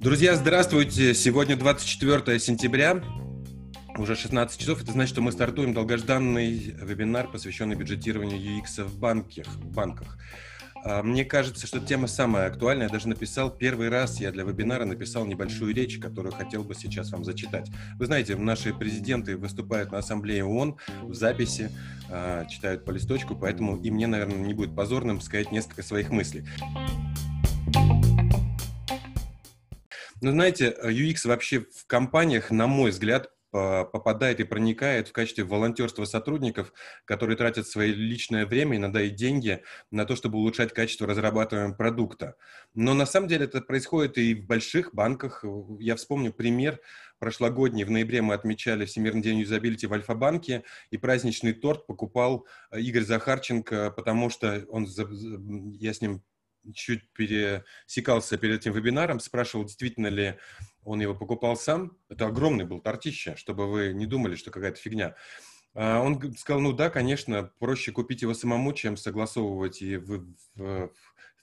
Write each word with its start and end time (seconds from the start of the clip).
Друзья, 0.00 0.34
здравствуйте! 0.34 1.14
Сегодня 1.14 1.54
24 1.56 2.40
сентября, 2.40 3.00
уже 3.96 4.16
16 4.16 4.60
часов. 4.60 4.82
Это 4.82 4.90
значит, 4.90 5.12
что 5.12 5.22
мы 5.22 5.30
стартуем 5.30 5.74
долгожданный 5.74 6.74
вебинар, 6.82 7.28
посвященный 7.28 7.76
бюджетированию 7.76 8.36
UX 8.38 8.82
в, 8.82 8.98
банках, 8.98 9.46
в 9.46 9.70
банках. 9.70 10.18
А, 10.84 11.02
мне 11.02 11.24
кажется, 11.24 11.66
что 11.66 11.80
тема 11.80 12.06
самая 12.06 12.46
актуальная. 12.46 12.86
Я 12.86 12.92
даже 12.92 13.08
написал 13.08 13.50
первый 13.50 13.88
раз, 13.88 14.20
я 14.20 14.30
для 14.30 14.44
вебинара 14.44 14.84
написал 14.84 15.24
небольшую 15.26 15.74
речь, 15.74 15.98
которую 15.98 16.32
хотел 16.32 16.64
бы 16.64 16.74
сейчас 16.74 17.10
вам 17.10 17.24
зачитать. 17.24 17.68
Вы 17.98 18.06
знаете, 18.06 18.36
наши 18.36 18.72
президенты 18.72 19.36
выступают 19.36 19.92
на 19.92 19.98
Ассамблее 19.98 20.44
ООН 20.44 20.76
в 21.02 21.14
записи, 21.14 21.70
а, 22.10 22.44
читают 22.46 22.84
по 22.84 22.90
листочку, 22.90 23.36
поэтому 23.36 23.76
и 23.76 23.90
мне, 23.90 24.06
наверное, 24.06 24.36
не 24.36 24.54
будет 24.54 24.74
позорным 24.74 25.20
сказать 25.20 25.52
несколько 25.52 25.82
своих 25.82 26.10
мыслей. 26.10 26.44
Ну, 30.20 30.32
знаете, 30.32 30.74
UX 30.82 31.28
вообще 31.28 31.60
в 31.60 31.86
компаниях, 31.86 32.50
на 32.50 32.66
мой 32.66 32.90
взгляд, 32.90 33.30
попадает 33.92 34.40
и 34.40 34.44
проникает 34.44 35.08
в 35.08 35.12
качестве 35.12 35.44
волонтерства 35.44 36.04
сотрудников, 36.04 36.72
которые 37.04 37.36
тратят 37.36 37.66
свое 37.66 37.92
личное 37.92 38.46
время, 38.46 38.76
иногда 38.76 39.02
и 39.02 39.10
деньги 39.10 39.62
на 39.90 40.04
то, 40.04 40.16
чтобы 40.16 40.38
улучшать 40.38 40.72
качество 40.72 41.06
разрабатываемого 41.06 41.76
продукта. 41.76 42.36
Но 42.74 42.94
на 42.94 43.06
самом 43.06 43.28
деле 43.28 43.44
это 43.44 43.60
происходит 43.60 44.18
и 44.18 44.34
в 44.34 44.46
больших 44.46 44.94
банках. 44.94 45.44
Я 45.78 45.96
вспомню 45.96 46.32
пример 46.32 46.80
прошлогодний. 47.18 47.84
В 47.84 47.90
ноябре 47.90 48.22
мы 48.22 48.34
отмечали 48.34 48.84
Всемирный 48.84 49.22
день 49.22 49.38
юзабилити 49.38 49.86
в 49.86 49.92
Альфа-банке, 49.92 50.64
и 50.90 50.96
праздничный 50.96 51.52
торт 51.52 51.86
покупал 51.86 52.46
Игорь 52.72 53.04
Захарченко, 53.04 53.90
потому 53.90 54.30
что 54.30 54.64
он, 54.68 54.86
я 55.78 55.92
с 55.92 56.00
ним 56.00 56.22
чуть 56.74 57.08
пересекался 57.12 58.38
перед 58.38 58.60
этим 58.60 58.72
вебинаром, 58.72 59.20
спрашивал, 59.20 59.64
действительно 59.64 60.08
ли 60.08 60.38
он 60.84 61.00
его 61.00 61.14
покупал 61.14 61.56
сам. 61.56 61.96
Это 62.08 62.26
огромный 62.26 62.64
был 62.64 62.80
тортище, 62.80 63.36
чтобы 63.36 63.70
вы 63.70 63.92
не 63.92 64.06
думали, 64.06 64.36
что 64.36 64.50
какая-то 64.50 64.80
фигня. 64.80 65.14
А 65.74 66.00
он 66.00 66.34
сказал, 66.36 66.60
ну 66.60 66.72
да, 66.72 66.90
конечно, 66.90 67.52
проще 67.58 67.92
купить 67.92 68.22
его 68.22 68.34
самому, 68.34 68.72
чем 68.72 68.96
согласовывать 68.96 69.82
и 69.82 70.00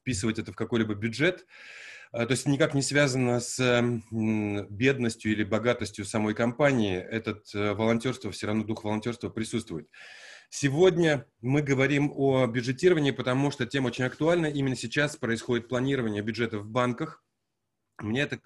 вписывать 0.02 0.40
это 0.40 0.52
в 0.52 0.56
какой-либо 0.56 0.94
бюджет. 0.94 1.46
А, 2.12 2.26
то 2.26 2.32
есть 2.32 2.48
никак 2.48 2.74
не 2.74 2.82
связано 2.82 3.40
с 3.40 3.60
бедностью 4.12 5.32
или 5.32 5.44
богатостью 5.44 6.06
самой 6.06 6.34
компании. 6.34 6.98
Этот 6.98 7.54
э, 7.54 7.74
волонтерство, 7.74 8.32
все 8.32 8.48
равно 8.48 8.64
дух 8.64 8.84
волонтерства 8.84 9.30
присутствует. 9.30 9.90
Сегодня 10.50 11.26
мы 11.42 11.62
говорим 11.62 12.12
о 12.16 12.46
бюджетировании, 12.48 13.12
потому 13.12 13.52
что 13.52 13.66
тема 13.66 13.88
очень 13.88 14.06
актуальна. 14.06 14.46
Именно 14.46 14.76
сейчас 14.76 15.16
происходит 15.18 15.68
планирование 15.68 16.22
бюджета 16.22 16.60
в 16.60 16.68
банках. 16.68 17.24
Мне 18.00 18.24
это 18.24 18.40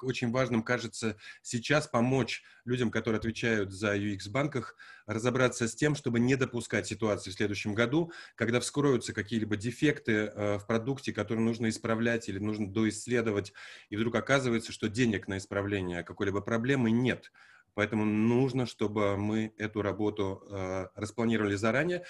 очень 0.00 0.30
важным 0.30 0.62
кажется 0.62 1.18
сейчас 1.42 1.86
помочь 1.86 2.42
людям, 2.64 2.90
которые 2.90 3.18
отвечают 3.18 3.70
за 3.70 3.96
UX 3.96 4.28
в 4.28 4.32
банках, 4.32 4.76
разобраться 5.06 5.68
с 5.68 5.74
тем, 5.74 5.94
чтобы 5.94 6.20
не 6.20 6.36
допускать 6.36 6.86
ситуации 6.86 7.30
в 7.30 7.34
следующем 7.34 7.74
году, 7.74 8.12
когда 8.34 8.60
вскроются 8.60 9.12
какие-либо 9.12 9.56
дефекты 9.56 10.12
э, 10.12 10.58
в 10.58 10.66
продукте, 10.66 11.12
которые 11.12 11.44
нужно 11.44 11.68
исправлять 11.68 12.30
или 12.30 12.38
нужно 12.38 12.72
доисследовать, 12.72 13.52
и 13.90 13.96
вдруг 13.96 14.14
оказывается, 14.14 14.72
что 14.72 14.88
денег 14.88 15.28
на 15.28 15.36
исправление 15.36 16.02
какой-либо 16.02 16.40
проблемы 16.40 16.90
нет. 16.90 17.30
Поэтому 17.74 18.04
нужно, 18.04 18.66
чтобы 18.66 19.16
мы 19.16 19.52
эту 19.58 19.82
работу 19.82 20.42
э, 20.48 20.86
распланировали 20.94 21.56
заранее. 21.56 22.04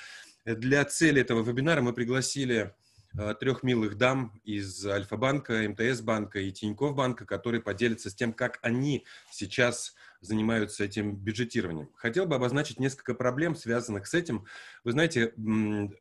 Для 0.44 0.84
цели 0.84 1.22
этого 1.22 1.42
вебинара 1.42 1.80
мы 1.80 1.92
пригласили 1.92 2.74
трех 3.38 3.62
милых 3.62 3.96
дам 3.96 4.40
из 4.44 4.84
Альфа-банка, 4.86 5.68
МТС-банка 5.68 6.40
и 6.40 6.50
Тинькофф 6.50 6.94
банка, 6.94 7.26
которые 7.26 7.60
поделятся 7.60 8.10
с 8.10 8.14
тем, 8.14 8.32
как 8.32 8.58
они 8.62 9.04
сейчас 9.30 9.94
занимаются 10.24 10.84
этим 10.84 11.16
бюджетированием. 11.16 11.90
Хотел 11.94 12.26
бы 12.26 12.34
обозначить 12.34 12.80
несколько 12.80 13.14
проблем, 13.14 13.54
связанных 13.54 14.06
с 14.06 14.14
этим. 14.14 14.46
Вы 14.82 14.92
знаете, 14.92 15.32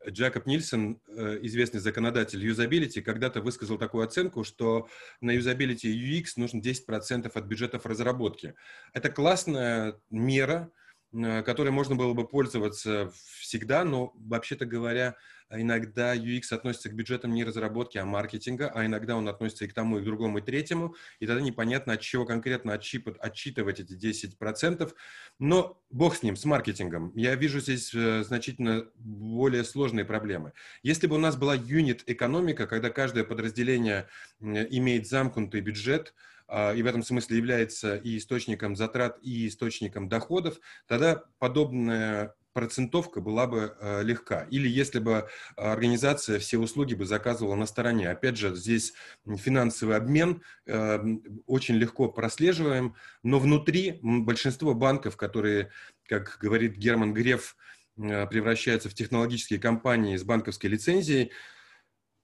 Джакоб 0.09 0.46
Нильсон, 0.46 1.02
э, 1.07 1.40
известный 1.44 1.79
законодатель 1.79 2.44
юзабилити, 2.44 3.02
когда-то 3.02 3.41
высказал 3.41 3.78
такую 3.78 4.06
оценку, 4.06 4.44
что 4.44 4.88
на 5.22 5.31
юзабилити 5.31 5.90
UX 5.94 6.34
нужно 6.38 6.59
10% 6.59 7.35
от 7.35 7.46
бюджетов 7.46 7.85
разработки. 7.85 8.56
Это 8.94 9.09
классная 9.09 10.00
мера, 10.09 10.72
э, 11.12 11.44
которой 11.44 11.69
можно 11.69 11.96
было 11.96 12.13
бы 12.13 12.28
пользоваться 12.28 13.12
всегда, 13.40 13.84
но, 13.84 14.13
вообще-то 14.16 14.66
говоря, 14.66 15.16
иногда 15.59 16.16
UX 16.16 16.53
относится 16.53 16.90
к 16.90 16.94
бюджетам 16.94 17.34
не 17.34 17.44
разработки, 17.44 17.97
а 17.97 18.06
маркетинга, 18.06 18.72
а 18.74 18.86
иногда 18.86 19.16
он 19.16 19.28
относится 19.28 19.66
и 19.66 19.68
к 19.68 19.74
тому, 19.74 19.97
и 19.97 20.02
к 20.02 20.06
другому, 20.06 20.40
и 20.40 20.41
третьему, 20.41 20.96
и 21.19 21.28
тогда 21.28 21.41
непонятно, 21.41 21.94
от 21.94 22.02
чего 22.02 22.25
конкретно 22.25 22.74
отчип, 22.74 23.09
отчитывать 23.19 23.80
эти 23.80 23.94
10%. 23.94 24.94
Но 25.40 25.81
бог 25.90 26.16
с 26.16 26.24
ним, 26.24 26.36
с 26.36 26.46
маркетингом. 26.46 27.12
Я 27.16 27.36
вижу 27.36 27.59
здесь 27.59 27.94
э, 27.94 28.24
значительно 28.24 28.88
более 28.96 29.64
сложные 29.64 30.06
проблемы. 30.06 30.53
Если 30.81 31.08
бы 31.08 31.16
у 31.16 31.19
нас 31.19 31.36
была 31.36 31.56
юнит-экономика, 31.56 32.68
когда 32.68 32.90
каждое 32.90 33.24
подразделение 33.24 34.08
имеет 34.40 35.08
замкнутый 35.08 35.62
бюджет, 35.62 36.14
а, 36.47 36.74
и 36.74 36.84
в 36.84 36.85
этом 36.85 37.03
смысле 37.03 37.38
является 37.38 37.96
и 37.96 38.18
источником 38.18 38.75
затрат, 38.75 39.18
и 39.22 39.47
источником 39.47 40.09
доходов, 40.09 40.59
тогда 40.88 41.24
подобная 41.40 42.35
процентовка 42.53 43.19
была 43.19 43.47
бы 43.47 43.75
э, 43.80 44.03
легка. 44.03 44.47
Или 44.50 44.68
если 44.69 45.00
бы 45.00 45.28
организация 45.56 46.40
все 46.40 46.58
услуги 46.58 46.94
бы 46.94 47.06
заказывала 47.06 47.56
на 47.56 47.66
стороне. 47.66 48.09
Опять 48.09 48.38
же, 48.38 48.56
здесь 48.56 48.94
финансовый 49.25 49.97
обмен 49.97 50.41
э, 50.66 51.00
очень 51.47 51.75
легко 51.75 52.09
прослеживаем, 52.09 52.96
но 53.24 53.40
внутри 53.40 54.00
большинство 54.02 54.74
банков, 54.74 55.18
которые, 55.18 55.72
как 56.08 56.38
говорит 56.40 56.78
Герман 56.78 57.14
Греф, 57.14 57.58
э, 57.97 58.28
превращаются 58.28 58.90
в 58.90 58.94
технологические 58.94 59.59
компании 59.59 60.16
с 60.16 60.24
банковской 60.24 60.70
лицензией, 60.70 61.31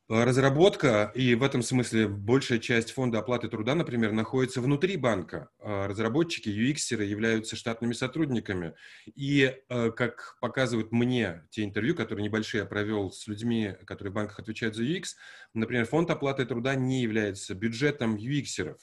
Разработка, 0.10 1.12
и 1.14 1.36
в 1.36 1.44
этом 1.44 1.62
смысле 1.62 2.08
большая 2.08 2.58
часть 2.58 2.94
фонда 2.94 3.20
оплаты 3.20 3.48
труда, 3.48 3.76
например, 3.76 4.12
находится 4.12 4.60
внутри 4.60 4.98
банка. 4.98 5.52
А 5.60 5.88
разработчики, 5.88 6.50
UX 6.50 7.00
являются 7.06 7.56
штатными 7.56 7.94
сотрудниками. 7.94 8.74
И, 9.06 9.56
э, 9.70 9.92
как 9.92 10.36
показывают 10.42 10.92
мне 10.92 11.48
те 11.52 11.64
интервью, 11.64 11.94
которые 11.94 12.24
небольшие 12.24 12.62
я 12.62 12.66
провел 12.66 13.12
с 13.12 13.28
людьми, 13.28 13.76
которые 13.86 14.12
в 14.12 14.16
банках 14.16 14.40
отвечают 14.40 14.76
за 14.76 14.84
UX, 14.84 15.10
например, 15.54 15.86
фонд 15.86 16.10
оплаты 16.10 16.44
труда 16.48 16.74
не 16.74 17.04
является 17.04 17.54
бюджетом 17.54 18.16
UX-еров. 18.16 18.82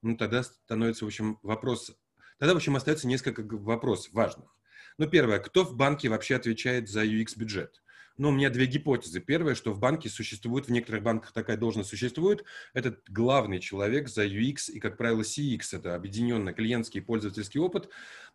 Ну, 0.00 0.16
тогда 0.16 0.42
становится, 0.42 1.04
в 1.04 1.08
общем, 1.08 1.38
вопрос... 1.42 1.94
Тогда, 2.38 2.54
в 2.54 2.56
общем, 2.56 2.76
остается 2.76 3.06
несколько 3.06 3.42
вопросов 3.42 4.14
важных. 4.14 4.56
Ну, 4.96 5.06
первое, 5.06 5.38
кто 5.38 5.64
в 5.64 5.76
банке 5.76 6.08
вообще 6.08 6.36
отвечает 6.36 6.88
за 6.88 7.04
UX-бюджет? 7.04 7.81
Но 8.22 8.28
у 8.28 8.30
меня 8.30 8.50
две 8.50 8.66
гипотезы. 8.66 9.18
Первое, 9.18 9.56
что 9.56 9.72
в 9.72 9.80
банке 9.80 10.08
существует, 10.08 10.66
в 10.66 10.70
некоторых 10.70 11.02
банках 11.02 11.32
такая 11.32 11.56
должность 11.56 11.90
существует, 11.90 12.44
это 12.72 12.96
главный 13.08 13.58
человек 13.58 14.08
за 14.08 14.24
UX 14.24 14.70
и, 14.70 14.78
как 14.78 14.96
правило, 14.96 15.22
CX, 15.22 15.60
это 15.72 15.96
объединенный 15.96 16.54
клиентский 16.54 17.00
и 17.00 17.02
пользовательский 17.02 17.58
опыт. 17.58 17.88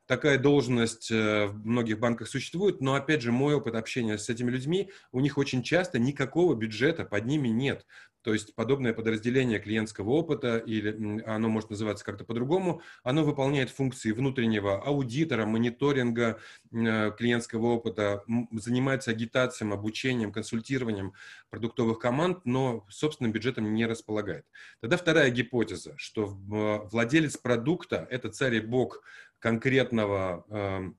Такая 0.07 0.39
должность 0.39 1.11
э, 1.11 1.47
в 1.47 1.67
многих 1.67 1.99
банках 1.99 2.29
существует, 2.29 2.79
но, 2.79 2.95
опять 2.95 3.21
же, 3.21 3.33
мой 3.33 3.55
опыт 3.55 3.75
общения 3.75 4.17
с 4.17 4.29
этими 4.29 4.49
людьми, 4.49 4.89
у 5.11 5.19
них 5.19 5.37
очень 5.37 5.63
часто 5.63 5.99
никакого 5.99 6.55
бюджета 6.55 7.03
под 7.03 7.25
ними 7.25 7.49
нет. 7.49 7.85
То 8.27 8.33
есть 8.33 8.55
подобное 8.55 8.93
подразделение 8.93 9.57
клиентского 9.57 10.09
опыта, 10.09 10.57
или 10.57 11.21
оно 11.25 11.47
может 11.47 11.69
называться 11.69 12.03
как-то 12.03 12.25
по-другому, 12.25 12.81
оно 13.03 13.23
выполняет 13.23 13.69
функции 13.69 14.11
внутреннего 14.11 14.81
аудитора, 14.81 15.45
мониторинга 15.45 16.39
э, 16.73 17.11
клиентского 17.17 17.67
опыта, 17.67 18.23
занимается 18.51 19.11
агитацией, 19.11 19.71
обучением, 19.71 20.31
консультированием 20.31 21.13
продуктовых 21.49 21.99
команд, 21.99 22.39
но 22.43 22.85
собственным 22.89 23.31
бюджетом 23.31 23.73
не 23.73 23.85
располагает. 23.85 24.45
Тогда 24.81 24.97
вторая 24.97 25.29
гипотеза, 25.29 25.93
что 25.97 26.25
владелец 26.27 27.37
продукта– 27.37 28.07
это 28.09 28.29
царь 28.29 28.55
и 28.55 28.59
бог 28.59 29.03
конкретного 29.39 30.45
эм, 30.49 30.97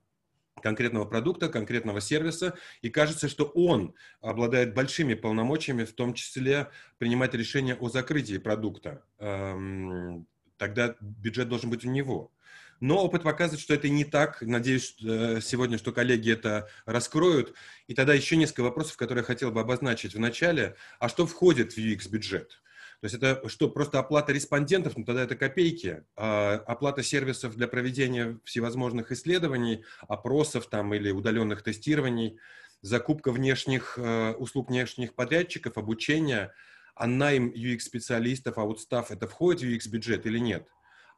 конкретного 0.61 1.05
продукта, 1.05 1.49
конкретного 1.49 2.01
сервиса, 2.01 2.57
и 2.81 2.89
кажется, 2.89 3.29
что 3.29 3.45
он 3.45 3.95
обладает 4.21 4.73
большими 4.73 5.13
полномочиями, 5.13 5.85
в 5.85 5.93
том 5.93 6.13
числе 6.13 6.69
принимать 6.97 7.33
решение 7.33 7.75
о 7.75 7.89
закрытии 7.89 8.37
продукта. 8.37 9.03
Эм, 9.19 10.27
тогда 10.57 10.95
бюджет 10.99 11.49
должен 11.49 11.69
быть 11.69 11.85
у 11.85 11.89
него. 11.89 12.31
Но 12.79 13.03
опыт 13.03 13.23
показывает, 13.23 13.61
что 13.61 13.73
это 13.73 13.89
не 13.89 14.05
так. 14.05 14.41
Надеюсь, 14.41 14.95
э, 15.03 15.39
сегодня, 15.41 15.77
что 15.77 15.91
коллеги 15.91 16.31
это 16.31 16.69
раскроют. 16.85 17.53
И 17.87 17.93
тогда 17.93 18.13
еще 18.13 18.37
несколько 18.37 18.61
вопросов, 18.61 18.95
которые 18.95 19.23
я 19.23 19.25
хотел 19.25 19.51
бы 19.51 19.59
обозначить 19.59 20.13
в 20.13 20.19
начале. 20.19 20.75
А 20.99 21.09
что 21.09 21.27
входит 21.27 21.73
в 21.73 21.77
UX-бюджет? 21.77 22.61
То 23.01 23.05
есть 23.05 23.15
это 23.15 23.47
что, 23.47 23.69
просто 23.69 23.99
оплата 23.99 24.33
респондентов, 24.33 24.97
ну 24.97 25.05
тогда 25.05 25.23
это 25.23 25.35
копейки, 25.35 26.03
а 26.17 26.55
оплата 26.67 27.01
сервисов 27.01 27.55
для 27.55 27.67
проведения 27.69 28.39
всевозможных 28.43 29.11
исследований, 29.13 29.85
опросов 30.07 30.67
там 30.67 30.93
или 30.93 31.09
удаленных 31.11 31.63
тестирований, 31.63 32.37
закупка 32.81 33.31
внешних 33.31 33.97
э, 33.97 34.33
услуг 34.33 34.69
внешних 34.69 35.15
подрядчиков, 35.15 35.77
обучение, 35.77 36.51
а 36.93 37.07
найм 37.07 37.49
UX-специалистов, 37.49 38.57
аутстав, 38.57 39.11
это 39.11 39.27
входит 39.27 39.61
в 39.61 39.65
UX-бюджет 39.65 40.25
или 40.25 40.39
нет? 40.39 40.67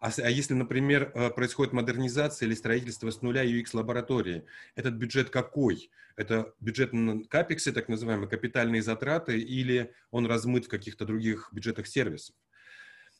А, 0.01 0.09
а 0.17 0.29
если, 0.31 0.55
например, 0.55 1.11
э, 1.13 1.29
происходит 1.29 1.73
модернизация 1.73 2.47
или 2.47 2.55
строительство 2.55 3.11
с 3.11 3.21
нуля 3.21 3.45
UX-лаборатории, 3.45 4.45
этот 4.75 4.95
бюджет 4.95 5.29
какой? 5.29 5.91
Это 6.15 6.55
бюджет 6.59 6.91
на 6.91 7.23
капексы, 7.23 7.71
так 7.71 7.87
называемые 7.87 8.27
капитальные 8.27 8.81
затраты, 8.81 9.39
или 9.39 9.93
он 10.09 10.25
размыт 10.25 10.65
в 10.65 10.69
каких-то 10.69 11.05
других 11.05 11.49
бюджетах 11.51 11.85
сервисов? 11.85 12.35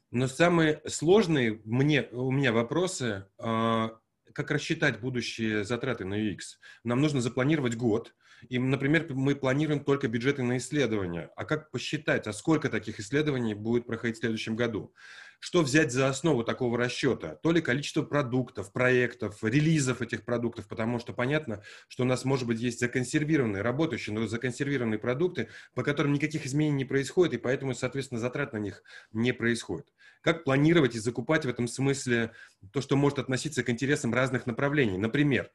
Но 0.10 0.28
самые 0.28 0.82
сложные 0.88 1.62
мне, 1.66 2.10
у 2.12 2.32
меня 2.32 2.52
вопросы, 2.52 3.28
а, 3.38 4.00
как 4.34 4.50
рассчитать 4.50 5.00
будущие 5.00 5.64
затраты 5.64 6.04
на 6.04 6.16
UX? 6.16 6.58
Нам 6.84 7.00
нужно 7.00 7.22
запланировать 7.22 7.76
год, 7.76 8.16
и, 8.50 8.58
например, 8.58 9.06
мы 9.14 9.36
планируем 9.36 9.84
только 9.84 10.08
бюджеты 10.08 10.42
на 10.42 10.58
исследования. 10.58 11.30
А 11.36 11.46
как 11.46 11.70
посчитать, 11.70 12.26
а 12.26 12.34
сколько 12.34 12.70
таких 12.70 13.00
исследований 13.00 13.54
будет 13.54 13.86
проходить 13.86 14.18
в 14.18 14.20
следующем 14.22 14.56
году? 14.56 14.96
Что 15.44 15.64
взять 15.64 15.92
за 15.92 16.08
основу 16.08 16.44
такого 16.44 16.78
расчета? 16.78 17.34
То 17.34 17.52
ли 17.52 17.62
количество 17.62 18.04
продуктов, 18.04 18.72
проектов, 18.72 19.44
релизов 19.44 20.04
этих 20.04 20.24
продуктов, 20.24 20.68
потому 20.68 21.00
что 21.00 21.14
понятно, 21.14 21.64
что 21.88 22.04
у 22.04 22.06
нас, 22.06 22.26
может 22.26 22.46
быть, 22.46 22.60
есть 22.60 22.80
законсервированные, 22.80 23.64
работающие, 23.64 24.14
но 24.14 24.28
законсервированные 24.28 25.00
продукты, 25.00 25.50
по 25.74 25.82
которым 25.82 26.14
никаких 26.14 26.46
изменений 26.46 26.78
не 26.78 26.86
происходит, 26.86 27.34
и 27.34 27.38
поэтому, 27.38 27.74
соответственно, 27.74 28.22
затрат 28.22 28.54
на 28.54 28.58
них 28.58 28.84
не 29.14 29.32
происходит. 29.32 29.88
Как 30.22 30.44
планировать 30.44 30.94
и 30.94 31.00
закупать 31.00 31.44
в 31.44 31.50
этом 31.50 31.68
смысле 31.68 32.34
то, 32.72 32.80
что 32.80 32.96
может 32.96 33.18
относиться 33.18 33.64
к 33.64 33.70
интересам 33.72 34.14
разных 34.14 34.46
направлений? 34.46 35.00
Например, 35.00 35.50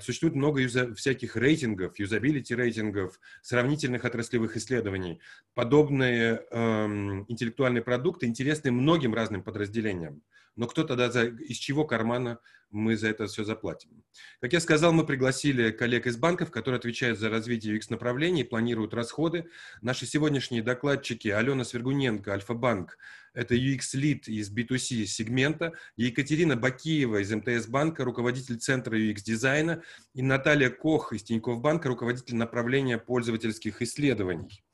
существует 0.00 0.34
много 0.34 0.60
юза, 0.60 0.94
всяких 0.94 1.36
рейтингов, 1.36 1.98
юзабилити 1.98 2.54
рейтингов, 2.54 3.18
сравнительных 3.42 4.04
отраслевых 4.04 4.56
исследований. 4.56 5.20
Подобные 5.54 6.44
эм, 6.50 7.24
интеллектуальные 7.28 7.82
продукты 7.82 8.26
интересны 8.26 8.70
многим 8.70 9.14
разным 9.14 9.42
подразделениям. 9.42 10.22
Но 10.56 10.66
кто 10.68 10.84
тогда, 10.84 11.10
за, 11.10 11.24
из 11.24 11.56
чего 11.56 11.84
кармана 11.84 12.38
мы 12.74 12.96
за 12.96 13.08
это 13.08 13.26
все 13.26 13.44
заплатим. 13.44 14.02
Как 14.40 14.52
я 14.52 14.60
сказал, 14.60 14.92
мы 14.92 15.06
пригласили 15.06 15.70
коллег 15.70 16.06
из 16.06 16.16
банков, 16.16 16.50
которые 16.50 16.78
отвечают 16.78 17.18
за 17.18 17.30
развитие 17.30 17.76
UX-направлений 17.76 18.44
планируют 18.44 18.94
расходы. 18.94 19.48
Наши 19.80 20.06
сегодняшние 20.06 20.62
докладчики 20.62 21.28
Алена 21.28 21.64
Свергуненко, 21.64 22.32
Альфа-банк, 22.32 22.98
это 23.34 23.54
UX-лид 23.54 24.28
из 24.28 24.50
B2C 24.50 25.04
сегмента, 25.06 25.74
Екатерина 25.96 26.56
Бакиева 26.56 27.20
из 27.20 27.32
МТС-банка, 27.32 28.04
руководитель 28.04 28.56
центра 28.58 28.96
UX-дизайна, 28.96 29.82
и 30.14 30.22
Наталья 30.22 30.70
Кох 30.70 31.12
из 31.12 31.24
Тинькофф 31.24 31.60
банка, 31.60 31.88
руководитель 31.88 32.36
направления 32.36 32.96
пользовательских 32.96 33.82
исследований. 33.82 34.64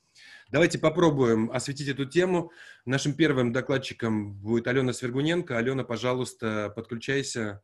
Давайте 0.50 0.78
попробуем 0.78 1.50
осветить 1.50 1.88
эту 1.88 2.04
тему. 2.04 2.52
Нашим 2.84 3.14
первым 3.14 3.52
докладчиком 3.52 4.34
будет 4.34 4.66
Алена 4.66 4.92
Свергуненко. 4.92 5.56
Алена, 5.56 5.84
пожалуйста, 5.84 6.72
подключайся 6.74 7.62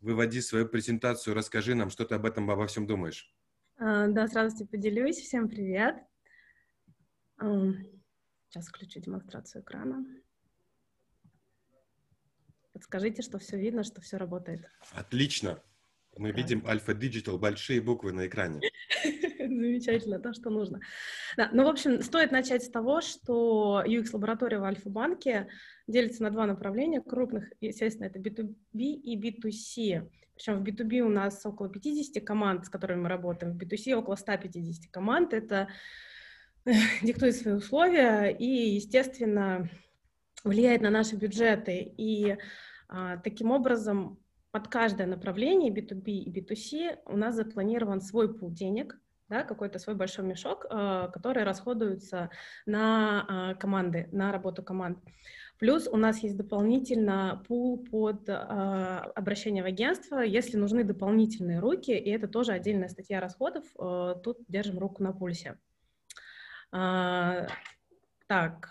выводи 0.00 0.40
свою 0.40 0.68
презентацию, 0.68 1.34
расскажи 1.34 1.74
нам, 1.74 1.90
что 1.90 2.04
ты 2.04 2.14
об 2.14 2.26
этом, 2.26 2.50
обо 2.50 2.66
всем 2.66 2.86
думаешь. 2.86 3.34
А, 3.78 4.06
да, 4.08 4.28
с 4.28 4.34
радостью 4.34 4.68
поделюсь. 4.68 5.16
Всем 5.16 5.48
привет. 5.48 5.96
Сейчас 7.40 8.66
включу 8.68 9.00
демонстрацию 9.00 9.62
экрана. 9.62 10.04
Подскажите, 12.78 13.22
что 13.22 13.38
все 13.38 13.56
видно, 13.56 13.82
что 13.82 14.00
все 14.00 14.18
работает. 14.18 14.60
Отлично. 14.92 15.60
Мы 16.16 16.32
да. 16.32 16.38
видим 16.38 16.64
Альфа 16.64 16.92
Digital, 16.92 17.36
большие 17.38 17.80
буквы 17.80 18.12
на 18.12 18.28
экране. 18.28 18.60
Замечательно, 19.38 20.20
то, 20.20 20.32
что 20.32 20.48
нужно. 20.50 20.78
Да, 21.36 21.50
ну, 21.52 21.64
в 21.64 21.68
общем, 21.68 22.02
стоит 22.02 22.30
начать 22.30 22.62
с 22.62 22.70
того, 22.70 23.00
что 23.00 23.82
UX-лаборатория 23.84 24.60
в 24.60 24.64
Альфа-банке 24.64 25.48
делится 25.88 26.22
на 26.22 26.30
два 26.30 26.46
направления 26.46 27.00
крупных. 27.00 27.52
Естественно, 27.60 28.06
это 28.06 28.20
B2B 28.20 28.78
и 28.78 29.20
B2C. 29.20 30.08
Причем 30.34 30.60
в 30.60 30.62
B2B 30.62 31.00
у 31.00 31.08
нас 31.08 31.44
около 31.44 31.68
50 31.68 32.24
команд, 32.24 32.66
с 32.66 32.68
которыми 32.68 33.00
мы 33.00 33.08
работаем, 33.08 33.54
в 33.54 33.60
B2C 33.60 33.92
около 33.94 34.14
150 34.14 34.92
команд. 34.92 35.34
Это 35.34 35.68
диктует 37.02 37.34
свои 37.34 37.54
условия 37.54 38.28
и, 38.28 38.74
естественно, 38.76 39.68
влияет 40.44 40.82
на 40.82 40.90
наши 40.90 41.16
бюджеты. 41.16 41.92
И 41.96 42.36
а, 42.88 43.18
таким 43.18 43.50
образом 43.50 44.18
под 44.50 44.68
каждое 44.68 45.06
направление 45.06 45.72
B2B 45.72 46.10
и 46.10 46.40
B2C 46.40 46.98
у 47.06 47.16
нас 47.16 47.34
запланирован 47.34 48.00
свой 48.00 48.34
пул 48.34 48.50
денег, 48.50 48.98
да, 49.28 49.42
какой-то 49.42 49.78
свой 49.78 49.94
большой 49.94 50.24
мешок, 50.24 50.64
э, 50.64 51.10
который 51.12 51.44
расходуется 51.44 52.30
на 52.64 53.26
э, 53.28 53.60
команды, 53.60 54.08
на 54.10 54.32
работу 54.32 54.62
команд. 54.62 54.98
Плюс 55.58 55.86
у 55.86 55.98
нас 55.98 56.20
есть 56.20 56.36
дополнительно 56.36 57.44
пул 57.46 57.84
под 57.84 58.28
обращение 58.28 59.64
в 59.64 59.66
агентство, 59.66 60.20
если 60.20 60.56
нужны 60.56 60.84
дополнительные 60.84 61.58
руки, 61.58 61.90
и 61.90 62.10
это 62.10 62.28
тоже 62.28 62.52
отдельная 62.52 62.88
статья 62.88 63.20
расходов, 63.20 63.64
тут 64.22 64.38
держим 64.46 64.78
руку 64.78 65.02
на 65.02 65.12
пульсе. 65.12 65.58
Так, 66.70 68.70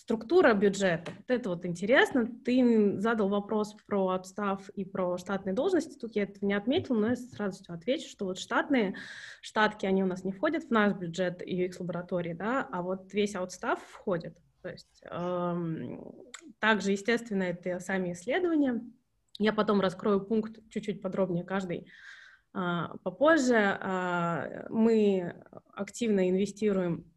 структура 0.00 0.54
бюджета, 0.54 1.12
вот 1.14 1.30
это 1.30 1.50
вот 1.50 1.66
интересно. 1.66 2.26
Ты 2.44 2.98
задал 3.00 3.28
вопрос 3.28 3.76
про 3.86 4.08
отстав 4.08 4.68
и 4.70 4.84
про 4.86 5.18
штатные 5.18 5.54
должности. 5.54 5.98
Тут 5.98 6.16
я 6.16 6.22
это 6.22 6.44
не 6.44 6.54
отметила, 6.54 6.98
но 6.98 7.08
я 7.10 7.16
сразу 7.16 7.62
отвечу, 7.68 8.08
что 8.08 8.24
вот 8.24 8.38
штатные 8.38 8.96
штатки, 9.42 9.84
они 9.84 10.02
у 10.02 10.06
нас 10.06 10.24
не 10.24 10.32
входят 10.32 10.64
в 10.64 10.70
наш 10.70 10.94
бюджет 10.94 11.42
UX-лаборатории, 11.42 12.32
да, 12.32 12.66
а 12.72 12.80
вот 12.80 13.12
весь 13.12 13.34
отстав 13.34 13.82
входит. 13.82 14.38
То 14.62 14.70
есть 14.70 15.02
эм, 15.04 16.14
также, 16.58 16.92
естественно, 16.92 17.42
это 17.42 17.78
сами 17.78 18.12
исследования. 18.12 18.82
Я 19.38 19.52
потом 19.52 19.82
раскрою 19.82 20.22
пункт 20.22 20.60
чуть-чуть 20.70 21.02
подробнее 21.02 21.44
каждый 21.44 21.88
э, 22.54 22.82
попозже. 23.02 23.54
Э, 23.54 24.66
мы 24.70 25.44
активно 25.74 26.30
инвестируем 26.30 27.09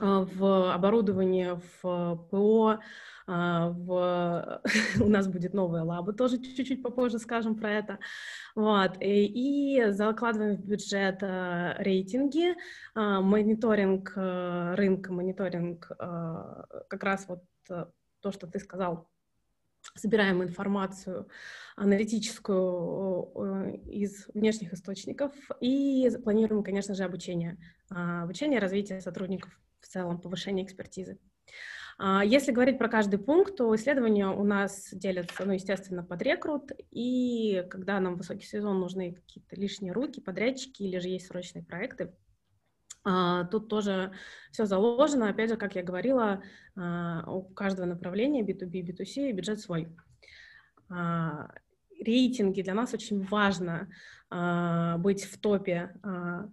в 0.00 0.74
оборудование, 0.74 1.60
в 1.82 2.16
ПО, 2.30 2.80
а, 3.26 3.68
в... 3.68 4.62
у 5.00 5.08
нас 5.08 5.28
будет 5.28 5.54
новая 5.54 5.84
лаба, 5.84 6.12
тоже 6.12 6.38
чуть-чуть 6.38 6.82
попозже 6.82 7.18
скажем 7.18 7.54
про 7.54 7.70
это. 7.70 7.98
Вот. 8.56 9.00
И, 9.00 9.76
и 9.76 9.90
закладываем 9.90 10.56
в 10.56 10.64
бюджет 10.64 11.22
а, 11.22 11.76
рейтинги, 11.78 12.56
мониторинг 12.94 14.12
рынка, 14.16 15.12
мониторинг 15.12 15.88
как 15.88 17.04
раз 17.04 17.28
вот 17.28 17.44
то, 17.68 18.32
что 18.32 18.48
ты 18.48 18.58
сказал, 18.58 19.08
собираем 19.94 20.42
информацию 20.42 21.28
аналитическую 21.76 23.78
из 23.86 24.26
внешних 24.34 24.72
источников 24.72 25.32
и 25.60 26.10
планируем, 26.22 26.64
конечно 26.64 26.94
же, 26.94 27.04
обучение. 27.04 27.56
Обучение, 27.88 28.58
развитие 28.58 29.00
сотрудников 29.00 29.56
целом, 29.90 30.20
повышение 30.20 30.64
экспертизы. 30.64 31.18
А, 31.98 32.24
если 32.24 32.52
говорить 32.52 32.78
про 32.78 32.88
каждый 32.88 33.18
пункт, 33.18 33.56
то 33.56 33.74
исследования 33.74 34.28
у 34.28 34.42
нас 34.42 34.88
делятся, 34.92 35.44
ну, 35.44 35.52
естественно, 35.52 36.02
под 36.02 36.22
рекрут, 36.22 36.70
и 36.90 37.66
когда 37.70 38.00
нам 38.00 38.16
высокий 38.16 38.46
сезон 38.46 38.80
нужны 38.80 39.12
какие-то 39.12 39.56
лишние 39.56 39.92
руки, 39.92 40.20
подрядчики 40.20 40.82
или 40.82 40.98
же 40.98 41.08
есть 41.08 41.26
срочные 41.26 41.62
проекты, 41.62 42.14
а, 43.04 43.44
тут 43.44 43.68
тоже 43.68 44.12
все 44.50 44.64
заложено. 44.64 45.28
Опять 45.28 45.50
же, 45.50 45.56
как 45.56 45.74
я 45.74 45.82
говорила, 45.82 46.42
а, 46.76 47.30
у 47.30 47.42
каждого 47.42 47.86
направления 47.86 48.42
B2B, 48.42 48.82
B2C 48.82 49.32
бюджет 49.32 49.60
свой 49.60 49.94
рейтинги 52.00 52.62
для 52.62 52.74
нас 52.74 52.94
очень 52.94 53.22
важно 53.22 53.88
а, 54.30 54.98
быть 54.98 55.24
в 55.24 55.38
топе 55.38 55.94
а, 56.02 56.48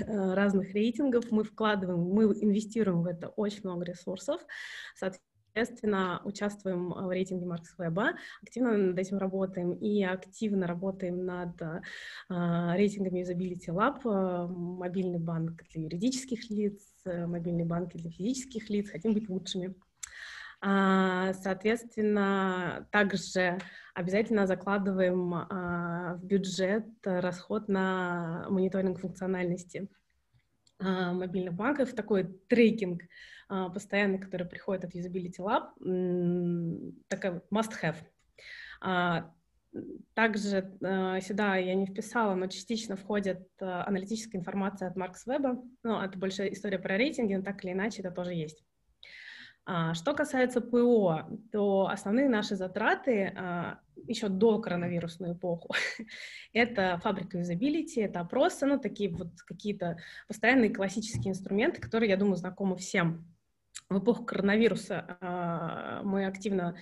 разных 0.06 0.72
рейтингов. 0.72 1.30
Мы 1.30 1.44
вкладываем, 1.44 2.00
мы 2.00 2.24
инвестируем 2.24 3.02
в 3.02 3.06
это 3.06 3.28
очень 3.28 3.60
много 3.64 3.84
ресурсов. 3.84 4.40
Соответственно, 4.94 6.20
участвуем 6.24 6.90
в 6.90 7.10
рейтинге 7.10 7.46
Маркс 7.46 7.74
Веба, 7.78 8.10
активно 8.42 8.76
над 8.76 8.98
этим 8.98 9.16
работаем 9.18 9.72
и 9.72 10.04
активно 10.04 10.68
работаем 10.68 11.24
над 11.24 11.60
а, 12.28 12.76
рейтингами 12.76 13.22
Usability 13.22 13.74
Lab, 13.74 14.00
а, 14.04 14.46
мобильный 14.46 15.18
банк 15.18 15.64
для 15.72 15.82
юридических 15.82 16.48
лиц, 16.50 16.80
мобильные 17.04 17.66
банки 17.66 17.96
для 17.96 18.10
физических 18.10 18.70
лиц, 18.70 18.90
хотим 18.90 19.14
быть 19.14 19.28
лучшими. 19.28 19.74
Соответственно, 20.62 22.88
также 22.90 23.58
обязательно 23.96 24.46
закладываем 24.46 25.34
а, 25.34 26.18
в 26.20 26.24
бюджет 26.24 26.86
расход 27.02 27.66
на 27.68 28.46
мониторинг 28.50 29.00
функциональности 29.00 29.88
а, 30.78 31.14
мобильных 31.14 31.54
банков, 31.54 31.94
такой 31.94 32.24
трекинг 32.48 33.02
постоянный, 33.48 34.18
который 34.18 34.46
приходит 34.46 34.84
от 34.84 34.94
Usability 34.96 35.38
Lab, 35.38 36.92
такой 37.06 37.40
must-have. 37.52 37.96
также 40.14 40.76
э, 40.80 41.20
сюда 41.20 41.54
я 41.54 41.76
не 41.76 41.86
вписала, 41.86 42.34
но 42.34 42.48
частично 42.48 42.96
входит 42.96 43.48
э, 43.60 43.64
аналитическая 43.64 44.38
информация 44.38 44.88
от 44.88 44.96
Маркс 44.96 45.26
Веба. 45.26 45.62
Ну, 45.84 46.00
это 46.00 46.18
больше 46.18 46.52
история 46.52 46.80
про 46.80 46.96
рейтинги, 46.96 47.34
но 47.34 47.44
так 47.44 47.64
или 47.64 47.70
иначе 47.70 48.02
это 48.02 48.10
тоже 48.10 48.34
есть. 48.34 48.64
А, 49.68 49.94
что 49.94 50.14
касается 50.14 50.60
ПО, 50.60 51.26
то 51.50 51.88
основные 51.88 52.28
наши 52.28 52.54
затраты 52.54 53.32
а, 53.36 53.80
еще 54.06 54.28
до 54.28 54.60
коронавирусную 54.60 55.34
эпоху 55.34 55.74
это 56.52 57.00
фабрика 57.02 57.38
юзабилити, 57.38 58.00
это 58.00 58.20
опросы, 58.20 58.64
ну, 58.64 58.78
такие 58.78 59.10
вот 59.10 59.42
какие-то 59.44 59.98
постоянные 60.28 60.70
классические 60.70 61.32
инструменты, 61.32 61.80
которые, 61.80 62.10
я 62.10 62.16
думаю, 62.16 62.36
знакомы 62.36 62.76
всем. 62.76 63.26
В 63.90 63.98
эпоху 63.98 64.24
коронавируса 64.24 65.18
а, 65.20 66.00
мы 66.04 66.26
активно 66.26 66.76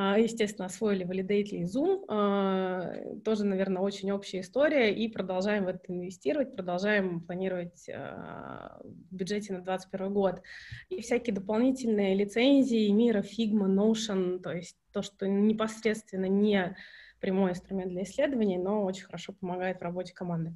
естественно, 0.00 0.66
освоили 0.66 1.04
Validate 1.04 1.50
и 1.50 1.64
Zoom. 1.64 2.04
А, 2.08 2.92
тоже, 3.24 3.44
наверное, 3.44 3.82
очень 3.82 4.12
общая 4.12 4.40
история. 4.40 4.94
И 4.94 5.08
продолжаем 5.08 5.64
в 5.64 5.68
это 5.68 5.80
инвестировать, 5.88 6.54
продолжаем 6.54 7.20
планировать 7.20 7.88
а, 7.88 8.80
в 8.84 9.14
бюджете 9.14 9.54
на 9.54 9.60
2021 9.60 10.12
год. 10.12 10.42
И 10.88 11.00
всякие 11.00 11.34
дополнительные 11.34 12.14
лицензии 12.14 12.88
Мира, 12.90 13.22
Figma, 13.22 13.66
Notion, 13.66 14.38
то 14.38 14.52
есть 14.52 14.76
то, 14.92 15.02
что 15.02 15.26
непосредственно 15.26 16.26
не 16.26 16.76
прямой 17.20 17.50
инструмент 17.50 17.90
для 17.90 18.04
исследований, 18.04 18.58
но 18.58 18.84
очень 18.84 19.04
хорошо 19.04 19.32
помогает 19.32 19.80
в 19.80 19.82
работе 19.82 20.14
команды. 20.14 20.54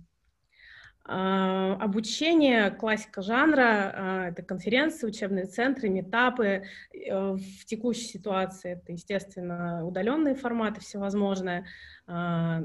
А, 1.04 1.74
обучение, 1.80 2.70
классика 2.70 3.22
жанра, 3.22 3.92
а, 3.94 4.28
это 4.28 4.42
конференции, 4.42 5.06
учебные 5.06 5.46
центры, 5.46 5.88
метапы. 5.88 6.64
Э, 6.92 7.32
в 7.32 7.64
текущей 7.64 8.06
ситуации 8.06 8.72
это, 8.72 8.92
естественно, 8.92 9.84
удаленные 9.84 10.36
форматы 10.36 10.80
всевозможные. 10.80 11.66
А, 12.06 12.62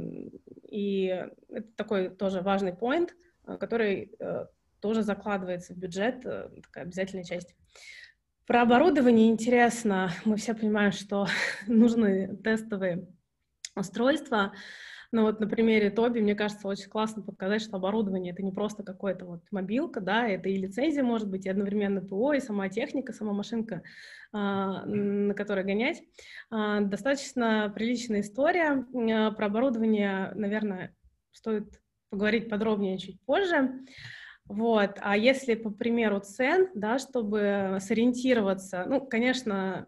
и 0.70 1.26
это 1.50 1.68
такой 1.76 2.10
тоже 2.10 2.42
важный 2.42 2.74
поинт, 2.74 3.16
который 3.60 4.12
э, 4.20 4.46
тоже 4.82 5.02
закладывается 5.02 5.74
в 5.74 5.78
бюджет, 5.78 6.26
э, 6.26 6.50
такая 6.62 6.84
обязательная 6.84 7.24
часть. 7.24 7.56
Про 8.46 8.62
оборудование 8.62 9.30
интересно. 9.30 10.12
Мы 10.26 10.38
все 10.38 10.54
понимаем, 10.54 10.92
что 10.92 11.28
нужны 11.68 12.38
тестовые 12.38 13.08
устройства. 13.76 14.54
Но 15.12 15.24
вот 15.24 15.40
на 15.40 15.48
примере 15.48 15.90
Тоби, 15.90 16.20
мне 16.20 16.36
кажется, 16.36 16.68
очень 16.68 16.90
классно 16.90 17.22
показать, 17.22 17.62
что 17.62 17.78
оборудование— 17.78 18.34
это 18.34 18.44
не 18.44 18.52
просто 18.52 18.84
какое-то 18.84 19.26
вот 19.26 19.42
мобилка, 19.52 20.02
да, 20.02 20.28
это 20.28 20.50
и 20.50 20.58
лицензия 20.58 21.04
может 21.04 21.30
быть, 21.30 21.46
и 21.46 21.50
одновременно 21.50 22.02
ПО, 22.02 22.34
и 22.34 22.40
сама 22.40 22.70
техника, 22.70 23.14
сама 23.14 23.34
машинка, 23.34 23.84
а, 24.34 24.86
на 24.86 25.34
которой 25.34 25.64
гонять. 25.64 26.04
А, 26.50 26.82
достаточно 26.82 27.72
приличная 27.74 28.22
история. 28.22 28.86
А, 28.94 29.32
про 29.32 29.46
оборудование, 29.46 30.32
наверное, 30.36 30.96
стоит 31.32 31.82
поговорить 32.10 32.50
подробнее 32.50 32.98
чуть 32.98 33.22
позже. 33.22 33.86
Вот. 34.46 34.98
А 35.02 35.18
если 35.18 35.56
по 35.56 35.70
примеру 35.70 36.20
цен, 36.20 36.70
да, 36.74 37.00
чтобы 37.00 37.78
сориентироваться, 37.82 38.86
ну, 38.88 39.06
конечно, 39.06 39.88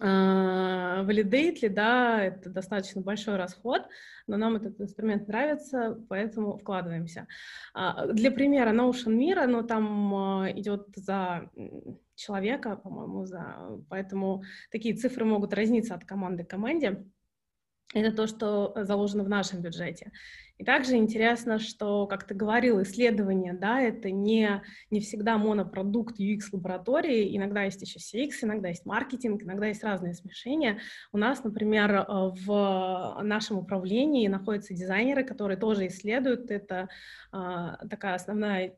Validate, 0.00 1.68
да, 1.68 2.22
это 2.22 2.50
достаточно 2.50 3.00
большой 3.00 3.36
расход, 3.36 3.82
но 4.26 4.36
нам 4.36 4.56
этот 4.56 4.80
инструмент 4.80 5.28
нравится, 5.28 5.98
поэтому 6.08 6.58
вкладываемся. 6.58 7.28
А, 7.74 8.06
для 8.08 8.32
примера 8.32 8.72
Notion 8.72 9.12
Мира, 9.12 9.46
но 9.46 9.62
там 9.62 10.14
а, 10.14 10.50
идет 10.50 10.88
за 10.96 11.48
человека, 12.16 12.76
по-моему, 12.76 13.26
за... 13.26 13.80
поэтому 13.88 14.42
такие 14.70 14.94
цифры 14.94 15.24
могут 15.24 15.54
разниться 15.54 15.94
от 15.94 16.04
команды 16.04 16.44
к 16.44 16.50
команде. 16.50 17.04
Это 17.94 18.14
то, 18.14 18.26
что 18.26 18.72
заложено 18.76 19.22
в 19.22 19.28
нашем 19.28 19.62
бюджете. 19.62 20.10
И 20.58 20.64
также 20.64 20.96
интересно, 20.96 21.58
что, 21.58 22.06
как 22.06 22.24
ты 22.24 22.34
говорил, 22.34 22.82
исследование, 22.82 23.54
да, 23.54 23.80
это 23.80 24.10
не, 24.10 24.62
не 24.90 25.00
всегда 25.00 25.38
монопродукт 25.38 26.18
UX-лаборатории, 26.18 27.36
иногда 27.36 27.62
есть 27.62 27.82
еще 27.82 27.98
CX, 27.98 28.30
иногда 28.42 28.68
есть 28.68 28.84
маркетинг, 28.84 29.42
иногда 29.42 29.66
есть 29.66 29.82
разные 29.82 30.14
смешения. 30.14 30.80
У 31.12 31.18
нас, 31.18 31.42
например, 31.42 31.92
э, 31.92 32.04
в 32.08 33.20
нашем 33.22 33.58
управлении 33.58 34.28
находятся 34.28 34.74
дизайнеры, 34.74 35.24
которые 35.24 35.56
тоже 35.56 35.86
исследуют, 35.86 36.50
это 36.50 36.88
а, 37.32 37.86
такая 37.88 38.14
основная 38.14 38.74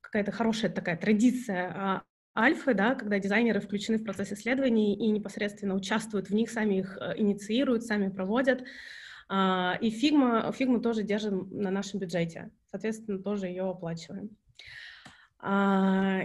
какая-то 0.00 0.32
хорошая 0.32 0.70
такая 0.70 0.96
традиция 0.96 1.72
а, 1.74 2.02
Альфы, 2.36 2.74
да, 2.74 2.94
когда 2.94 3.18
дизайнеры 3.18 3.60
включены 3.60 3.98
в 3.98 4.04
процесс 4.04 4.32
исследований 4.32 4.94
и 4.94 5.10
непосредственно 5.10 5.74
участвуют 5.74 6.28
в 6.28 6.34
них, 6.34 6.50
сами 6.50 6.76
их 6.80 6.98
э, 7.00 7.14
инициируют, 7.16 7.84
сами 7.84 8.08
проводят. 8.08 8.64
А, 9.28 9.78
и 9.80 9.90
Figma, 9.90 10.52
фигму 10.52 10.80
тоже 10.80 11.02
держим 11.02 11.48
на 11.50 11.70
нашем 11.70 12.00
бюджете, 12.00 12.50
соответственно, 12.70 13.22
тоже 13.22 13.46
ее 13.46 13.68
оплачиваем. 13.68 14.36
А, 15.38 16.22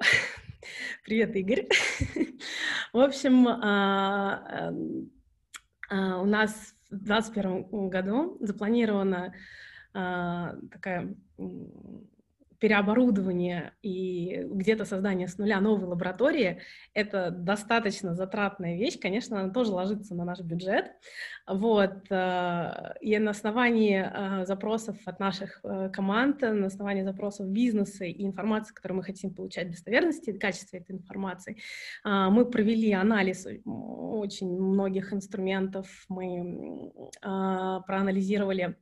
привет, 1.04 1.36
Игорь. 1.36 1.68
В 2.92 2.98
общем, 2.98 3.46
а, 3.48 4.72
у 5.90 6.26
нас 6.26 6.74
в 6.90 7.04
2021 7.04 7.88
году 7.88 8.36
запланирована 8.40 9.34
такая 9.92 11.14
переоборудование 12.58 13.72
и 13.82 14.42
где-то 14.44 14.84
создание 14.84 15.28
с 15.28 15.38
нуля 15.38 15.60
новой 15.60 15.86
лаборатории— 15.86 16.60
это 16.94 17.30
достаточно 17.30 18.14
затратная 18.14 18.76
вещь. 18.76 18.98
Конечно, 18.98 19.40
она 19.40 19.50
тоже 19.50 19.72
ложится 19.72 20.14
на 20.14 20.24
наш 20.24 20.40
бюджет. 20.40 20.92
Вот. 21.46 22.10
Э, 22.10 22.94
и 23.00 23.16
на 23.18 23.30
основании 23.30 24.04
э, 24.04 24.46
запросов 24.46 24.96
от 25.04 25.20
наших 25.20 25.60
э, 25.62 25.90
команд, 25.90 26.42
на 26.42 26.66
основании 26.66 27.02
запросов 27.02 27.48
бизнеса 27.48 28.04
и 28.04 28.24
информации, 28.24 28.74
которую 28.74 28.98
мы 28.98 29.04
хотим 29.04 29.32
получать, 29.34 29.70
достоверности 29.70 30.30
и 30.30 30.38
качества 30.38 30.76
этой 30.76 30.96
информации, 30.96 31.56
мы 32.04 32.44
провели 32.44 32.92
анализ 32.92 33.46
очень 33.64 34.50
многих 34.50 35.12
инструментов, 35.12 35.86
мы 36.08 36.92
проанализировали 37.22 38.76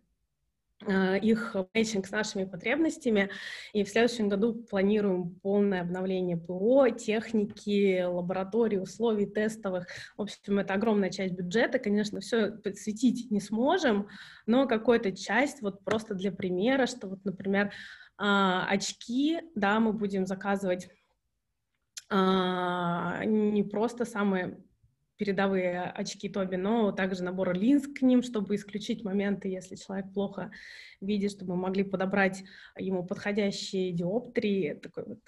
их 0.87 1.57
мэтчинг 1.75 2.07
с 2.07 2.11
нашими 2.11 2.45
потребностями, 2.45 3.31
и 3.73 3.83
в 3.83 3.89
следующем 3.89 4.29
году 4.29 4.55
планируем 4.55 5.31
полное 5.43 5.81
обновление 5.81 6.37
ПО, 6.37 6.91
техники, 6.91 8.03
лабораторий, 8.03 8.79
условий 8.79 9.27
тестовых. 9.27 9.87
В 10.17 10.23
общем, 10.23 10.59
это 10.59 10.75
огромная 10.75 11.11
часть 11.11 11.35
бюджета, 11.35 11.79
конечно, 11.79 12.21
все 12.21 12.51
подсветить 12.53 13.31
не 13.31 13.41
сможем, 13.41 14.09
но 14.45 14.67
какую-то 14.67 15.13
часть, 15.17 15.63
вот 15.63 15.83
просто 15.83 16.15
для 16.15 16.31
примера, 16.31 16.87
что 16.87 17.09
вот, 17.09 17.25
например, 17.25 17.73
а, 18.19 18.67
очки, 18.69 19.41
да, 19.55 19.81
мы 19.81 19.93
будем 19.93 20.27
заказывать 20.27 20.89
а, 22.09 23.25
не 23.25 23.63
просто 23.63 24.05
самые 24.05 24.59
передовые 25.17 25.83
очки 25.83 26.29
Тоби, 26.29 26.57
но 26.57 26.93
также 26.93 27.23
набор 27.23 27.55
линз 27.55 27.87
к 27.87 28.03
ним, 28.03 28.23
чтобы 28.23 28.55
исключить 28.55 29.05
моменты, 29.05 29.49
если 29.49 29.77
человек 29.77 30.13
плохо 30.13 30.51
видит, 31.01 31.33
чтобы 31.33 31.55
мы 31.55 31.63
могли 31.63 31.85
подобрать 31.85 32.45
ему 32.79 33.05
подходящие 33.05 33.93
диоптрии 33.93 34.75
такой 34.75 35.05
вот, 35.05 35.19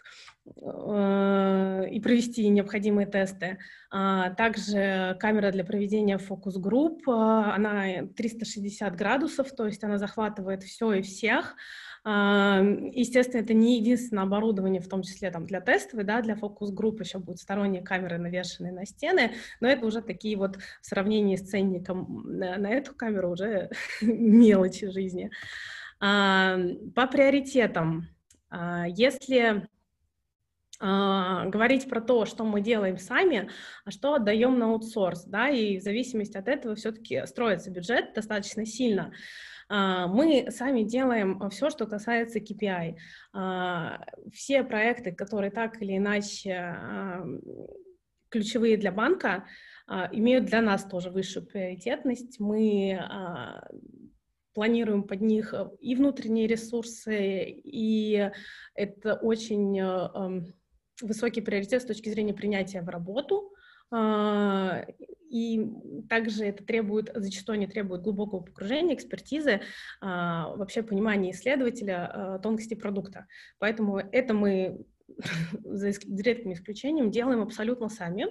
э, 0.63 1.89
и 1.91 2.01
провести 2.01 2.49
необходимые 2.49 3.07
тесты. 3.07 3.59
А 3.91 4.31
также 4.31 5.17
камера 5.21 5.51
для 5.51 5.65
проведения 5.65 6.19
фокус-групп, 6.19 7.09
она 7.09 8.07
360 8.17 8.95
градусов, 8.97 9.55
то 9.55 9.67
есть 9.67 9.83
она 9.85 9.99
захватывает 9.99 10.63
все 10.63 10.93
и 10.93 11.03
всех, 11.03 11.57
Естественно, 12.11 13.43
это 13.43 13.53
не 13.53 13.79
единственное 13.79 14.23
оборудование, 14.23 14.81
в 14.81 14.89
том 14.89 15.03
числе 15.03 15.31
там, 15.31 15.45
для 15.45 15.61
тестовой, 15.61 16.05
да, 16.05 16.23
для 16.23 16.37
фокус-групп 16.37 17.01
еще 17.01 17.19
будут 17.19 17.39
сторонние 17.39 17.83
камеры, 17.83 18.17
навешенные 18.17 18.73
на 18.73 18.87
стены, 18.87 19.35
но 19.61 19.69
это 19.69 19.85
уже 19.85 20.01
такие 20.01 20.39
вот 20.39 20.57
в 20.57 20.87
сравнении 20.87 21.37
с 21.37 21.47
ценником 21.47 22.23
на, 22.25 22.57
на 22.57 22.71
эту 22.71 22.95
камеру 22.95 23.33
уже 23.33 23.71
мелочи 24.01 24.91
жизни. 24.91 25.31
По 25.99 27.07
приоритетам, 27.11 28.09
а, 28.51 28.87
если 28.87 29.69
Uh, 30.81 31.49
говорить 31.49 31.89
про 31.89 32.01
то, 32.01 32.25
что 32.25 32.45
мы 32.45 32.61
делаем 32.61 32.99
сами, 32.99 33.51
а 33.85 33.91
что 33.91 34.15
отдаем 34.15 34.61
на 34.61 34.67
аутсорс, 34.67 35.25
да, 35.25 35.49
и 35.49 35.79
в 35.79 35.83
зависимости 35.83 36.37
от 36.37 36.47
этого 36.47 36.77
все-таки 36.77 37.27
строится 37.27 37.73
бюджет 37.73 38.15
достаточно 38.15 38.65
сильно. 38.65 39.13
А, 39.69 40.07
мы 40.07 40.51
сами 40.51 40.83
делаем 40.83 41.43
а, 41.43 41.51
все, 41.51 41.71
что 41.71 41.87
касается 41.87 42.39
KPI. 42.39 42.97
А, 43.33 44.05
все 44.33 44.65
проекты, 44.65 45.13
которые 45.13 45.51
так 45.51 45.81
или 45.83 45.97
иначе 45.97 46.77
ключевые 48.31 48.77
для 48.77 48.93
банка, 48.93 49.47
имеют 50.13 50.45
для 50.45 50.61
нас 50.61 50.85
тоже 50.85 51.09
высшую 51.09 51.47
приоритетность. 51.47 52.39
Мы 52.39 53.01
планируем 54.53 55.05
под 55.05 55.23
них 55.23 55.55
и 55.81 55.95
внутренние 55.95 56.47
ресурсы, 56.47 57.45
и 57.47 58.31
это 58.75 59.15
очень 59.15 59.81
высокий 61.01 61.41
приоритет 61.41 61.81
с 61.81 61.87
точки 61.87 62.11
зрения 62.11 62.35
принятия 62.35 62.83
в 62.83 62.89
работу 62.91 63.55
а, 63.55 63.58
и 65.31 65.71
также 66.09 66.47
это 66.47 66.65
требует, 66.65 67.11
зачастую 67.15 67.59
не 67.59 67.67
требует 67.67 68.03
глубокого 68.03 68.41
погружения, 68.41 68.95
экспертизы, 68.95 69.61
а, 70.01 70.55
вообще 70.57 70.83
понимания 70.83 71.33
исследователя 71.33 72.11
а, 72.11 72.39
тонкости 72.39 72.75
продукта. 72.75 73.27
Поэтому 73.59 73.99
это 73.99 74.35
мы 74.35 74.85
за 75.65 75.89
редким 75.89 76.53
исключением 76.53 77.11
делаем 77.11 77.43
абсолютно 77.43 77.89
сами, 77.89 78.27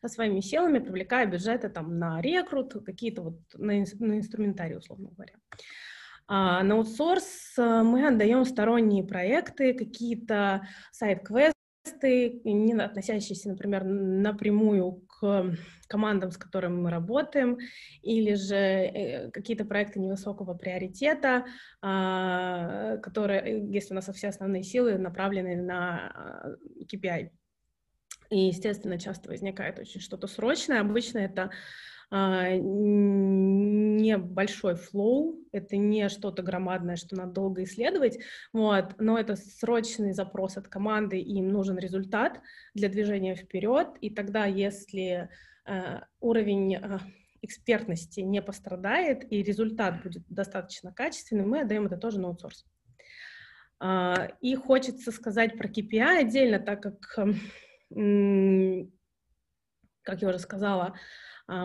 со 0.00 0.08
своими 0.08 0.40
силами, 0.40 0.78
привлекая 0.78 1.26
бюджеты 1.26 1.68
там 1.68 1.98
на 1.98 2.20
рекрут, 2.20 2.74
какие-то 2.84 3.22
вот 3.22 3.40
на, 3.54 3.72
на 3.98 4.18
инструментарий, 4.18 4.76
условно 4.76 5.10
говоря. 5.10 5.34
А 6.32 6.62
на 6.62 6.76
аутсорс 6.76 7.54
мы 7.56 8.06
отдаем 8.06 8.44
сторонние 8.44 9.02
проекты, 9.02 9.74
какие-то 9.74 10.64
сайт-квесты, 10.92 11.59
не 12.08 12.72
относящиеся, 12.74 13.48
например, 13.48 13.84
напрямую 13.84 15.02
к 15.06 15.56
командам, 15.88 16.30
с 16.30 16.36
которыми 16.36 16.80
мы 16.80 16.90
работаем, 16.90 17.58
или 18.02 18.34
же 18.34 18.54
э, 18.56 19.30
какие-то 19.30 19.64
проекты 19.64 19.98
невысокого 19.98 20.54
приоритета, 20.54 21.46
а, 21.82 22.96
которые, 22.98 23.66
если 23.72 23.92
у 23.92 23.96
нас 23.96 24.08
все 24.14 24.28
основные 24.28 24.62
силы 24.62 24.98
направлены 24.98 25.56
на 25.56 26.56
KPI. 26.92 27.30
И, 28.30 28.46
естественно, 28.46 28.98
часто 28.98 29.28
возникает 29.28 29.80
очень 29.80 30.00
что-то 30.00 30.28
срочное. 30.28 30.80
Обычно 30.80 31.18
это 31.18 31.50
небольшой 34.00 34.74
флоу, 34.74 35.38
это 35.52 35.76
не 35.76 36.08
что-то 36.08 36.42
громадное, 36.42 36.96
что 36.96 37.14
надо 37.16 37.32
долго 37.32 37.62
исследовать, 37.62 38.18
вот, 38.52 38.96
но 38.98 39.16
это 39.18 39.36
срочный 39.36 40.12
запрос 40.12 40.56
от 40.56 40.66
команды, 40.66 41.20
им 41.20 41.48
нужен 41.48 41.78
результат 41.78 42.40
для 42.74 42.88
движения 42.88 43.36
вперед, 43.36 43.88
и 44.00 44.10
тогда, 44.10 44.46
если 44.46 45.28
э, 45.66 46.00
уровень 46.20 46.74
э, 46.74 46.98
экспертности 47.42 48.20
не 48.20 48.42
пострадает, 48.42 49.30
и 49.32 49.42
результат 49.44 50.02
будет 50.02 50.24
достаточно 50.28 50.92
качественным, 50.92 51.50
мы 51.50 51.60
отдаем 51.60 51.86
это 51.86 51.96
тоже 51.96 52.18
на 52.18 52.28
аутсорс. 52.28 52.66
И 54.42 54.54
хочется 54.56 55.10
сказать 55.10 55.56
про 55.56 55.66
KPI 55.66 56.18
отдельно, 56.18 56.58
так 56.58 56.82
как, 56.82 57.00
как 60.02 60.20
я 60.20 60.28
уже 60.28 60.38
сказала, 60.38 60.84
а, 60.84 60.94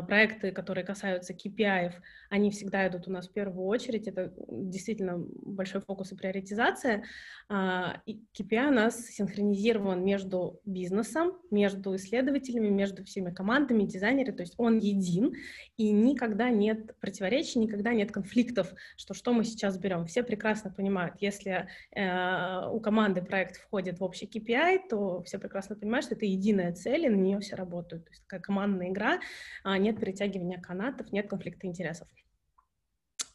проекты, 0.08 0.52
которые 0.52 0.84
касаются 0.84 1.34
KPI, 1.34 1.94
они 2.30 2.52
всегда 2.52 2.88
идут 2.88 3.08
у 3.08 3.12
нас 3.12 3.28
в 3.28 3.32
первую 3.32 3.66
очередь. 3.68 4.08
Это 4.08 4.34
действительно 4.50 5.18
большой 5.18 5.82
фокус 5.82 6.12
и 6.12 6.16
приоритизация. 6.16 7.04
А, 7.48 8.02
KPI 8.08 8.68
у 8.68 8.72
нас 8.72 9.06
синхронизирован 9.08 10.04
между 10.04 10.60
бизнесом, 10.66 11.34
между 11.52 11.96
исследователями, 11.96 12.70
между 12.70 13.04
всеми 13.04 13.32
командами, 13.32 13.84
дизайнерами. 13.84 14.36
То 14.36 14.44
есть 14.44 14.56
он 14.58 14.80
един, 14.80 15.34
и 15.78 15.92
никогда 15.92 16.50
нет 16.50 16.98
противоречий, 17.00 17.60
никогда 17.60 17.94
нет 17.94 18.12
конфликтов, 18.12 18.74
что 18.98 19.14
что 19.14 19.34
мы 19.34 19.44
сейчас 19.44 19.78
берем. 19.78 20.06
Все 20.06 20.24
прекрасно 20.24 20.72
понимают, 20.72 21.16
если 21.20 21.68
э, 21.92 22.68
у 22.70 22.80
команды 22.80 23.22
проект 23.22 23.58
входит 23.58 24.00
в 24.00 24.04
общий 24.04 24.26
KPI, 24.26 24.90
то 24.90 25.22
все 25.24 25.38
прекрасно 25.40 25.76
понимают, 25.76 26.06
что 26.06 26.16
это 26.16 26.26
единая 26.26 26.74
цель, 26.74 27.06
и 27.06 27.10
на 27.10 27.16
нее 27.16 27.40
все 27.40 27.56
работают. 27.56 28.06
То 28.06 28.12
есть 28.12 28.24
такая 28.24 28.40
командная 28.40 28.90
игра, 28.90 29.20
а, 29.64 29.75
нет 29.78 30.00
перетягивания 30.00 30.60
канатов, 30.60 31.12
нет 31.12 31.30
конфликта 31.30 31.68
интересов. 31.68 32.08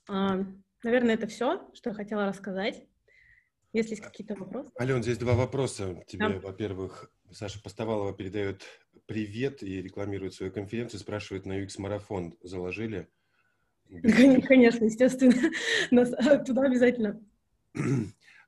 А, 0.08 0.44
наверное, 0.82 1.14
это 1.14 1.26
все, 1.26 1.70
что 1.74 1.90
я 1.90 1.94
хотела 1.94 2.26
рассказать. 2.26 2.84
Если 3.72 3.90
есть 3.90 4.02
какие-то 4.02 4.34
вопросы. 4.34 4.70
Ален, 4.80 5.02
здесь 5.02 5.18
два 5.18 5.34
вопроса 5.34 6.02
тебе. 6.08 6.28
Да. 6.28 6.40
Во-первых, 6.40 7.12
Саша 7.30 7.62
Постовалова 7.62 8.12
передает 8.12 8.64
привет 9.06 9.62
и 9.62 9.80
рекламирует 9.80 10.34
свою 10.34 10.52
конференцию, 10.52 11.00
спрашивает 11.00 11.46
на 11.46 11.60
UX 11.60 11.74
марафон 11.78 12.36
заложили? 12.42 13.08
Конечно, 13.88 14.84
естественно. 14.84 15.50
Нас 15.90 16.12
а, 16.12 16.38
туда 16.38 16.62
обязательно. 16.62 17.20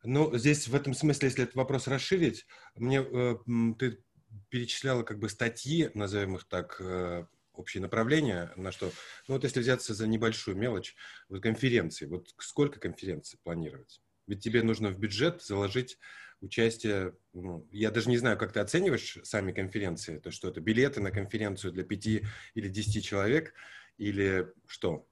Ну, 0.05 0.37
здесь 0.37 0.67
в 0.67 0.75
этом 0.75 0.95
смысле, 0.95 1.29
если 1.29 1.45
этот 1.45 1.55
вопрос 1.55 1.87
расширить, 1.87 2.45
мне 2.75 3.03
э, 3.03 3.37
ты 3.79 4.03
перечисляла 4.49 5.05
как 5.05 5.21
бы 5.21 5.29
статьи, 5.29 5.91
назовем 5.95 6.37
их 6.37 6.45
так, 6.49 6.81
э, 6.81 7.27
общее 7.55 7.83
направление, 7.83 8.53
на 8.57 8.73
что, 8.73 8.93
ну 9.29 9.35
вот 9.35 9.45
если 9.45 9.61
взяться 9.61 9.95
за 9.95 10.07
небольшую 10.07 10.57
мелочь, 10.57 10.95
вот 11.29 11.43
конференции, 11.43 12.07
вот 12.07 12.35
сколько 12.39 12.81
конференций 12.81 13.39
планировать? 13.43 14.01
Ведь 14.27 14.43
тебе 14.43 14.63
нужно 14.63 14.91
в 14.91 14.99
бюджет 14.99 15.43
заложить 15.43 15.99
участие, 16.41 17.17
ну, 17.33 17.69
я 17.71 17.91
даже 17.91 18.09
не 18.09 18.17
знаю, 18.19 18.37
как 18.37 18.53
ты 18.53 18.61
оцениваешь 18.61 19.19
сами 19.23 19.53
конференции, 19.53 20.19
то 20.19 20.31
что 20.31 20.49
это 20.49 20.61
билеты 20.61 21.01
на 21.01 21.11
конференцию 21.11 21.73
для 21.73 21.85
пяти 21.85 22.25
или 22.55 22.69
десяти 22.69 23.03
человек, 23.03 23.55
или 23.97 24.53
что? 24.67 25.07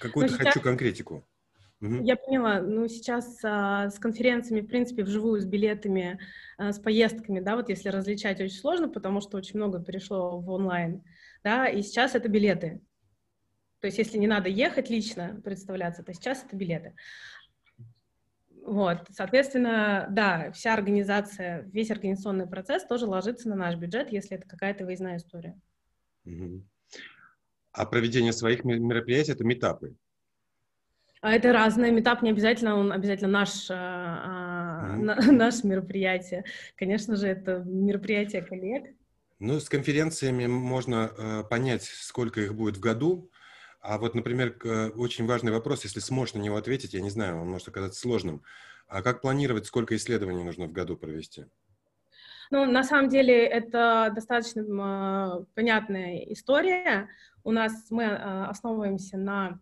Какую-то 0.00 0.34
хочу 0.34 0.60
конкретику. 0.60 1.28
Я 1.80 2.16
поняла. 2.16 2.60
Ну, 2.62 2.88
сейчас 2.88 3.38
а, 3.44 3.90
с 3.90 3.98
конференциями, 3.98 4.62
в 4.62 4.66
принципе, 4.66 5.04
вживую, 5.04 5.40
с 5.42 5.44
билетами, 5.44 6.18
а, 6.56 6.72
с 6.72 6.78
поездками, 6.78 7.40
да, 7.40 7.54
вот 7.54 7.68
если 7.68 7.90
различать 7.90 8.40
очень 8.40 8.56
сложно, 8.56 8.88
потому 8.88 9.20
что 9.20 9.36
очень 9.36 9.58
много 9.58 9.82
перешло 9.82 10.40
в 10.40 10.48
онлайн, 10.50 11.02
да, 11.44 11.66
и 11.66 11.82
сейчас 11.82 12.14
это 12.14 12.28
билеты. 12.28 12.80
То 13.80 13.88
есть 13.88 13.98
если 13.98 14.16
не 14.16 14.26
надо 14.26 14.48
ехать 14.48 14.88
лично 14.88 15.40
представляться, 15.44 16.02
то 16.02 16.14
сейчас 16.14 16.44
это 16.44 16.56
билеты. 16.56 16.94
Вот, 18.64 19.06
соответственно, 19.10 20.08
да, 20.10 20.50
вся 20.52 20.72
организация, 20.72 21.62
весь 21.72 21.90
организационный 21.90 22.48
процесс 22.48 22.84
тоже 22.84 23.06
ложится 23.06 23.48
на 23.48 23.54
наш 23.54 23.76
бюджет, 23.76 24.10
если 24.10 24.38
это 24.38 24.48
какая-то 24.48 24.86
выездная 24.86 25.18
история. 25.18 25.60
А 27.70 27.84
проведение 27.84 28.32
своих 28.32 28.64
мероприятий— 28.64 29.32
это 29.32 29.44
метапы? 29.44 29.94
А 31.20 31.32
это 31.32 31.52
разное. 31.52 31.90
Метап 31.90 32.22
не 32.22 32.30
обязательно, 32.30 32.76
он 32.76 32.92
обязательно 32.92 33.30
наш, 33.30 33.68
а, 33.70 34.96
mm-hmm. 34.96 35.30
наше 35.32 35.66
мероприятие. 35.66 36.44
Конечно 36.76 37.16
же, 37.16 37.26
это 37.26 37.62
мероприятие 37.64 38.42
коллег. 38.42 38.94
Ну, 39.38 39.60
с 39.60 39.68
конференциями 39.68 40.46
можно 40.46 41.10
э, 41.16 41.44
понять, 41.48 41.84
сколько 41.84 42.40
их 42.40 42.54
будет 42.54 42.78
в 42.78 42.80
году. 42.80 43.30
А 43.80 43.98
вот, 43.98 44.14
например, 44.14 44.56
э, 44.64 44.88
очень 44.90 45.26
важный 45.26 45.52
вопрос, 45.52 45.84
если 45.84 46.00
сможешь 46.00 46.34
на 46.34 46.38
него 46.38 46.56
ответить, 46.56 46.94
я 46.94 47.00
не 47.00 47.10
знаю, 47.10 47.40
он 47.40 47.48
может 47.48 47.68
оказаться 47.68 48.00
сложным. 48.00 48.42
А 48.88 49.02
как 49.02 49.20
планировать, 49.20 49.66
сколько 49.66 49.94
исследований 49.94 50.42
нужно 50.42 50.66
в 50.66 50.72
году 50.72 50.96
провести? 50.96 51.46
Ну, 52.50 52.64
на 52.64 52.82
самом 52.84 53.08
деле, 53.08 53.44
это 53.44 54.10
достаточно 54.14 55.40
э, 55.40 55.44
понятная 55.54 56.18
история. 56.32 57.08
У 57.44 57.50
нас 57.50 57.90
мы 57.90 58.04
э, 58.04 58.44
основываемся 58.46 59.18
на 59.18 59.60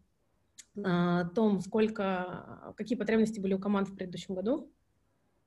о 0.83 1.25
том, 1.27 1.61
сколько, 1.61 2.75
какие 2.77 2.99
потребности 2.99 3.41
были 3.41 3.55
у 3.55 3.59
команд 3.59 3.89
в 3.89 3.95
предыдущем 3.95 4.35
году. 4.35 4.71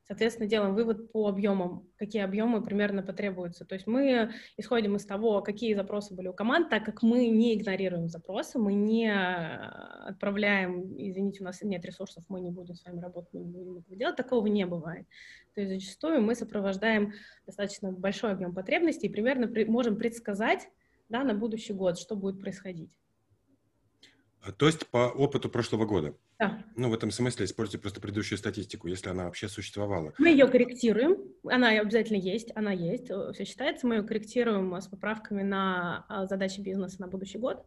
Соответственно, 0.08 0.48
делаем 0.48 0.74
вывод 0.74 1.12
по 1.12 1.28
объемам, 1.28 1.86
какие 1.98 2.22
объемы 2.22 2.63
примерно 2.63 3.04
потребуются. 3.04 3.66
То 3.66 3.76
есть 3.76 3.88
мы 3.88 4.32
исходим 4.56 4.96
из 4.96 5.06
того, 5.06 5.42
какие 5.42 5.74
запросы 5.74 6.16
были 6.16 6.30
у 6.30 6.34
команд, 6.34 6.70
так 6.70 6.86
как 6.86 7.04
мы 7.04 7.28
не 7.28 7.56
игнорируем 7.56 8.08
запросы, 8.08 8.58
мы 8.58 8.74
не 8.74 9.12
отправляем, 9.12 10.94
извините, 10.98 11.42
у 11.42 11.44
нас 11.44 11.62
нет 11.62 11.84
ресурсов, 11.84 12.24
мы 12.30 12.40
не 12.40 12.52
будем 12.52 12.76
с 12.76 12.86
вами 12.86 13.02
работать, 13.02 13.34
мы 13.34 13.42
не 13.42 13.52
будем 13.52 13.78
этого 13.80 13.98
делать, 13.98 14.16
такого 14.16 14.48
не 14.48 14.66
бывает. 14.66 15.06
То 15.56 15.60
есть 15.60 15.74
зачастую 15.74 16.22
мы 16.22 16.36
сопровождаем 16.36 17.12
достаточно 17.46 17.92
большой 17.92 18.32
объем 18.32 18.56
потребностей 18.56 19.08
и 19.08 19.12
примерно 19.12 19.52
можем 19.70 19.98
предсказать 19.98 20.70
да, 21.10 21.26
на 21.26 21.34
будущий 21.34 21.74
год, 21.74 22.00
что 22.00 22.16
будет 22.16 22.40
происходить. 22.40 22.96
А, 24.48 24.52
то 24.52 24.68
есть 24.68 24.88
по 24.88 25.10
опыту 25.10 25.50
прошлого 25.50 25.86
года? 25.86 26.16
Да. 26.40 26.64
Ну, 26.76 26.90
в 26.90 26.94
этом 26.94 27.12
смысле 27.12 27.46
используйте 27.46 27.80
просто 27.80 28.00
предыдущую 28.00 28.38
статистику, 28.38 28.88
если 28.88 29.10
она 29.10 29.26
вообще 29.26 29.50
существовала. 29.50 30.14
Мы 30.18 30.30
ее 30.30 30.48
корректируем, 30.48 31.18
она 31.44 31.70
обязательно 31.70 32.18
есть, 32.18 32.52
она 32.56 32.72
есть, 32.72 33.10
э, 33.10 33.32
все 33.34 33.44
считается, 33.44 33.88
мы 33.88 33.96
ее 33.96 34.04
корректируем 34.04 34.74
с 34.74 34.88
поправками 34.88 35.44
на 35.44 36.06
а, 36.08 36.26
задачи 36.28 36.62
бизнеса 36.62 37.02
на 37.02 37.08
будущий 37.08 37.40
год. 37.40 37.66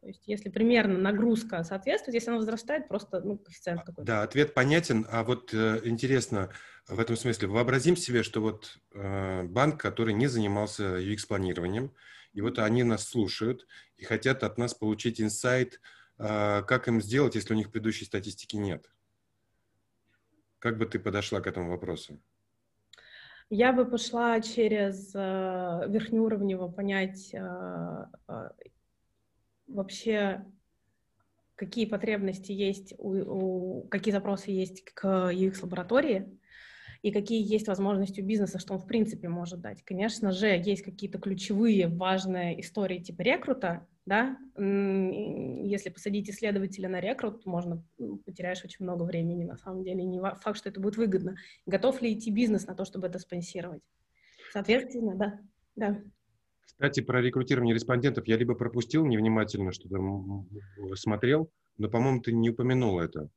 То 0.00 0.06
есть, 0.06 0.22
если 0.26 0.48
примерно 0.48 0.98
нагрузка 0.98 1.62
соответствует, 1.64 2.14
если 2.14 2.30
она 2.30 2.38
возрастает, 2.38 2.88
просто 2.88 3.20
ну, 3.20 3.36
коэффициент 3.36 3.80
какой-то. 3.80 4.02
Да, 4.02 4.22
ответ 4.22 4.54
понятен. 4.54 5.06
А 5.10 5.24
вот 5.24 5.52
э, 5.52 5.80
интересно, 5.84 6.50
в 6.88 6.98
этом 6.98 7.16
смысле, 7.16 7.48
вообразим 7.48 7.96
себе, 7.96 8.22
что 8.22 8.40
вот 8.40 8.78
э, 8.94 9.42
банк, 9.44 9.80
который 9.80 10.14
не 10.14 10.26
занимался 10.26 10.98
UX-планированием, 10.98 11.92
и 12.32 12.40
вот 12.40 12.58
они 12.58 12.82
нас 12.82 13.08
слушают 13.08 13.66
и 13.96 14.04
хотят 14.04 14.44
от 14.44 14.58
нас 14.58 14.74
получить 14.74 15.20
инсайт, 15.20 15.80
а, 15.80 15.97
как 16.18 16.88
им 16.88 17.00
сделать, 17.00 17.36
если 17.36 17.54
у 17.54 17.56
них 17.56 17.70
предыдущей 17.70 18.04
статистики 18.04 18.56
нет? 18.56 18.90
Как 20.58 20.76
бы 20.76 20.86
ты 20.86 20.98
подошла 20.98 21.40
к 21.40 21.46
этому 21.46 21.70
вопросу? 21.70 22.20
Я 23.50 23.72
бы 23.72 23.86
пошла 23.86 24.40
через 24.40 25.14
э, 25.14 25.18
верхнеуровнево 25.88 26.68
понять 26.68 27.32
э, 27.32 28.04
э, 28.28 28.50
вообще, 29.66 30.44
какие 31.54 31.86
потребности 31.86 32.52
есть, 32.52 32.92
у, 32.98 33.14
у, 33.14 33.82
какие 33.88 34.12
запросы 34.12 34.50
есть 34.50 34.84
к 34.84 35.32
UX-лаборатории, 35.32 36.38
и 37.00 37.10
какие 37.10 37.40
есть 37.40 37.68
возможности 37.68 38.20
у 38.20 38.24
бизнеса, 38.24 38.58
что 38.58 38.74
он 38.74 38.80
в 38.80 38.86
принципе 38.86 39.28
может 39.28 39.60
дать. 39.60 39.82
Конечно 39.82 40.32
же, 40.32 40.48
есть 40.48 40.82
какие-то 40.82 41.18
ключевые 41.18 41.88
важные 41.88 42.60
истории 42.60 42.98
типа 42.98 43.22
рекрута, 43.22 43.86
да, 44.08 44.38
если 44.56 45.90
посадить 45.90 46.30
исследователя 46.30 46.88
на 46.88 46.98
рекрут, 46.98 47.44
можно 47.44 47.84
потеряешь 48.24 48.64
очень 48.64 48.84
много 48.84 49.02
времени, 49.02 49.44
на 49.44 49.58
самом 49.58 49.84
деле, 49.84 50.02
не 50.02 50.18
факт, 50.18 50.56
что 50.56 50.70
это 50.70 50.80
будет 50.80 50.96
выгодно. 50.96 51.36
Готов 51.66 52.00
ли 52.00 52.14
идти 52.14 52.30
бизнес 52.30 52.66
на 52.66 52.74
то, 52.74 52.86
чтобы 52.86 53.06
это 53.06 53.18
спонсировать? 53.18 53.82
Соответственно, 54.50 55.14
да, 55.14 55.40
да. 55.76 56.02
Кстати, 56.64 57.00
про 57.00 57.20
рекрутирование 57.20 57.74
респондентов 57.74 58.26
я 58.26 58.38
либо 58.38 58.54
пропустил 58.54 59.04
невнимательно, 59.04 59.72
что-то 59.72 59.98
смотрел, 60.94 61.50
но, 61.76 61.90
по-моему, 61.90 62.22
ты 62.22 62.32
не 62.32 62.48
упомянул 62.48 62.98
это. 63.00 63.28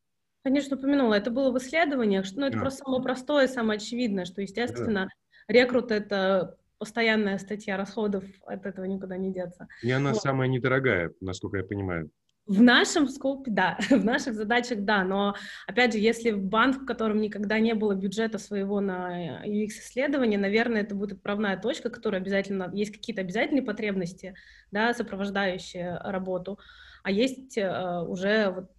Конечно, 0.44 0.78
упомянула. 0.78 1.16
Это 1.16 1.32
было 1.32 1.52
в 1.52 1.58
исследованиях. 1.58 2.26
Но 2.34 2.42
ну, 2.42 2.48
это 2.48 2.58
а. 2.58 2.62
просто 2.62 2.84
самое 2.86 3.04
простое, 3.04 3.48
самое 3.48 3.78
очевидное, 3.78 4.26
что, 4.26 4.42
естественно, 4.42 5.10
да. 5.48 5.54
рекрут— 5.54 5.92
это 5.92 6.58
постоянная 6.82 7.38
статья 7.38 7.78
расходов, 7.78 8.24
от 8.48 8.66
этого 8.66 8.86
никуда 8.86 9.16
не 9.16 9.32
деться. 9.32 9.68
И 9.84 9.92
она 9.92 10.14
вот. 10.14 10.22
самая 10.22 10.48
недорогая, 10.48 11.14
насколько 11.22 11.58
я 11.58 11.64
понимаю. 11.64 12.10
В 12.48 12.60
нашем 12.60 13.08
скопе, 13.08 13.52
да, 13.52 13.78
в 13.92 14.04
наших 14.04 14.34
задачах, 14.34 14.80
да, 14.80 15.04
но, 15.04 15.36
опять 15.68 15.94
же, 15.94 16.00
если 16.00 16.32
банк, 16.32 16.82
в 16.82 16.86
котором 16.88 17.22
никогда 17.22 17.60
не 17.60 17.76
было 17.76 17.94
бюджета 17.94 18.40
своего 18.40 18.82
на 18.82 19.46
UX-исследование, 19.46 20.40
наверное, 20.40 20.82
это 20.82 20.96
будет 20.96 21.20
отправная 21.20 21.56
точка, 21.56 21.92
которая 21.92 22.20
обязательно, 22.20 22.72
есть 22.74 22.92
какие-то 22.92 23.22
обязательные 23.22 23.62
потребности, 23.62 24.34
да, 24.72 24.96
сопровождающие 24.96 26.00
работу, 26.04 26.58
а 27.04 27.12
есть 27.12 27.60
э, 27.60 28.02
уже 28.08 28.50
вот 28.50 28.72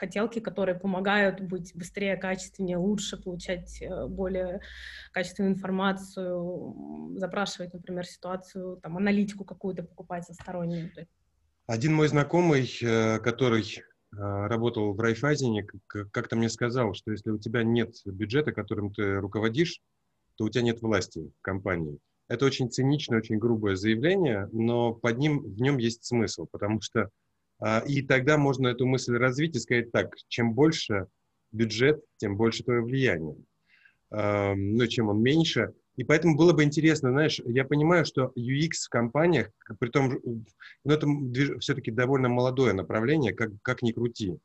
хотелки, 0.00 0.40
которые 0.40 0.78
помогают 0.78 1.40
быть 1.40 1.72
быстрее, 1.74 2.16
качественнее, 2.16 2.78
лучше 2.78 3.18
получать 3.18 3.82
э, 3.82 4.06
более 4.06 4.60
качественную 5.12 5.54
информацию, 5.54 7.14
запрашивать, 7.18 7.74
например, 7.74 8.06
ситуацию, 8.06 8.78
там, 8.82 8.96
аналитику 8.96 9.44
какую-то 9.44 9.82
покупать 9.82 10.24
со 10.24 10.32
стороннюю. 10.32 10.90
Один 11.66 11.94
мой 11.94 12.08
знакомый, 12.08 12.68
э, 12.82 13.18
который 13.18 13.62
э, 13.62 14.16
работал 14.16 14.94
в 14.94 15.00
Райфайзене, 15.00 15.66
как-то 15.86 16.36
мне 16.36 16.48
сказал, 16.48 16.94
что 16.94 17.10
если 17.10 17.30
у 17.30 17.38
тебя 17.38 17.62
нет 17.62 17.94
бюджета, 18.06 18.52
которым 18.52 18.92
ты 18.92 19.16
руководишь, 19.20 19.80
то 20.36 20.44
у 20.44 20.48
тебя 20.48 20.62
нет 20.62 20.80
власти 20.80 21.30
в 21.38 21.42
компании. 21.42 21.98
Это 22.28 22.46
очень 22.46 22.70
циничное, 22.70 23.18
очень 23.18 23.38
грубое 23.38 23.76
заявление, 23.76 24.48
но 24.52 24.94
под 24.94 25.18
ним, 25.18 25.42
в 25.42 25.60
нем 25.60 25.76
есть 25.76 26.04
смысл, 26.04 26.46
потому 26.50 26.80
что 26.80 27.10
и 27.86 28.02
тогда 28.02 28.38
можно 28.38 28.68
эту 28.68 28.86
мысль 28.86 29.16
развить 29.16 29.56
и 29.56 29.60
сказать 29.60 29.92
так, 29.92 30.14
чем 30.28 30.54
больше 30.54 31.06
бюджет, 31.52 32.02
тем 32.16 32.36
больше 32.36 32.64
твое 32.64 32.80
влияние. 32.80 33.36
Ну, 34.10 34.86
чем 34.86 35.08
он 35.08 35.22
меньше. 35.22 35.72
И 35.96 36.04
поэтому 36.04 36.34
было 36.34 36.54
бы 36.54 36.64
интересно, 36.64 37.10
знаешь, 37.10 37.40
я 37.44 37.64
понимаю, 37.64 38.06
что 38.06 38.32
UX 38.34 38.86
в 38.86 38.88
компаниях, 38.88 39.50
при 39.78 39.90
том, 39.90 40.18
ну, 40.24 40.94
это 40.94 41.06
все-таки 41.58 41.90
довольно 41.90 42.30
молодое 42.30 42.72
направление, 42.72 43.34
как, 43.34 43.50
как 43.62 43.82
ни 43.82 43.92
крути. 43.92 44.38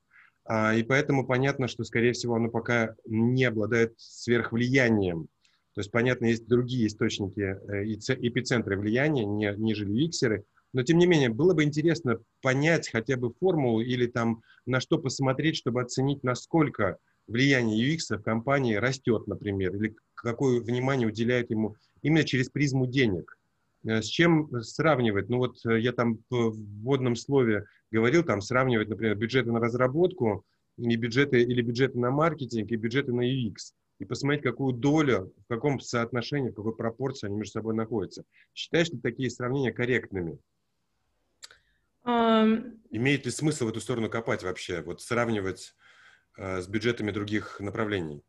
А, 0.44 0.76
и 0.76 0.84
поэтому 0.84 1.26
понятно, 1.26 1.68
что, 1.68 1.84
скорее 1.84 2.12
всего, 2.12 2.36
оно 2.36 2.50
пока 2.50 2.96
не 3.06 3.46
обладает 3.46 3.94
сверхвлиянием. 3.98 5.28
То 5.74 5.82
есть, 5.82 5.92
понятно, 5.92 6.26
есть 6.26 6.48
другие 6.48 6.88
источники, 6.88 7.40
э, 7.40 7.86
эпицентры 7.86 8.78
влияния, 8.78 9.26
не, 9.26 9.54
ниже 9.58 9.86
UX-еры, 9.86 10.44
но, 10.76 10.84
тем 10.84 10.98
не 10.98 11.08
менее, 11.08 11.30
было 11.30 11.54
бы 11.54 11.64
интересно 11.64 12.20
понять 12.42 12.90
хотя 12.90 13.16
бы 13.16 13.32
формулу 13.32 13.80
или 13.80 14.08
там 14.08 14.42
на 14.66 14.82
что 14.82 14.98
посмотреть, 14.98 15.56
чтобы 15.56 15.82
оценить, 15.82 16.22
насколько 16.22 16.98
влияние 17.28 17.96
UX 17.96 18.18
в 18.18 18.22
компании 18.22 18.76
растет, 18.76 19.26
например, 19.26 19.74
или 19.74 19.96
какое 20.16 20.60
внимание 20.60 21.08
уделяет 21.08 21.50
ему 21.50 21.78
именно 22.02 22.26
через 22.26 22.50
призму 22.50 22.88
денег. 22.88 23.38
Э, 23.86 24.02
с 24.02 24.06
чем 24.08 24.50
сравнивать? 24.64 25.30
Ну 25.30 25.38
вот 25.38 25.66
э, 25.66 25.80
я 25.80 25.94
там 25.94 26.20
в 26.30 26.52
вводном 26.52 27.16
слове 27.16 27.68
говорил, 27.90 28.24
там 28.26 28.42
сравнивать, 28.42 28.90
например, 28.90 29.16
бюджеты 29.16 29.54
на 29.54 29.62
разработку 29.62 30.44
и 30.78 30.94
бюджеты, 30.98 31.42
или 31.42 31.62
бюджеты 31.62 31.98
на 31.98 32.12
маркетинг 32.12 32.70
и 32.70 32.76
бюджеты 32.76 33.14
на 33.14 33.22
UX 33.22 33.72
и 34.00 34.04
посмотреть, 34.04 34.44
какую 34.44 34.74
долю, 34.74 35.32
в 35.46 35.48
каком 35.48 35.80
соотношении, 35.80 36.50
в 36.50 36.56
какой 36.56 36.76
пропорции 36.76 37.28
они 37.28 37.38
между 37.38 37.54
собой 37.54 37.76
находятся. 37.76 38.26
Считаешь 38.54 38.90
ли 38.90 39.00
такие 39.00 39.30
сравнения 39.30 39.72
корректными? 39.72 40.38
Имеет 42.06 43.26
ли 43.26 43.32
смысл 43.32 43.66
в 43.66 43.70
эту 43.70 43.82
сторону 43.82 44.10
копать 44.10 44.44
вообще, 44.44 44.82
вот 44.82 45.02
сравнивать 45.02 45.74
э, 46.38 46.62
с 46.62 46.68
бюджетами 46.68 47.12
других 47.12 47.60
направлений? 47.60 48.24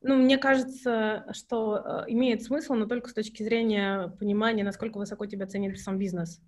Ну, 0.00 0.16
мне 0.16 0.38
кажется, 0.38 1.26
что 1.32 1.76
э, 1.76 2.04
имеет 2.08 2.42
смысл, 2.42 2.74
но 2.74 2.86
только 2.86 3.08
с 3.08 3.14
точки 3.14 3.42
зрения 3.42 4.08
понимания, 4.18 4.64
насколько 4.64 4.98
высоко 4.98 5.26
тебя 5.26 5.46
ценит 5.46 5.78
сам 5.78 5.98
бизнес. 5.98 6.40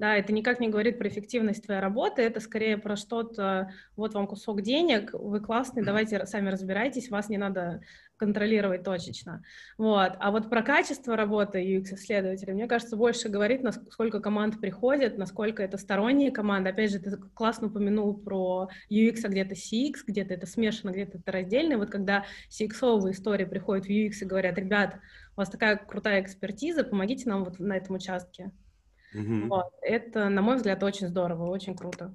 Да, 0.00 0.16
это 0.16 0.32
никак 0.32 0.60
не 0.60 0.70
говорит 0.70 0.98
про 0.98 1.08
эффективность 1.08 1.62
твоей 1.62 1.82
работы, 1.82 2.22
это 2.22 2.40
скорее 2.40 2.78
про 2.78 2.96
что-то, 2.96 3.70
вот 3.96 4.14
вам 4.14 4.26
кусок 4.26 4.62
денег, 4.62 5.10
вы 5.12 5.40
классный, 5.40 5.84
давайте 5.84 6.24
сами 6.24 6.48
разбирайтесь, 6.48 7.10
вас 7.10 7.28
не 7.28 7.36
надо 7.36 7.82
контролировать 8.16 8.82
точечно. 8.82 9.44
Вот. 9.76 10.12
А 10.18 10.30
вот 10.30 10.48
про 10.48 10.62
качество 10.62 11.16
работы 11.16 11.62
UX-исследователя, 11.62 12.54
мне 12.54 12.66
кажется, 12.66 12.96
больше 12.96 13.28
говорит, 13.28 13.62
насколько 13.62 14.20
команд 14.20 14.58
приходит, 14.58 15.18
насколько 15.18 15.62
это 15.62 15.76
сторонние 15.76 16.30
команды. 16.30 16.70
Опять 16.70 16.92
же, 16.92 16.98
ты 16.98 17.18
классно 17.34 17.66
упомянул 17.66 18.16
про 18.16 18.70
UX, 18.90 19.20
а 19.24 19.28
где-то 19.28 19.54
CX, 19.54 19.96
где-то 20.06 20.32
это 20.32 20.46
смешано, 20.46 20.92
где-то 20.92 21.18
это 21.18 21.30
раздельно. 21.30 21.76
Вот 21.76 21.90
когда 21.90 22.24
CX-овые 22.48 23.12
истории 23.12 23.44
приходят 23.44 23.84
в 23.84 23.90
UX 23.90 24.12
и 24.22 24.24
говорят, 24.24 24.56
ребят, 24.56 24.94
у 25.36 25.40
вас 25.40 25.50
такая 25.50 25.76
крутая 25.76 26.22
экспертиза, 26.22 26.84
помогите 26.84 27.28
нам 27.28 27.44
вот 27.44 27.58
на 27.58 27.76
этом 27.76 27.96
участке. 27.96 28.50
Mm-hmm. 29.14 29.48
Вот. 29.48 29.72
Это, 29.82 30.28
на 30.28 30.42
мой 30.42 30.56
взгляд, 30.56 30.82
очень 30.82 31.08
здорово, 31.08 31.46
очень 31.46 31.76
круто. 31.76 32.14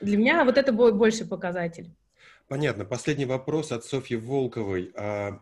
Для 0.00 0.16
меня 0.16 0.44
вот 0.44 0.58
это 0.58 0.72
будет 0.72 0.96
больше 0.96 1.26
показатель. 1.26 1.90
Понятно. 2.50 2.84
Последний 2.84 3.26
вопрос 3.26 3.70
от 3.70 3.84
Софьи 3.84 4.16
Волковой. 4.16 4.90
А, 4.96 5.40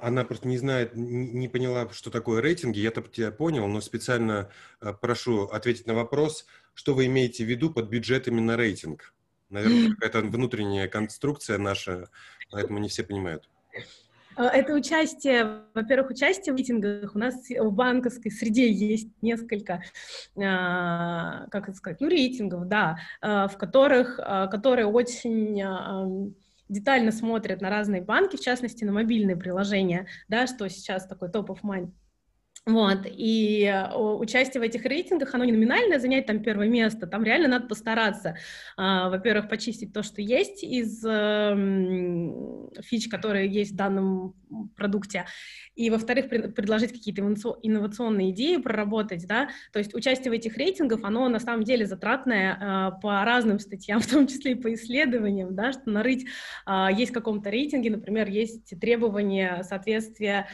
она 0.00 0.24
просто 0.24 0.46
не 0.46 0.58
знает, 0.58 0.92
не 0.94 1.48
поняла, 1.48 1.88
что 1.90 2.08
такое 2.08 2.40
рейтинги. 2.40 2.78
Я-то 2.78 3.02
тебя 3.02 3.32
понял, 3.32 3.66
но 3.66 3.80
специально 3.80 4.48
а, 4.78 4.92
прошу 4.92 5.46
ответить 5.46 5.88
на 5.88 5.94
вопрос, 5.94 6.46
что 6.72 6.94
вы 6.94 7.06
имеете 7.06 7.44
в 7.44 7.48
виду 7.48 7.72
под 7.72 7.88
бюджетами 7.88 8.38
на 8.38 8.56
рейтинг? 8.56 9.12
Наверное, 9.48 9.90
какая-то 9.98 10.20
внутренняя 10.20 10.86
конструкция 10.86 11.58
наша, 11.58 12.10
поэтому 12.52 12.78
не 12.78 12.88
все 12.88 13.02
понимают. 13.02 13.48
А, 14.36 14.48
это 14.48 14.74
участие, 14.74 15.62
во-первых, 15.74 16.10
участие 16.10 16.54
в 16.54 16.58
митингах. 16.58 17.14
У 17.14 17.18
нас 17.18 17.34
в 17.48 17.70
банковской 17.70 18.30
среде 18.30 18.70
есть 18.70 19.08
несколько, 19.22 19.82
а, 20.36 21.46
как 21.50 21.68
это 21.68 21.76
сказать, 21.76 22.00
ну, 22.00 22.08
рейтингов, 22.08 22.68
да, 22.68 22.98
а, 23.20 23.48
в 23.48 23.56
которых, 23.56 24.16
которые 24.16 24.86
очень 24.86 26.32
детально 26.68 27.12
смотрят 27.12 27.60
на 27.60 27.70
разные 27.70 28.02
банки, 28.02 28.36
в 28.36 28.40
частности, 28.40 28.84
на 28.84 28.92
мобильные 28.92 29.36
приложения, 29.36 30.06
да, 30.28 30.46
что 30.46 30.68
сейчас 30.68 31.06
такой 31.06 31.30
топ 31.30 31.50
of 31.50 31.60
mind. 31.62 31.90
Вот, 32.66 33.06
и 33.06 33.62
э, 33.62 33.94
участие 33.94 34.60
в 34.60 34.64
этих 34.64 34.84
рейтингах, 34.84 35.32
оно 35.36 35.44
не 35.44 35.52
номинальное, 35.52 36.00
занять 36.00 36.26
там 36.26 36.42
первое 36.42 36.66
место, 36.66 37.06
там 37.06 37.22
реально 37.22 37.46
надо 37.46 37.68
постараться, 37.68 38.36
а, 38.76 39.08
во-первых, 39.08 39.48
почистить 39.48 39.92
то, 39.92 40.02
что 40.02 40.20
есть 40.20 40.64
из 40.64 41.00
э, 41.06 41.54
фич, 42.82 43.08
которые 43.08 43.48
есть 43.48 43.70
в 43.70 43.76
данном 43.76 44.34
продукте, 44.74 45.26
и, 45.76 45.90
во-вторых, 45.90 46.28
пред, 46.28 46.56
предложить 46.56 46.90
какие-то 46.90 47.22
инновационные 47.22 48.30
идеи, 48.30 48.56
проработать, 48.56 49.28
да, 49.28 49.48
то 49.72 49.78
есть 49.78 49.94
участие 49.94 50.32
в 50.32 50.34
этих 50.34 50.56
рейтингах, 50.56 51.04
оно 51.04 51.28
на 51.28 51.38
самом 51.38 51.62
деле 51.62 51.86
затратное 51.86 52.58
а, 52.60 52.90
по 52.90 53.24
разным 53.24 53.60
статьям, 53.60 54.00
в 54.00 54.10
том 54.10 54.26
числе 54.26 54.52
и 54.52 54.54
по 54.56 54.74
исследованиям, 54.74 55.54
да, 55.54 55.70
что 55.70 55.88
нарыть 55.88 56.26
а, 56.64 56.90
есть 56.90 57.12
в 57.12 57.14
каком-то 57.14 57.48
рейтинге, 57.48 57.90
например, 57.90 58.28
есть 58.28 58.76
требования 58.80 59.62
соответствия, 59.62 60.48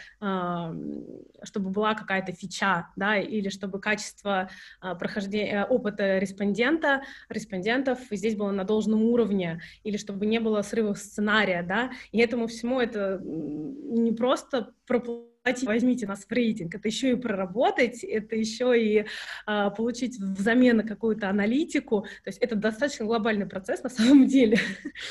чтобы 1.45 1.71
была 1.71 1.95
какая-то 1.95 2.33
фича, 2.33 2.89
да, 2.97 3.17
или 3.19 3.49
чтобы 3.49 3.81
качество 3.81 4.51
а, 4.81 4.95
прохождения 4.95 5.65
опыта 5.65 6.19
респондента, 6.19 7.03
респондентов 7.29 7.99
здесь 8.11 8.37
было 8.37 8.51
на 8.51 8.65
должном 8.65 9.03
уровне, 9.03 9.61
или 9.85 9.97
чтобы 9.97 10.27
не 10.27 10.41
было 10.41 10.63
срывов 10.63 10.99
сценария, 10.99 11.63
да, 11.63 11.91
и 12.11 12.19
этому 12.19 12.47
всему 12.47 12.81
это 12.81 13.21
не 13.23 14.13
просто 14.13 14.73
проплатить, 14.87 15.67
возьмите 15.67 16.07
нас 16.07 16.25
в 16.25 16.33
рейтинг, 16.33 16.75
это 16.75 16.89
еще 16.89 17.13
и 17.13 17.17
проработать, 17.17 18.05
это 18.05 18.37
еще 18.37 18.81
и 18.81 19.07
а, 19.47 19.71
получить 19.71 20.19
взамен 20.19 20.87
какую-то 20.87 21.29
аналитику, 21.29 22.03
то 22.03 22.29
есть 22.29 22.39
это 22.39 22.55
достаточно 22.55 23.07
глобальный 23.07 23.47
процесс 23.47 23.83
на 23.83 23.91
самом 23.91 24.27
деле, 24.27 24.59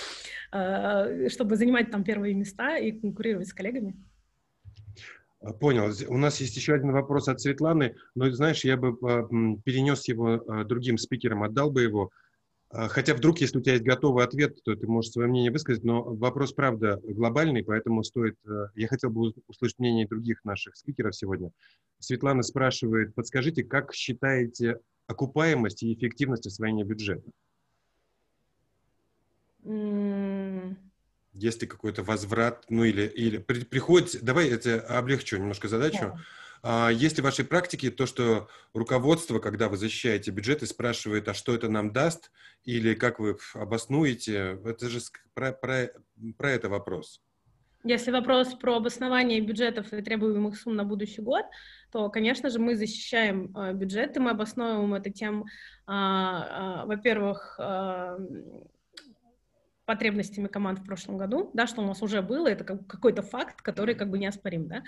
а, 0.52 1.30
чтобы 1.30 1.56
занимать 1.56 1.92
там 1.92 2.04
первые 2.04 2.34
места 2.34 2.78
и 2.78 2.92
конкурировать 2.92 3.48
с 3.48 3.54
коллегами. 3.54 3.96
А, 5.42 5.54
понял. 5.54 5.92
У 6.08 6.18
нас 6.18 6.40
есть 6.40 6.56
еще 6.56 6.74
один 6.74 6.92
вопрос 6.92 7.28
от 7.28 7.42
Светланы, 7.42 7.96
но, 8.16 8.32
знаешь, 8.32 8.64
я 8.64 8.78
бы 8.78 8.98
а, 9.02 9.28
перенес 9.64 10.08
его 10.08 10.44
а, 10.48 10.64
другим 10.64 10.98
спикерам, 10.98 11.44
отдал 11.44 11.72
бы 11.72 11.82
его. 11.82 12.12
Хотя 12.74 13.16
вдруг, 13.16 13.42
если 13.42 13.58
у 13.58 13.62
тебя 13.62 13.74
есть 13.74 13.84
готовый 13.84 14.24
ответ, 14.24 14.64
то 14.64 14.74
ты 14.74 14.88
можешь 14.88 15.12
свое 15.12 15.28
мнение 15.28 15.52
высказать, 15.52 15.84
но 15.84 16.04
вопрос, 16.04 16.54
правда, 16.54 17.02
глобальный, 17.04 17.66
поэтому 17.66 18.02
стоит... 18.02 18.38
Я 18.76 18.88
хотел 18.88 19.10
бы 19.10 19.34
услышать 19.48 19.78
мнение 19.78 20.08
других 20.08 20.46
наших 20.46 20.78
спикеров 20.78 21.14
сегодня. 21.14 21.52
Светлана 22.00 22.44
спрашивает, 22.44 23.14
подскажите, 23.14 23.66
как 23.66 23.94
считаете 23.94 24.80
окупаемость 25.06 25.84
и 25.84 25.94
эффективность 25.94 26.48
освоения 26.48 26.86
бюджета? 26.86 27.30
Есть 31.34 31.62
ли 31.62 31.68
какой-то 31.68 32.04
возврат, 32.04 32.66
ну 32.70 32.84
или, 32.84 33.04
или 33.04 33.38
при, 33.38 33.64
приходит, 33.64 34.24
давай 34.24 34.50
я 34.50 34.58
тебе 34.58 34.76
облегчу 34.80 35.38
немножко 35.38 35.68
задачу. 35.68 36.04
Yeah. 36.04 36.18
А 36.64 36.90
есть 36.90 37.18
ли 37.18 37.22
в 37.22 37.26
вашей 37.26 37.46
практике 37.46 37.90
то, 37.90 38.06
что 38.06 38.48
руководство, 38.74 39.40
когда 39.40 39.68
вы 39.68 39.78
защищаете 39.78 40.32
бюджет 40.32 40.62
и 40.62 40.68
спрашивает, 40.68 41.28
а 41.28 41.34
что 41.34 41.56
это 41.56 41.70
нам 41.70 41.92
даст, 41.92 42.32
или 42.64 42.94
как 42.94 43.20
вы 43.20 43.38
обоснуете, 43.56 44.60
это 44.64 44.90
же 44.90 45.00
про, 45.34 45.54
про, 45.54 45.92
про 46.38 46.52
это 46.52 46.70
вопрос. 46.70 47.22
Если 47.84 48.12
вопрос 48.12 48.54
про 48.54 48.76
обоснование 48.78 49.42
бюджетов 49.42 49.92
и 49.92 50.04
требуемых 50.04 50.56
сумм 50.56 50.76
на 50.76 50.84
будущий 50.84 51.24
год, 51.24 51.46
то, 51.92 52.10
конечно 52.10 52.52
же, 52.52 52.60
мы 52.60 52.76
защищаем 52.76 53.52
э, 53.58 53.74
бюджеты, 53.74 54.20
мы 54.20 54.30
обосновываем 54.30 54.94
это 54.94 55.10
тем, 55.10 55.46
э, 55.88 55.92
э, 55.92 56.86
во-первых, 56.86 57.56
э, 57.60 58.18
потребностями 59.92 60.48
команд 60.48 60.80
в 60.80 60.86
прошлом 60.86 61.18
году, 61.18 61.52
да, 61.54 61.68
что 61.68 61.82
у 61.82 61.86
нас 61.86 62.02
уже 62.02 62.22
было, 62.22 62.48
это 62.48 62.64
как, 62.64 62.88
какой-то 62.88 63.22
факт, 63.22 63.62
который 63.62 63.94
как 63.94 64.10
бы 64.10 64.18
неоспорим, 64.18 64.70
да. 64.70 64.84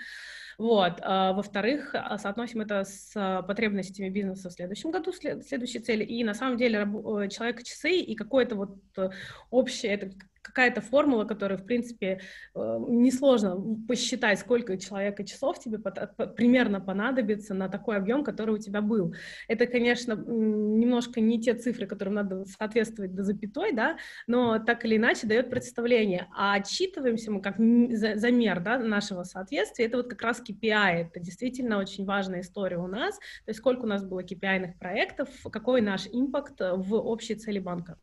Вот. 0.56 0.94
А, 1.02 1.34
во-вторых, 1.34 1.94
а, 1.94 2.16
соотносим 2.16 2.62
это 2.62 2.84
с 2.84 3.12
а, 3.14 3.42
потребностями 3.42 4.08
бизнеса 4.08 4.48
в 4.48 4.52
следующем 4.52 4.92
году, 4.92 5.12
след, 5.12 5.46
следующей 5.46 5.80
цели. 5.80 6.04
И 6.04 6.24
на 6.24 6.32
самом 6.32 6.56
деле 6.56 6.78
э, 6.78 7.28
человек-часы 7.28 7.98
и 7.98 8.14
какое-то 8.14 8.54
вот 8.54 8.78
э, 8.96 9.10
общее, 9.50 9.92
это 9.92 10.10
какая-то 10.44 10.80
формула, 10.80 11.24
которая, 11.24 11.58
в 11.58 11.64
принципе, 11.64 12.20
э, 12.54 12.78
несложно 12.88 13.56
посчитать, 13.88 14.38
сколько 14.38 14.76
человека 14.76 15.24
часов 15.24 15.58
тебе 15.58 15.78
примерно 15.78 16.80
понадобится 16.80 17.54
на 17.54 17.68
такой 17.68 17.96
объем, 17.96 18.22
который 18.22 18.54
у 18.54 18.58
тебя 18.58 18.82
был. 18.82 19.14
Это, 19.48 19.66
конечно, 19.66 20.12
немножко 20.12 21.20
не 21.20 21.40
те 21.40 21.54
цифры, 21.54 21.86
которым 21.86 22.14
надо 22.14 22.44
соответствовать 22.44 23.14
до 23.14 23.22
запятой, 23.22 23.72
да, 23.72 23.96
но 24.26 24.58
так 24.58 24.84
или 24.84 24.96
иначе 24.96 25.26
дает 25.26 25.48
представление. 25.50 26.28
А 26.36 26.54
отчитываемся 26.54 27.30
мы 27.30 27.40
как 27.40 27.56
замер 27.56 28.60
да, 28.60 28.78
нашего 28.78 29.24
соответствия, 29.24 29.86
это 29.86 29.96
вот 29.96 30.08
как 30.08 30.22
раз 30.22 30.42
KPI, 30.46 31.06
это 31.06 31.20
действительно 31.20 31.78
очень 31.78 32.04
важная 32.04 32.40
история 32.40 32.76
у 32.76 32.86
нас, 32.86 33.16
то 33.16 33.48
есть 33.48 33.60
сколько 33.60 33.84
у 33.84 33.88
нас 33.88 34.04
было 34.04 34.22
KPI-ных 34.22 34.78
проектов, 34.78 35.28
какой 35.50 35.80
наш 35.80 36.06
импакт 36.06 36.60
в 36.60 36.94
общей 36.94 37.34
цели 37.34 37.58
банка. 37.58 37.98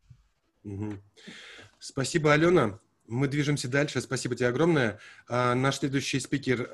Угу. 0.64 0.94
Спасибо, 1.82 2.32
Алена. 2.32 2.80
Мы 3.08 3.28
движемся 3.28 3.68
дальше. 3.68 4.02
Спасибо 4.02 4.36
тебе 4.36 4.50
огромное. 4.50 5.00
А, 5.28 5.56
наш 5.56 5.80
следующий 5.80 6.20
спикер 6.20 6.70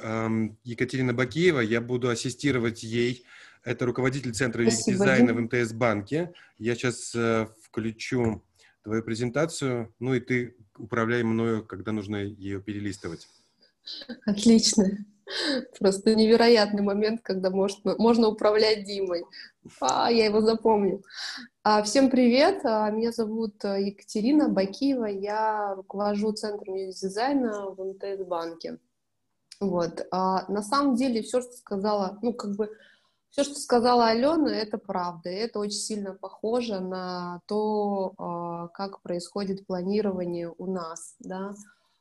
Екатерина 0.66 1.14
Бакиева. 1.14 1.62
Я 1.62 1.80
буду 1.80 2.10
ассистировать 2.10 2.84
ей. 2.84 3.26
Это 3.64 3.86
руководитель 3.86 4.34
Центра 4.34 4.62
Спасибо, 4.64 4.98
дизайна 4.98 5.34
в 5.34 5.42
МТС 5.42 5.72
банке. 5.72 6.34
Я 6.58 6.76
сейчас 6.76 7.16
э, 7.16 7.48
включу 7.64 8.44
твою 8.84 9.02
презентацию, 9.02 9.94
ну 10.00 10.14
и 10.14 10.20
ты 10.20 10.56
управляй 10.78 11.24
мною, 11.24 11.66
когда 11.66 11.94
нужно 11.94 12.18
ее 12.18 12.62
перелистывать. 12.62 13.28
Отлично. 14.26 15.06
Просто 15.80 16.16
невероятный 16.16 16.82
момент, 16.82 17.22
когда 17.24 17.50
можно, 17.50 17.96
можно 17.98 18.28
управлять 18.28 18.86
Димой. 18.86 19.24
А, 19.82 20.12
я 20.12 20.26
его 20.26 20.42
запомню. 20.42 21.04
А, 21.64 21.84
всем 21.84 22.10
привет, 22.10 22.62
а, 22.64 22.90
меня 22.90 23.12
зовут 23.12 23.64
э, 23.66 23.82
Екатерина 23.84 24.48
Бакиева, 24.48 25.06
я 25.06 25.76
руковожу 25.76 26.32
Центром 26.32 26.78
дизайна 26.78 27.70
в 27.72 27.84
МТС 27.84 28.24
банке. 28.26 28.80
Вот. 29.60 30.06
А, 30.12 30.50
на 30.52 30.62
самом 30.62 30.96
деле 30.96 31.22
все, 31.22 31.42
что 31.42 31.52
сказала, 31.52 32.18
ну 32.22 32.34
как 32.34 32.56
бы 32.56 32.70
все, 33.30 33.44
что 33.44 33.56
сказала 33.56 34.08
Алена, 34.08 34.56
это 34.56 34.78
правда. 34.78 35.30
Это 35.30 35.60
очень 35.60 35.78
сильно 35.78 36.14
похоже 36.14 36.80
на 36.80 37.42
то, 37.48 38.14
а, 38.18 38.68
как 38.70 39.02
происходит 39.02 39.66
планирование 39.66 40.54
у 40.58 40.66
нас, 40.72 41.16
да. 41.20 41.54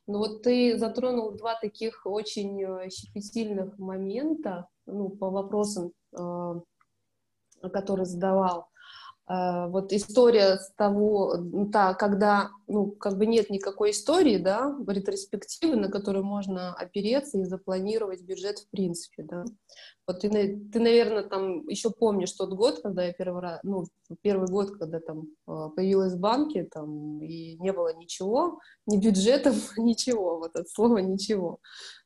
Но 0.07 0.19
вот 0.19 0.43
ты 0.43 0.79
затронул 0.79 1.33
два 1.33 1.59
таких 1.61 2.07
очень 2.07 2.63
э, 2.63 2.91
щепетильных 2.91 3.79
момента, 3.79 4.69
ну, 4.87 5.09
по 5.09 5.31
вопросам, 5.31 5.93
э, 6.17 6.61
которые 7.73 8.07
задавал. 8.07 8.69
Э, 9.29 9.67
вот 9.69 9.93
история 9.93 10.57
с 10.57 10.73
того, 10.77 11.37
та, 11.73 11.95
когда, 11.95 12.51
ну, 12.69 12.93
как 12.93 13.19
бы 13.19 13.27
нет 13.27 13.51
никакой 13.51 13.91
истории, 13.91 14.39
да, 14.39 14.77
ретроспективы, 14.87 15.77
на 15.77 15.89
которую 15.89 16.25
можно 16.25 16.75
опереться 16.75 17.39
и 17.39 17.45
запланировать 17.45 18.23
бюджет 18.23 18.59
в 18.61 18.71
принципе, 18.71 19.25
да. 19.25 19.45
Вот 20.07 20.21
ты, 20.21 20.29
ты, 20.29 20.79
наверное, 20.79 21.25
там 21.25 21.67
еще 21.67 21.91
помнишь 21.91 22.31
тот 22.33 22.53
год, 22.53 22.81
когда 22.81 23.05
я 23.05 23.13
первый 23.13 23.43
раз, 23.43 23.59
ну, 23.65 23.87
первый 24.23 24.47
год, 24.49 24.77
когда 24.79 25.01
там 25.01 25.27
э, 25.49 25.69
появилась 25.75 26.13
в 26.13 26.21
банке, 26.21 26.69
там, 26.73 27.21
и 27.21 27.57
не 27.57 27.73
было 27.73 27.93
ничего, 27.95 28.61
ни 28.87 28.99
бюджетов, 28.99 29.57
ничего, 29.77 30.39
вот 30.39 30.55
от 30.55 30.69
слова 30.69 30.99
ничего. 30.99 31.59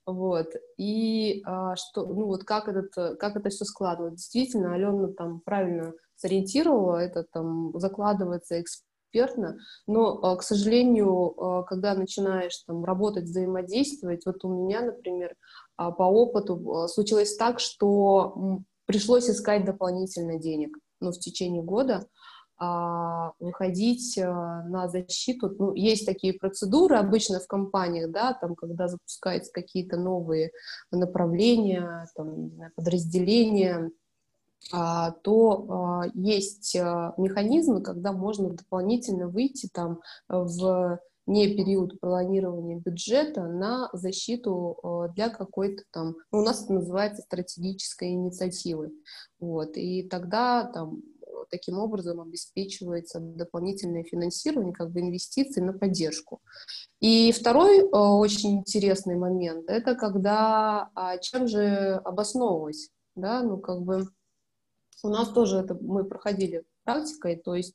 Вот. 0.06 0.48
И 0.76 1.42
а, 1.44 1.76
что, 1.76 2.06
ну 2.06 2.26
вот 2.26 2.44
как, 2.44 2.68
этот, 2.68 3.18
как 3.18 3.36
это 3.36 3.48
все 3.50 3.64
складывается. 3.64 4.16
Действительно, 4.16 4.74
Алена 4.74 5.08
там 5.08 5.40
правильно 5.40 5.92
сориентировала, 6.20 6.96
это 6.96 7.24
там 7.32 7.72
закладывается 7.78 8.60
экспертно, 8.60 9.58
но, 9.86 10.18
а, 10.22 10.36
к 10.36 10.42
сожалению, 10.42 11.34
а, 11.40 11.62
когда 11.64 11.94
начинаешь 11.94 12.56
там 12.66 12.84
работать, 12.84 13.24
взаимодействовать, 13.24 14.24
вот 14.26 14.44
у 14.44 14.48
меня, 14.48 14.82
например, 14.82 15.34
а, 15.76 15.90
по 15.90 16.04
опыту 16.04 16.86
случилось 16.88 17.36
так, 17.36 17.58
что 17.58 18.62
пришлось 18.86 19.30
искать 19.30 19.64
дополнительно 19.64 20.38
денег, 20.38 20.76
ну, 21.00 21.10
в 21.10 21.18
течение 21.18 21.62
года, 21.62 22.06
выходить 22.60 24.18
на 24.18 24.86
защиту. 24.88 25.54
Ну, 25.58 25.74
есть 25.74 26.04
такие 26.04 26.34
процедуры 26.34 26.96
обычно 26.96 27.40
в 27.40 27.46
компаниях, 27.46 28.10
да, 28.10 28.34
там, 28.34 28.54
когда 28.54 28.86
запускаются 28.86 29.50
какие-то 29.50 29.96
новые 29.96 30.50
направления, 30.90 32.06
там, 32.14 32.50
подразделения, 32.76 33.90
а, 34.72 35.12
то 35.22 35.66
а, 35.68 36.02
есть 36.14 36.76
а, 36.76 37.14
механизмы, 37.16 37.82
когда 37.82 38.12
можно 38.12 38.50
дополнительно 38.50 39.28
выйти 39.28 39.68
там 39.72 40.00
в 40.28 41.00
не 41.26 41.54
период 41.54 42.00
планирования 42.00 42.78
бюджета 42.78 43.46
на 43.46 43.88
защиту 43.92 45.10
для 45.14 45.28
какой-то 45.28 45.84
там, 45.92 46.16
ну, 46.32 46.40
у 46.40 46.42
нас 46.42 46.64
это 46.64 46.72
называется 46.72 47.22
стратегической 47.22 48.10
инициативы. 48.10 48.90
Вот, 49.38 49.76
и 49.76 50.02
тогда 50.08 50.64
там 50.64 51.02
таким 51.50 51.78
образом 51.78 52.20
обеспечивается 52.20 53.20
дополнительное 53.20 54.04
финансирование, 54.04 54.72
как 54.72 54.90
бы 54.90 55.00
инвестиции 55.00 55.60
на 55.60 55.72
поддержку. 55.72 56.40
И 57.00 57.32
второй 57.32 57.82
очень 57.82 58.58
интересный 58.58 59.16
момент, 59.16 59.68
это 59.68 59.94
когда, 59.94 60.90
чем 61.22 61.48
же 61.48 62.00
обосновывать, 62.04 62.90
да, 63.14 63.42
ну, 63.42 63.58
как 63.58 63.82
бы, 63.82 64.06
у 65.02 65.08
нас 65.08 65.28
тоже 65.30 65.58
это 65.58 65.76
мы 65.80 66.04
проходили 66.04 66.64
практикой, 66.84 67.36
то 67.36 67.54
есть 67.54 67.74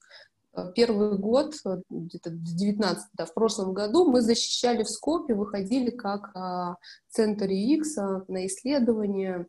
э, 0.54 0.72
первый 0.76 1.18
год, 1.18 1.56
э, 1.66 1.82
где-то 1.90 2.32
19, 2.32 3.06
да, 3.14 3.26
в 3.26 3.34
прошлом 3.34 3.74
году 3.74 4.10
мы 4.10 4.22
защищали 4.22 4.84
в 4.84 4.90
скопе, 4.90 5.34
выходили 5.34 5.90
как 5.90 6.32
а, 6.36 6.76
центр 7.10 7.46
UX 7.46 8.26
на 8.28 8.46
исследование, 8.46 9.48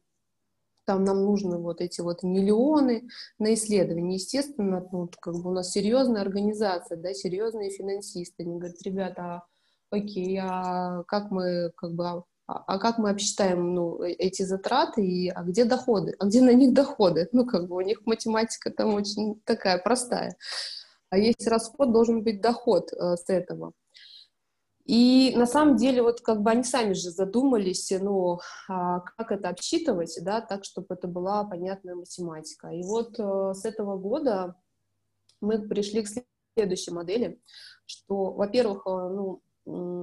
там 0.87 1.05
нам 1.05 1.23
нужны 1.25 1.59
вот 1.59 1.81
эти 1.81 2.01
вот 2.01 2.23
миллионы 2.23 3.09
на 3.39 3.53
исследование. 3.55 4.15
Естественно, 4.15 4.87
ну, 4.93 5.11
как 5.21 5.35
бы 5.35 5.51
у 5.51 5.53
нас 5.53 5.73
серьезная 5.73 6.23
организация, 6.23 6.97
да, 6.97 7.13
серьезные 7.13 7.71
финансисты. 7.71 8.45
Они 8.45 8.59
говорят, 8.59 8.81
ребята, 8.83 9.23
а, 9.23 9.43
окей, 9.91 10.39
а 10.41 11.03
как 11.05 11.31
мы 11.31 11.73
как 11.77 11.93
бы 11.95 12.07
а, 12.07 12.23
а 12.47 12.79
как 12.79 12.99
мы 12.99 13.11
обсчитаем 13.11 13.75
ну, 13.75 14.03
э, 14.03 14.13
эти 14.13 14.43
затраты, 14.43 15.05
и, 15.05 15.29
а 15.29 15.43
где 15.43 15.65
доходы, 15.65 16.15
а 16.19 16.27
где 16.27 16.41
на 16.41 16.53
них 16.53 16.73
доходы? 16.73 17.29
Ну, 17.33 17.45
как 17.45 17.69
бы 17.69 17.77
у 17.77 17.81
них 17.81 18.07
математика 18.07 18.71
там 18.71 18.95
очень 18.95 19.41
такая 19.45 19.79
простая. 19.79 20.37
А 21.11 21.19
есть 21.19 21.47
расход, 21.47 21.93
должен 21.93 22.23
быть 22.23 22.41
доход 22.41 22.93
э, 22.93 23.17
с 23.17 23.29
этого. 23.29 23.73
И 24.87 25.35
на 25.37 25.47
самом 25.47 25.77
деле, 25.77 26.01
вот 26.01 26.21
как 26.21 26.43
бы 26.43 26.51
они 26.51 26.63
сами 26.63 26.93
же 26.93 27.11
задумались, 27.11 27.93
ну, 28.01 28.39
а 28.69 29.01
как 29.01 29.33
это 29.33 29.49
обсчитывать, 29.49 30.17
да, 30.23 30.41
так, 30.41 30.65
чтобы 30.65 30.87
это 30.91 31.09
была 31.09 31.43
понятная 31.45 31.97
математика. 31.97 32.69
И 32.69 32.83
вот 32.85 33.19
э, 33.19 33.53
с 33.53 33.65
этого 33.65 33.99
года 33.99 34.55
мы 35.41 35.67
пришли 35.67 36.05
к 36.05 36.09
следующей 36.57 36.93
модели, 36.93 37.41
что, 37.85 38.33
во-первых, 38.33 38.87
э, 38.87 38.91
ну, 38.91 39.43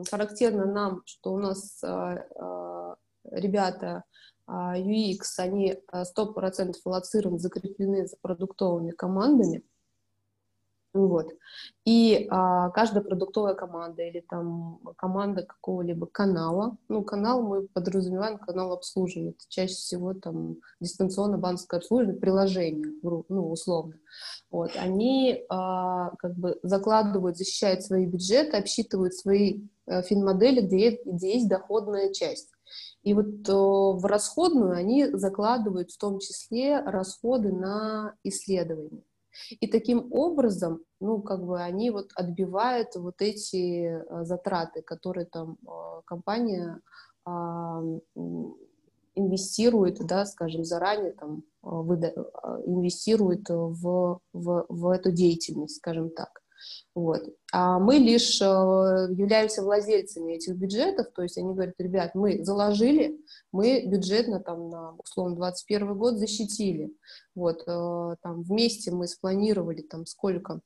характерно 0.10 0.66
нам, 0.66 1.02
что 1.06 1.34
у 1.34 1.38
нас 1.38 1.82
а, 1.82 2.18
а, 2.36 2.96
ребята 3.32 4.04
UX, 4.46 5.20
они 5.38 5.78
100% 5.94 6.74
аллоцированы, 6.84 7.40
закреплены 7.40 8.06
за 8.06 8.18
продуктовыми 8.22 8.92
командами. 8.92 9.64
Вот. 10.94 11.34
И 11.86 12.28
а, 12.30 12.70
каждая 12.70 13.04
продуктовая 13.04 13.56
команда 13.56 14.04
или 14.04 14.20
там 14.20 14.80
команда 14.96 15.42
какого-либо 15.44 16.06
канала, 16.06 16.78
ну, 16.88 17.04
канал 17.04 17.42
мы 17.42 17.68
подразумеваем 17.68 18.38
канал 18.38 18.74
обслуживания, 18.74 19.32
это 19.32 19.40
чаще 19.50 19.74
всего 19.74 20.14
там 20.14 20.58
дистанционно 20.80 21.40
банковское 21.40 21.80
обслуживание, 21.80 22.20
приложение, 22.20 22.94
ну, 23.02 23.50
условно. 23.50 23.96
Вот. 24.52 24.72
Они 24.76 25.44
а, 25.50 26.12
как 26.18 26.36
бы 26.36 26.60
закладывают, 26.62 27.38
защищают 27.38 27.84
свои 27.84 28.06
бюджеты, 28.06 28.58
обсчитывают 28.58 29.16
свои 29.16 29.62
а, 29.88 30.04
финмодели, 30.04 30.62
где, 30.62 31.02
где 31.04 31.34
есть 31.34 31.50
доходная 31.50 32.14
часть. 32.14 32.50
И 33.02 33.16
вот 33.16 33.50
о, 33.50 33.98
в 33.98 34.06
расходную 34.06 34.74
они 34.74 35.08
закладывают 35.08 35.92
в 35.92 35.98
том 35.98 36.20
числе 36.20 36.80
расходы 36.82 37.52
на 37.52 38.16
исследования. 38.24 39.04
И 39.50 39.68
таким 39.68 40.12
образом, 40.12 40.82
ну, 41.00 41.22
как 41.22 41.46
бы 41.46 41.62
они 41.62 41.90
вот 41.92 42.10
отбивают 42.16 42.96
вот 42.96 43.16
эти 43.22 43.86
а, 44.10 44.24
затраты, 44.24 44.82
которые 44.82 45.26
там 45.26 45.58
а, 45.68 46.02
компания 46.06 46.80
а, 47.26 47.82
инвестирует, 49.16 50.00
да, 50.06 50.26
скажем, 50.26 50.64
заранее 50.64 51.14
там 51.14 51.44
выда- 51.62 52.14
инвестирует 52.66 53.48
в, 53.50 54.20
в, 54.34 54.66
в 54.70 54.90
эту 54.90 55.12
деятельность, 55.12 55.78
скажем 55.78 56.10
так. 56.10 56.43
Вот. 56.96 57.22
А 57.52 57.80
мы 57.80 57.96
лишь 57.96 58.42
э, 58.42 58.46
являемся 58.46 59.64
владельцами 59.64 60.34
этих 60.34 60.56
бюджетов, 60.56 61.08
то 61.14 61.24
есть 61.24 61.38
они 61.38 61.54
говорят, 61.54 61.76
ребят, 61.80 62.12
мы 62.16 62.44
заложили, 62.44 63.20
мы 63.52 63.86
бюджетно 63.86 64.40
там 64.40 64.70
на, 64.70 64.96
условно, 64.96 65.36
21 65.36 65.98
год 65.98 66.18
защитили. 66.18 66.92
Вот, 67.36 67.64
э, 67.68 68.16
там 68.22 68.44
вместе 68.44 68.92
мы 68.92 69.08
спланировали 69.08 69.82
там 69.82 70.06
сколько 70.06 70.62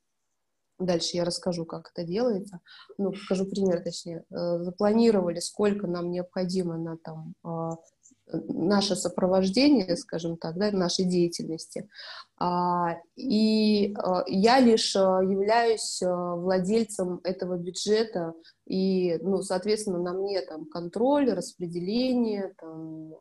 Дальше 0.80 1.16
я 1.16 1.24
расскажу, 1.24 1.64
как 1.64 1.90
это 1.92 2.06
делается. 2.06 2.60
Ну, 2.98 3.10
покажу 3.10 3.46
пример, 3.46 3.82
точнее. 3.82 4.24
Э, 4.30 4.62
запланировали, 4.62 5.40
сколько 5.40 5.88
нам 5.88 6.12
необходимо 6.12 6.78
на 6.78 6.96
там 6.96 7.34
наше 8.32 8.96
сопровождение, 8.96 9.96
скажем 9.96 10.36
так, 10.36 10.56
да, 10.56 10.70
нашей 10.70 11.04
деятельности. 11.04 11.88
А, 12.38 12.96
и 13.16 13.94
а, 13.94 14.24
я 14.26 14.60
лишь 14.60 14.94
а, 14.96 15.20
являюсь 15.22 16.00
владельцем 16.02 17.20
этого 17.24 17.56
бюджета, 17.56 18.34
и, 18.66 19.18
ну, 19.22 19.42
соответственно, 19.42 19.98
на 19.98 20.12
мне 20.12 20.40
там 20.42 20.66
контроль, 20.66 21.32
распределение, 21.32 22.54
там, 22.58 23.14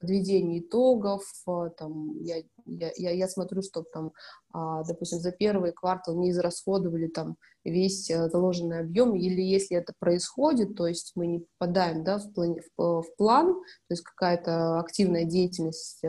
подведение 0.00 0.60
итогов, 0.60 1.22
а, 1.46 1.70
там, 1.70 2.16
я, 2.20 2.42
я, 2.66 2.90
я, 2.96 3.28
смотрю, 3.28 3.62
чтобы 3.62 3.86
там, 3.92 4.12
а, 4.52 4.84
допустим, 4.84 5.18
за 5.18 5.32
первый 5.32 5.72
квартал 5.72 6.16
не 6.16 6.30
израсходовали 6.30 7.08
там 7.08 7.36
весь 7.64 8.10
э, 8.10 8.28
заложенный 8.30 8.80
объем, 8.80 9.14
или 9.14 9.42
если 9.42 9.76
это 9.76 9.92
происходит, 9.98 10.74
то 10.76 10.86
есть 10.86 11.12
мы 11.14 11.26
не 11.26 11.44
попадаем 11.58 12.04
да, 12.04 12.18
в, 12.18 12.32
план, 12.32 12.56
в, 12.76 13.02
в 13.02 13.16
план, 13.16 13.54
то 13.54 13.92
есть 13.92 14.02
какая-то 14.02 14.78
активная 14.78 15.24
деятельность 15.24 16.02
э, 16.04 16.08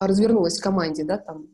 развернулась 0.00 0.58
в 0.58 0.62
команде, 0.62 1.04
да, 1.04 1.18
там 1.18 1.48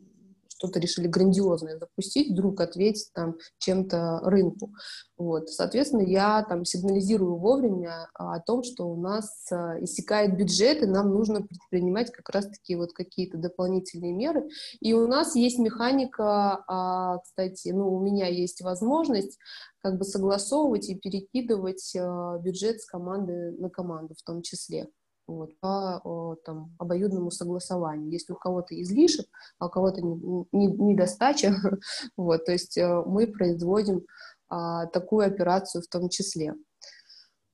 что-то 0.57 0.79
решили 0.79 1.07
грандиозное 1.07 1.77
запустить, 1.77 2.31
вдруг 2.31 2.59
ответить 2.61 3.11
там 3.13 3.35
чем-то 3.59 4.21
рынку. 4.23 4.73
Вот. 5.17 5.49
Соответственно, 5.49 6.01
я 6.01 6.43
там 6.43 6.65
сигнализирую 6.65 7.37
вовремя 7.37 8.09
о 8.13 8.39
том, 8.39 8.63
что 8.63 8.87
у 8.87 8.99
нас 8.99 9.51
а, 9.51 9.83
иссякает 9.83 10.35
бюджет, 10.35 10.81
и 10.81 10.87
нам 10.87 11.13
нужно 11.13 11.41
предпринимать 11.41 12.11
как 12.11 12.29
раз-таки 12.29 12.75
вот 12.75 12.93
какие-то 12.93 13.37
дополнительные 13.37 14.13
меры. 14.13 14.49
И 14.79 14.93
у 14.93 15.07
нас 15.07 15.35
есть 15.35 15.59
механика, 15.59 16.63
а, 16.67 17.19
кстати, 17.19 17.69
ну, 17.69 17.93
у 17.93 17.99
меня 17.99 18.27
есть 18.27 18.61
возможность 18.61 19.37
как 19.79 19.97
бы 19.97 20.05
согласовывать 20.05 20.89
и 20.89 20.95
перекидывать 20.95 21.95
а, 21.95 22.37
бюджет 22.39 22.81
с 22.81 22.85
команды 22.85 23.51
на 23.59 23.69
команду 23.69 24.15
в 24.17 24.23
том 24.23 24.41
числе 24.41 24.87
вот, 25.27 25.59
по 25.59 26.37
там, 26.45 26.73
обоюдному 26.79 27.31
согласованию. 27.31 28.11
Если 28.11 28.33
у 28.33 28.37
кого-то 28.37 28.79
излишек, 28.81 29.27
а 29.59 29.67
у 29.67 29.69
кого-то 29.69 30.01
недостача, 30.01 31.53
вот, 32.17 32.45
то 32.45 32.51
есть 32.51 32.77
э, 32.77 33.03
мы 33.05 33.27
производим 33.27 34.05
а, 34.49 34.85
такую 34.87 35.27
операцию 35.27 35.81
в 35.81 35.87
том 35.87 36.09
числе. 36.09 36.55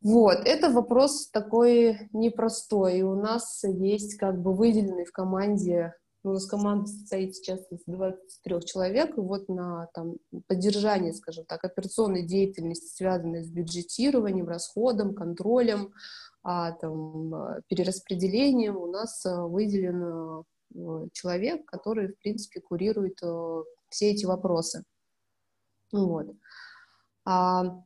Вот, 0.02 0.40
это 0.46 0.70
вопрос 0.70 1.30
такой 1.30 2.10
непростой. 2.12 3.00
И 3.00 3.04
у 3.04 3.16
нас 3.16 3.64
есть 3.64 4.18
как 4.18 4.42
бы 4.42 4.54
выделенный 4.54 5.06
в 5.06 5.12
команде, 5.12 5.94
ну, 6.24 6.32
у 6.32 6.34
нас 6.34 6.46
команда 6.46 6.88
состоит 6.88 7.36
сейчас 7.36 7.60
из 7.70 7.80
23 7.86 8.66
человек, 8.66 9.18
и 9.18 9.22
вот 9.22 9.50
на 9.50 9.88
там, 9.94 10.16
поддержание, 10.48 11.14
скажем 11.14 11.46
так, 11.46 11.64
операционной 11.66 12.26
деятельности, 12.26 12.96
связанной 12.96 13.44
с 13.44 13.50
бюджетированием, 13.50 14.48
расходом, 14.48 15.16
контролем, 15.16 15.94
а 16.44 16.74
там 16.74 17.34
а, 17.34 17.62
перераспределением 17.68 18.78
у 18.78 18.92
нас 18.92 19.26
а, 19.26 19.48
выделен 19.48 20.44
э, 20.76 21.08
человек, 21.14 21.66
который, 21.66 22.10
в 22.10 22.20
принципе, 22.20 22.60
курирует 22.60 23.18
э, 23.24 23.64
все 23.90 24.12
эти 24.12 24.26
вопросы. 24.26 24.84
Вот. 25.92 26.36
А, 27.26 27.82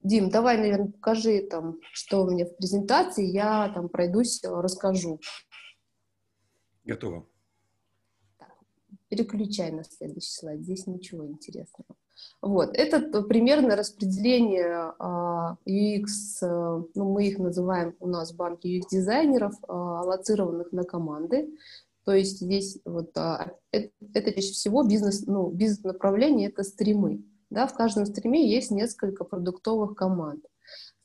Дим, 0.00 0.28
давай, 0.28 0.58
наверное, 0.58 0.92
покажи 0.92 1.42
там, 1.42 1.78
что 1.92 2.24
у 2.24 2.30
меня 2.30 2.46
в 2.46 2.56
презентации, 2.56 3.24
я 3.24 3.70
там 3.72 3.88
пройдусь, 3.88 4.42
э, 4.42 4.48
расскажу. 4.48 5.20
Готово. 6.84 7.26
Переключай 9.14 9.70
на 9.70 9.84
следующий 9.84 10.32
слайд, 10.32 10.62
здесь 10.62 10.88
ничего 10.88 11.24
интересного. 11.24 11.86
Вот, 12.42 12.70
это 12.74 13.22
примерно 13.22 13.76
распределение 13.76 14.92
uh, 14.98 15.56
UX, 15.68 16.42
uh, 16.42 16.90
ну, 16.96 17.12
мы 17.12 17.28
их 17.28 17.38
называем 17.38 17.94
у 18.00 18.08
нас 18.08 18.32
в 18.32 18.36
банке 18.36 18.76
UX-дизайнеров, 18.76 19.52
uh, 19.62 20.00
аллоцированных 20.00 20.72
на 20.72 20.82
команды. 20.82 21.48
То 22.04 22.12
есть 22.12 22.40
здесь 22.40 22.80
вот 22.84 23.16
uh, 23.16 23.52
это, 23.70 23.92
это 24.14 24.32
чаще 24.32 24.52
всего 24.52 24.82
бизнес, 24.82 25.26
ну, 25.28 25.48
бизнес-направление, 25.48 26.48
это 26.48 26.64
стримы. 26.64 27.22
Да, 27.50 27.68
в 27.68 27.74
каждом 27.74 28.06
стриме 28.06 28.50
есть 28.50 28.72
несколько 28.72 29.22
продуктовых 29.22 29.94
команд. 29.94 30.44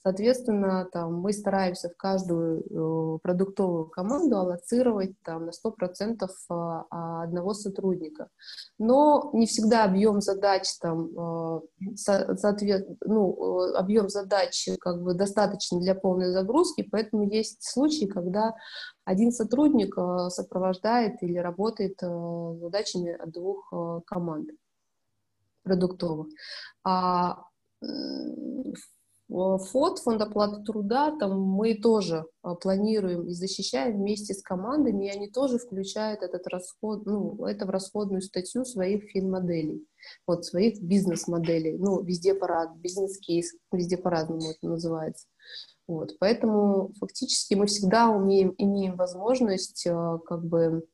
Соответственно, 0.01 0.87
там, 0.93 1.15
мы 1.15 1.33
стараемся 1.33 1.89
в 1.89 1.97
каждую 1.97 2.61
э, 2.61 3.19
продуктовую 3.19 3.87
команду 3.87 4.37
аллоцировать 4.37 5.11
там, 5.23 5.45
на 5.45 5.51
100% 5.51 6.25
а, 6.49 6.85
а, 6.89 7.23
одного 7.23 7.53
сотрудника. 7.53 8.29
Но 8.77 9.29
не 9.33 9.45
всегда 9.45 9.83
объем 9.83 10.21
задач, 10.21 10.63
там, 10.79 11.09
э, 11.09 11.61
соответ, 11.95 12.87
ну, 13.03 13.71
э, 13.71 13.73
объем 13.75 14.07
задач 14.07 14.69
как 14.79 15.01
бы 15.03 15.15
достаточно 15.15 15.81
для 15.81 15.95
полной 15.95 16.31
загрузки, 16.31 16.87
поэтому 16.89 17.23
есть 17.23 17.61
случаи, 17.61 18.05
когда 18.05 18.55
один 19.03 19.33
сотрудник 19.33 19.95
сопровождает 20.31 21.21
или 21.23 21.37
работает 21.39 21.99
задачами 21.99 23.19
двух 23.25 23.73
команд 24.05 24.49
продуктовых. 25.63 26.27
А 26.83 27.43
ФОД, 29.29 29.99
фонд 29.99 30.21
оплаты 30.21 30.63
труда, 30.63 31.15
там 31.19 31.39
мы 31.39 31.75
тоже 31.75 32.25
а, 32.41 32.55
планируем 32.55 33.27
и 33.27 33.33
защищаем 33.33 33.97
вместе 33.97 34.33
с 34.33 34.41
командами, 34.41 35.05
и 35.05 35.15
они 35.15 35.29
тоже 35.29 35.59
включают 35.59 36.23
этот 36.23 36.47
расход, 36.47 37.05
ну, 37.05 37.45
это 37.45 37.67
в 37.67 37.69
расходную 37.69 38.23
статью 38.23 38.65
своих 38.65 39.03
финмоделей, 39.11 39.85
вот, 40.25 40.45
своих 40.45 40.81
бизнес-моделей, 40.81 41.77
ну, 41.77 42.01
везде 42.01 42.33
по 42.33 42.73
бизнес-кейс, 42.77 43.53
везде 43.71 43.97
по-разному 43.97 44.49
это 44.49 44.67
называется. 44.67 45.27
Вот, 45.87 46.17
поэтому 46.19 46.93
фактически 46.99 47.53
мы 47.53 47.67
всегда 47.67 48.09
умеем, 48.09 48.55
имеем 48.57 48.95
возможность 48.95 49.85
а, 49.87 50.17
как 50.19 50.43
бы 50.43 50.87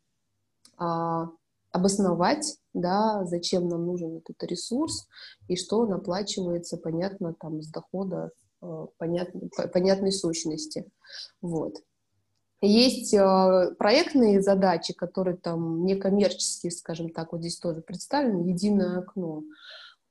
а, 0.78 1.30
обосновать, 1.76 2.58
да, 2.74 3.26
зачем 3.26 3.68
нам 3.68 3.86
нужен 3.86 4.18
этот 4.18 4.42
ресурс 4.50 5.08
и 5.48 5.58
что 5.58 5.80
он 5.80 5.92
оплачивается, 5.94 6.78
понятно, 6.78 7.36
там, 7.38 7.62
с 7.62 7.68
дохода 7.68 8.32
э, 8.62 8.86
понятной, 8.98 9.50
понятной 9.74 10.12
сущности. 10.14 10.90
Вот. 11.42 11.76
Есть 12.62 13.14
э, 13.14 13.76
проектные 13.78 14.42
задачи, 14.42 14.94
которые 14.94 15.36
там 15.36 15.86
некоммерческие, 15.86 16.72
скажем 16.72 17.10
так, 17.10 17.34
вот 17.34 17.42
здесь 17.42 17.60
тоже 17.60 17.82
представлены, 17.82 18.50
единое 18.50 19.00
окно. 19.00 19.44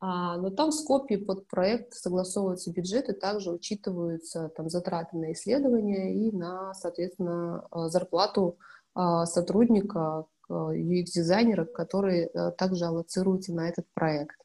А, 0.00 0.36
но 0.36 0.50
там 0.50 0.70
в 0.70 0.74
скопе 0.74 1.16
под 1.16 1.48
проект 1.48 1.94
согласовываются 1.94 2.70
бюджеты, 2.70 3.14
также 3.14 3.50
учитываются 3.50 4.50
там 4.54 4.68
затраты 4.68 5.16
на 5.16 5.32
исследования 5.32 6.14
и 6.14 6.30
на, 6.30 6.74
соответственно, 6.74 7.66
э, 7.72 7.88
зарплату 7.88 8.58
сотрудника, 9.24 10.26
UX-дизайнера, 10.50 11.64
который 11.64 12.24
э, 12.24 12.52
также 12.52 12.84
аллоцируется 12.84 13.52
на 13.52 13.68
этот 13.68 13.86
проект. 13.94 14.36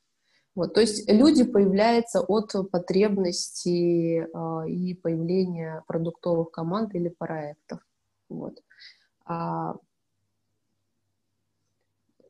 Вот, 0.56 0.74
то 0.74 0.82
есть 0.82 1.10
люди 1.10 1.44
появляются 1.44 2.22
от 2.22 2.54
потребностей 2.72 4.22
э, 4.22 4.70
и 4.70 4.94
появления 4.94 5.84
продуктовых 5.88 6.52
команд 6.52 6.96
или 6.96 7.10
проектов. 7.10 7.80
Вот. 8.30 8.62
А, 9.26 9.76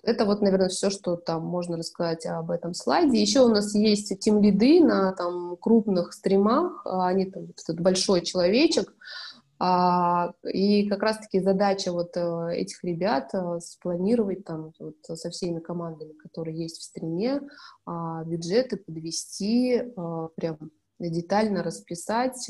Это 0.03 0.25
вот, 0.25 0.41
наверное, 0.41 0.69
все, 0.69 0.89
что 0.89 1.15
там 1.17 1.45
можно 1.45 1.77
рассказать 1.77 2.25
об 2.25 2.51
этом 2.51 2.73
слайде. 2.73 3.21
Еще 3.21 3.41
у 3.41 3.49
нас 3.49 3.75
есть 3.75 4.17
тим 4.19 4.41
лиды 4.41 4.83
на 4.83 5.11
там, 5.13 5.57
крупных 5.57 6.13
стримах. 6.13 6.81
Они 6.85 7.25
там, 7.25 7.47
этот 7.57 7.79
большой 7.79 8.21
человечек. 8.21 8.91
А, 8.91 9.28
и 9.61 10.87
как 10.87 11.03
раз-таки 11.03 11.41
задача 11.41 11.91
вот 11.91 12.15
э, 12.15 12.53
этих 12.53 12.81
ребят 12.83 13.29
э, 13.33 13.59
спланировать 13.59 14.45
там 14.45 14.71
вот 14.79 14.95
со 15.03 15.29
всеми 15.31 15.59
командами, 15.59 16.13
которые 16.13 16.57
есть 16.57 16.77
в 16.77 16.83
стриме, 16.83 17.41
а, 17.85 18.23
бюджеты 18.23 18.77
подвести, 18.77 19.83
а, 19.97 20.29
прям 20.35 20.57
детально 20.97 21.61
расписать. 21.61 22.49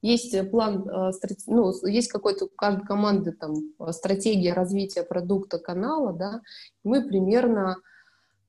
Есть 0.00 0.50
план, 0.50 0.88
ну, 1.46 1.72
есть 1.86 2.08
какой-то 2.08 2.44
у 2.44 2.48
каждой 2.48 2.86
команды 2.86 3.32
там 3.32 3.54
стратегия 3.90 4.52
развития 4.52 5.02
продукта 5.02 5.58
канала, 5.58 6.12
да, 6.12 6.40
мы 6.84 7.06
примерно 7.06 7.76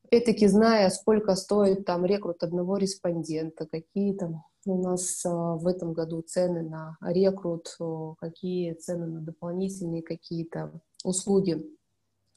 опять-таки 0.06 0.48
зная, 0.48 0.90
сколько 0.90 1.36
стоит 1.36 1.86
там 1.86 2.06
рекрут 2.06 2.44
одного 2.44 2.78
респондента, 2.78 3.68
какие 3.68 4.14
там 4.16 4.44
у 4.70 4.82
нас 4.82 5.26
а, 5.26 5.56
в 5.56 5.68
этом 5.68 5.94
году 5.94 6.22
цены 6.22 6.62
на 6.64 6.98
рекрут, 7.02 7.78
какие 8.20 8.74
цены 8.74 9.08
на 9.08 9.22
дополнительные 9.22 10.04
какие-то 10.04 10.72
услуги, 11.04 11.66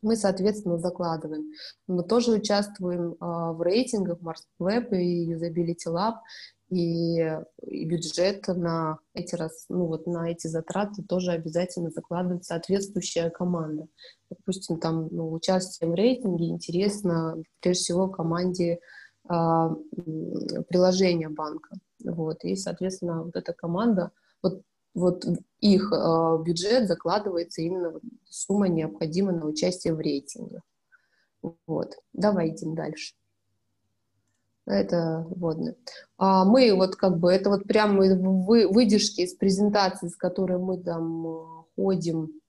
мы, 0.02 0.16
соответственно, 0.16 0.78
закладываем. 0.78 1.52
Мы 1.86 2.02
тоже 2.02 2.32
участвуем 2.32 3.16
а, 3.20 3.52
в 3.52 3.62
рейтингах 3.62 4.18
Web 4.60 4.96
и 4.98 5.32
Usability 5.32 5.86
Lab, 5.86 6.14
и, 6.70 7.20
и 7.62 7.84
бюджет 7.84 8.48
на 8.48 8.98
эти, 9.14 9.34
раз, 9.34 9.66
ну, 9.68 9.86
вот 9.86 10.06
на 10.06 10.30
эти 10.30 10.46
затраты 10.46 11.02
тоже 11.02 11.32
обязательно 11.32 11.90
закладывает 11.90 12.44
соответствующая 12.44 13.28
команда. 13.30 13.88
Допустим, 14.30 14.78
там 14.78 15.08
ну, 15.10 15.30
участие 15.32 15.90
в 15.90 15.94
рейтинге 15.94 16.48
интересно 16.48 17.36
прежде 17.60 17.82
всего 17.82 18.08
команде 18.08 18.80
а, 19.28 19.76
приложения 20.68 21.28
банка. 21.28 21.76
Вот, 22.04 22.44
и, 22.44 22.56
соответственно, 22.56 23.22
вот 23.22 23.36
эта 23.36 23.52
команда, 23.52 24.10
вот, 24.42 24.62
вот 24.94 25.24
их 25.60 25.92
а, 25.92 26.38
бюджет 26.38 26.88
закладывается 26.88 27.62
именно 27.62 28.00
сумма 28.28 28.68
необходима 28.68 29.32
на 29.32 29.46
участие 29.46 29.94
в 29.94 30.00
рейтинге. 30.00 30.62
Вот, 31.66 31.96
давай 32.12 32.50
идем 32.50 32.74
дальше. 32.74 33.14
Это 34.64 35.26
вводное. 35.28 35.74
А 36.18 36.44
мы 36.44 36.72
вот 36.74 36.94
как 36.94 37.18
бы, 37.18 37.32
это 37.32 37.50
вот 37.50 37.64
прямо 37.64 37.98
вы, 37.98 38.68
выдержки 38.68 39.22
из 39.22 39.34
презентации, 39.34 40.08
с 40.08 40.16
которой 40.16 40.58
мы 40.58 40.78
там 40.78 41.26
э, 41.26 41.64
ходим 41.74 42.41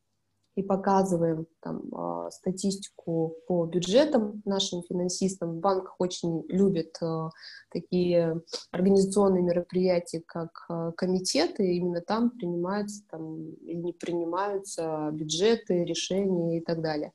и 0.56 0.62
показываем 0.62 1.48
там, 1.62 1.82
а, 1.94 2.30
статистику 2.30 3.36
по 3.48 3.66
бюджетам 3.66 4.42
нашим 4.46 4.84
финансистам. 4.84 5.60
Банк 5.60 5.96
очень 5.98 6.44
любит 6.48 6.96
а, 7.02 7.30
такие 7.72 8.42
организационные 8.72 9.42
мероприятия, 9.42 10.22
как 10.26 10.66
а, 10.70 10.92
комитеты. 10.92 11.76
Именно 11.76 12.02
там 12.02 12.30
принимаются 12.30 13.02
там, 13.10 13.52
или 13.54 13.78
не 13.78 13.94
принимаются 13.94 15.10
бюджеты, 15.12 15.86
решения 15.86 16.60
и 16.60 16.62
так 16.62 16.82
далее. 16.82 17.14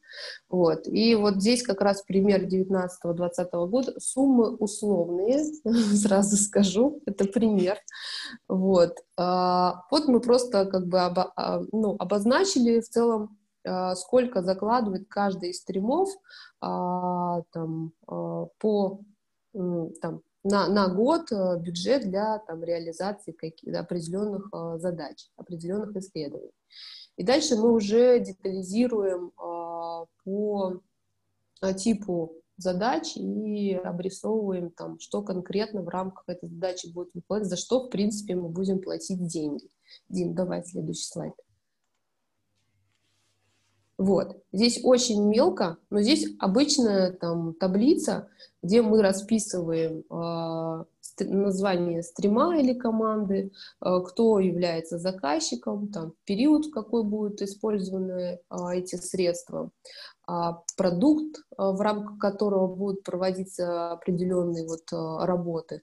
Вот. 0.49 0.89
И 0.89 1.15
вот 1.15 1.37
здесь 1.37 1.63
как 1.63 1.81
раз 1.81 2.03
пример 2.03 2.45
19-20 2.45 3.69
года. 3.69 3.95
Суммы 3.99 4.57
условные, 4.57 5.45
сразу 5.95 6.37
скажу, 6.37 7.01
это 7.07 7.25
пример. 7.25 7.79
Вот. 8.49 8.97
Вот 9.17 10.07
мы 10.07 10.21
просто 10.21 10.65
как 10.67 10.87
бы 10.87 11.01
обо, 11.01 11.33
ну, 11.73 11.97
обозначили 11.99 12.81
в 12.81 12.89
целом 12.89 13.28
сколько 13.97 14.43
закладывает 14.43 15.09
каждый 15.09 15.51
из 15.51 15.59
стримов 15.59 16.09
а, 16.61 17.43
там, 17.53 17.93
а, 18.07 18.47
по 18.59 19.01
там, 19.53 20.23
на, 20.45 20.69
на 20.69 20.89
год 20.89 21.31
бюджет 21.61 22.03
для 22.03 22.39
там, 22.47 22.63
реализации 22.63 23.33
каких 23.33 23.75
определенных 23.75 24.49
задач, 24.81 25.29
определенных 25.37 25.97
исследований. 25.97 26.53
И 27.17 27.25
дальше 27.25 27.57
мы 27.57 27.73
уже 27.73 28.21
детализируем 28.21 29.33
по 30.25 30.81
типу 31.77 32.39
задач 32.59 33.17
и 33.17 33.75
обрисовываем 33.75 34.71
там, 34.71 34.99
что 34.99 35.23
конкретно 35.23 35.83
в 35.83 35.89
рамках 35.89 36.25
этой 36.29 36.49
задачи 36.49 36.93
будет 36.93 37.15
выполнять, 37.15 37.49
за 37.49 37.57
что, 37.57 37.87
в 37.87 37.89
принципе, 37.89 38.35
мы 38.35 38.49
будем 38.49 38.81
платить 38.81 39.27
деньги. 39.27 39.71
Дин, 40.09 40.35
давай 40.35 40.65
следующий 40.65 41.05
слайд. 41.05 41.35
Вот. 43.99 44.41
Здесь 44.53 44.81
очень 44.85 45.25
мелко, 45.25 45.77
но 45.91 46.01
здесь 46.01 46.29
обычная 46.39 47.11
там 47.11 47.53
таблица, 47.55 48.29
где 48.63 48.81
мы 48.81 49.03
расписываем 49.03 50.05
э, 50.09 50.85
название 51.25 52.05
стрима 52.05 52.57
или 52.59 52.75
команды, 52.75 53.51
э, 53.85 54.01
кто 54.07 54.39
является 54.39 54.99
заказчиком, 54.99 55.89
там, 55.89 56.13
период, 56.25 56.73
какой 56.73 57.03
будут 57.03 57.43
использованы 57.43 58.39
э, 58.39 58.39
эти 58.73 58.95
средства, 58.95 59.71
э, 60.29 60.33
продукт, 60.77 61.39
э, 61.39 61.43
в 61.59 61.81
рамках 61.81 62.19
которого 62.19 62.73
будут 62.73 63.03
проводиться 63.03 63.91
определенные 63.91 64.65
вот, 64.65 64.93
э, 64.93 65.27
работы, 65.27 65.83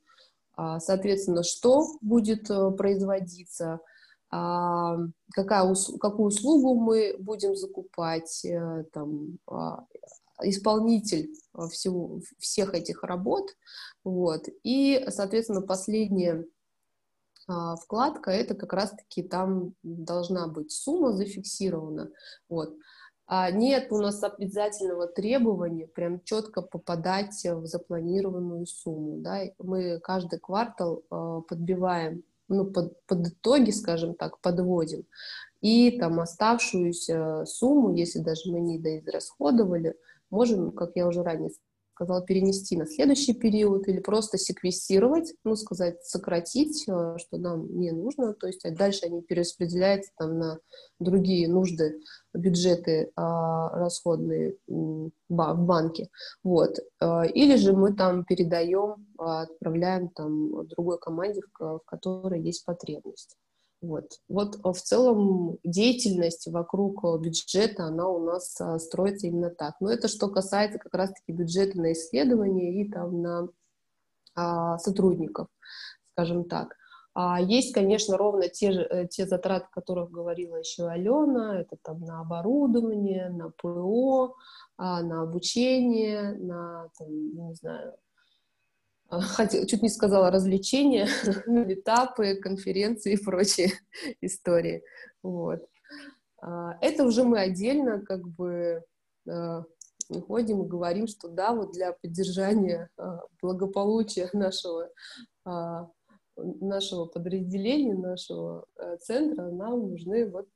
э, 0.57 0.77
соответственно, 0.79 1.43
что 1.43 1.85
будет 1.99 2.49
э, 2.49 2.71
производиться, 2.71 3.81
какая, 5.33 5.75
какую 5.99 6.27
услугу 6.27 6.75
мы 6.75 7.15
будем 7.19 7.55
закупать, 7.55 8.43
э, 8.45 8.83
там, 8.91 9.37
а, 9.47 9.85
исполнитель 10.41 11.33
а, 11.53 11.67
всего, 11.67 12.19
всех 12.39 12.73
этих 12.73 13.03
работ. 13.03 13.49
Вот. 14.03 14.45
И, 14.63 15.05
соответственно, 15.09 15.61
последняя 15.61 16.45
вкладка, 17.83 18.31
это 18.31 18.55
как 18.55 18.73
раз-таки 18.73 19.21
там 19.21 19.75
должна 19.83 20.47
быть 20.47 20.71
сумма 20.71 21.13
зафиксирована. 21.13 22.09
Вот. 22.49 22.75
А 23.27 23.51
нет 23.51 23.91
у 23.91 23.97
нас 23.97 24.23
обязательного 24.23 25.05
требования 25.05 25.85
прям 25.85 26.23
четко 26.23 26.63
попадать 26.63 27.43
в 27.43 27.67
запланированную 27.67 28.65
сумму. 28.65 29.17
Да? 29.19 29.41
Мы 29.59 29.99
каждый 29.99 30.39
квартал 30.39 31.03
подбиваем 31.47 32.23
ну, 32.47 32.65
под, 32.65 33.05
под 33.05 33.27
итоги, 33.27 33.71
скажем 33.71 34.13
так, 34.15 34.39
подводим. 34.39 35.05
И 35.61 35.97
там 35.99 36.19
оставшуюся 36.19 37.45
сумму, 37.45 37.93
если 37.93 38.19
даже 38.19 38.51
мы 38.51 38.59
не 38.59 38.77
доизрасходовали, 38.77 39.97
можем, 40.29 40.71
как 40.71 40.91
я 40.95 41.07
уже 41.07 41.23
ранее 41.23 41.49
сказала, 41.95 42.21
перенести 42.21 42.75
на 42.75 42.85
следующий 42.85 43.33
период 43.33 43.87
или 43.87 43.99
просто 43.99 44.37
секвестировать, 44.37 45.33
ну, 45.45 45.55
сказать, 45.55 46.03
сократить, 46.03 46.83
э, 46.89 47.15
что 47.17 47.37
нам 47.37 47.79
не 47.79 47.91
нужно, 47.91 48.33
то 48.33 48.47
есть 48.47 48.65
а 48.65 48.71
дальше 48.71 49.05
они 49.05 49.21
перераспределяются 49.21 50.11
там 50.17 50.37
на 50.37 50.59
другие 50.99 51.47
нужды, 51.47 52.01
бюджеты 52.33 53.11
а, 53.15 53.69
расходные 53.69 54.57
в 54.67 55.11
банке, 55.29 56.09
вот. 56.43 56.79
Э, 56.99 57.25
или 57.27 57.55
же 57.55 57.71
мы 57.71 57.93
там 57.93 58.25
передаем, 58.25 59.07
отправляем 59.17 60.09
там 60.09 60.67
другой 60.67 60.99
команде, 60.99 61.41
в 61.57 61.79
которой 61.85 62.41
есть 62.41 62.65
потребность. 62.65 63.37
Вот. 63.81 64.19
вот 64.27 64.55
в 64.63 64.81
целом 64.81 65.57
деятельность 65.63 66.47
вокруг 66.47 67.03
бюджета, 67.21 67.85
она 67.85 68.07
у 68.07 68.23
нас 68.23 68.59
а, 68.59 68.79
строится 68.79 69.27
именно 69.27 69.49
так. 69.49 69.75
Но 69.79 69.91
это 69.91 70.07
что 70.07 70.27
касается 70.29 70.79
как 70.79 70.93
раз-таки 70.93 71.31
бюджета 71.31 71.79
на 71.79 71.93
исследования 71.93 72.81
и 72.81 72.89
там 72.89 73.21
на 73.21 73.49
а, 74.35 74.77
сотрудников, 74.79 75.47
скажем 76.13 76.45
так. 76.45 76.75
А 77.17 77.39
есть, 77.39 77.73
конечно, 77.73 78.17
ровно 78.17 78.49
те, 78.49 78.73
же, 78.73 78.81
э, 78.81 79.07
те 79.07 79.25
затраты, 79.25 79.67
о 79.71 79.73
которых 79.73 80.11
говорила 80.11 80.57
еще 80.57 80.87
Алена, 80.87 81.61
это 81.61 81.77
там 81.81 82.01
на 82.01 82.19
оборудование, 82.19 83.29
на 83.29 83.51
ПО, 83.51 84.35
а, 84.75 85.01
на 85.01 85.21
обучение, 85.21 86.33
на, 86.33 86.89
там, 86.97 87.07
не 87.09 87.53
знаю, 87.55 87.95
чуть 89.67 89.81
не 89.81 89.89
сказала 89.89 90.31
развлечения, 90.31 91.07
этапы, 91.73 92.35
конференции 92.35 93.13
и 93.13 93.23
прочие 93.23 93.71
истории. 94.21 94.83
Вот. 95.23 95.65
А, 96.41 96.77
это 96.81 97.03
уже 97.03 97.23
мы 97.23 97.39
отдельно 97.39 98.01
как 98.01 98.27
бы 98.27 98.83
а, 99.27 99.63
ходим 100.27 100.63
и 100.63 100.67
говорим, 100.67 101.07
что 101.07 101.27
да, 101.27 101.53
вот 101.53 101.71
для 101.71 101.93
поддержания 101.93 102.89
а, 102.97 103.21
благополучия 103.41 104.29
нашего, 104.33 104.89
нашего 106.35 107.05
подразделения, 107.05 107.95
нашего 107.95 108.65
центра 108.99 109.49
нам 109.51 109.89
нужны 109.91 110.29
вот 110.29 110.49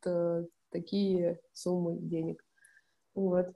такие 0.71 1.39
суммы 1.53 1.97
денег. 1.99 2.43
Вот. 3.15 3.47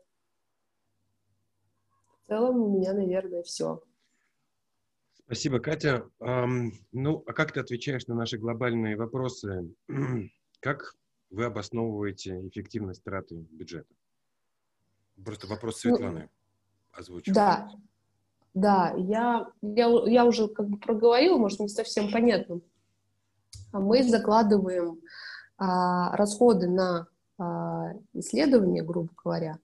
В 2.24 2.28
целом 2.28 2.62
у 2.62 2.70
меня, 2.70 2.94
наверное, 2.94 3.44
все. 3.44 3.82
Спасибо, 5.26 5.60
Катя. 5.60 6.10
Ну, 6.20 7.24
а 7.26 7.34
как 7.34 7.54
ты 7.54 7.60
отвечаешь 7.60 8.08
на 8.08 8.16
наши 8.16 8.38
глобальные 8.38 8.98
вопросы? 8.98 9.74
Как 10.60 10.96
вы 11.30 11.46
обосновываете 11.46 12.48
эффективность 12.48 13.04
траты 13.04 13.48
бюджета? 13.52 13.94
Просто 15.24 15.48
вопрос 15.48 15.80
Светланы 15.80 16.22
ну, 16.22 17.00
озвучил. 17.00 17.34
Да, 17.34 17.70
да, 18.54 18.94
я, 18.98 19.48
я, 19.62 19.88
я 20.06 20.26
уже 20.26 20.48
как 20.48 20.68
бы 20.68 20.78
проговорила, 20.78 21.38
может, 21.38 21.60
не 21.60 21.70
совсем 21.70 22.12
понятно. 22.12 22.62
А 23.72 23.80
мы 23.80 24.04
закладываем 24.04 25.02
а, 25.58 26.16
расходы 26.16 26.70
на 26.70 27.08
а, 27.38 27.94
исследования, 28.14 28.84
грубо 28.84 29.10
говоря, 29.24 29.58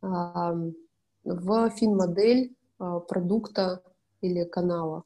а, 0.00 0.54
в 1.24 1.70
финмодель 1.70 2.54
а, 2.78 3.00
продукта 3.00 3.82
или 4.24 4.44
канала. 4.44 5.04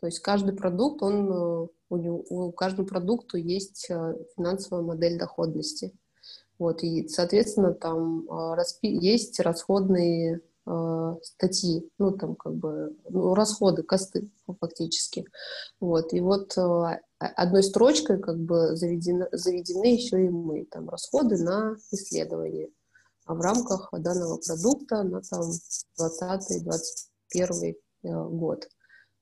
То 0.00 0.06
есть 0.06 0.20
каждый 0.20 0.54
продукт, 0.54 1.02
он, 1.02 1.30
э, 1.30 1.66
у, 1.90 1.96
него, 1.96 2.24
у 2.28 2.52
каждого 2.52 2.86
продукту 2.86 3.36
есть 3.36 3.86
э, 3.88 4.16
финансовая 4.36 4.82
модель 4.82 5.18
доходности. 5.18 5.92
Вот, 6.58 6.82
и, 6.82 7.08
соответственно, 7.08 7.72
там 7.72 8.28
распи- 8.28 8.88
есть 8.88 9.40
расходные 9.40 10.40
э, 10.66 11.16
статьи, 11.22 11.88
ну, 11.98 12.12
там, 12.12 12.36
как 12.36 12.54
бы, 12.54 12.96
ну, 13.08 13.34
расходы, 13.34 13.82
косты, 13.82 14.30
фактически. 14.60 15.24
Вот, 15.80 16.12
и 16.12 16.20
вот 16.20 16.56
э, 16.56 17.00
одной 17.18 17.62
строчкой, 17.62 18.18
как 18.18 18.38
бы, 18.38 18.76
заведены, 18.76 19.28
заведены 19.32 19.94
еще 19.94 20.24
и 20.24 20.28
мы, 20.28 20.64
там, 20.66 20.88
расходы 20.88 21.42
на 21.42 21.76
исследование 21.90 22.70
а 23.24 23.34
в 23.34 23.40
рамках 23.40 23.88
данного 23.92 24.38
продукта 24.38 25.02
на, 25.02 25.20
там, 25.22 25.42
20-21 26.00 26.60
э, 27.34 27.74
год. 28.02 28.68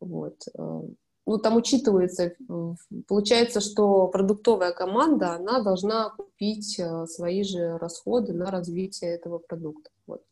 Вот. 0.00 0.46
Э, 0.58 0.80
ну, 1.26 1.38
там 1.38 1.56
учитывается, 1.56 2.34
получается, 3.06 3.60
что 3.60 4.08
продуктовая 4.08 4.72
команда, 4.72 5.34
она 5.34 5.62
должна 5.62 6.10
купить 6.10 6.78
э, 6.78 7.06
свои 7.06 7.44
же 7.44 7.78
расходы 7.78 8.32
на 8.32 8.50
развитие 8.50 9.14
этого 9.14 9.38
продукта. 9.38 9.90
Вот 10.06 10.24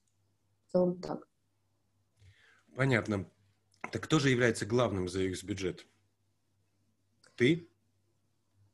в 0.67 0.73
целом 0.73 1.01
так. 1.01 1.29
Понятно. 2.75 3.27
Так 3.93 4.03
кто 4.03 4.19
же 4.19 4.31
является 4.31 4.67
главным 4.67 5.09
за 5.09 5.25
UX-бюджет? 5.25 5.87
Ты? 7.37 7.69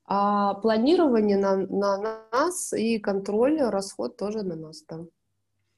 А 0.07 0.55
планирование 0.55 1.39
на, 1.39 1.57
на 1.57 2.27
нас 2.31 2.73
и 2.73 2.99
контроль, 2.99 3.61
расход 3.61 4.17
тоже 4.17 4.43
на 4.43 4.57
нас 4.57 4.83
там. 4.83 5.09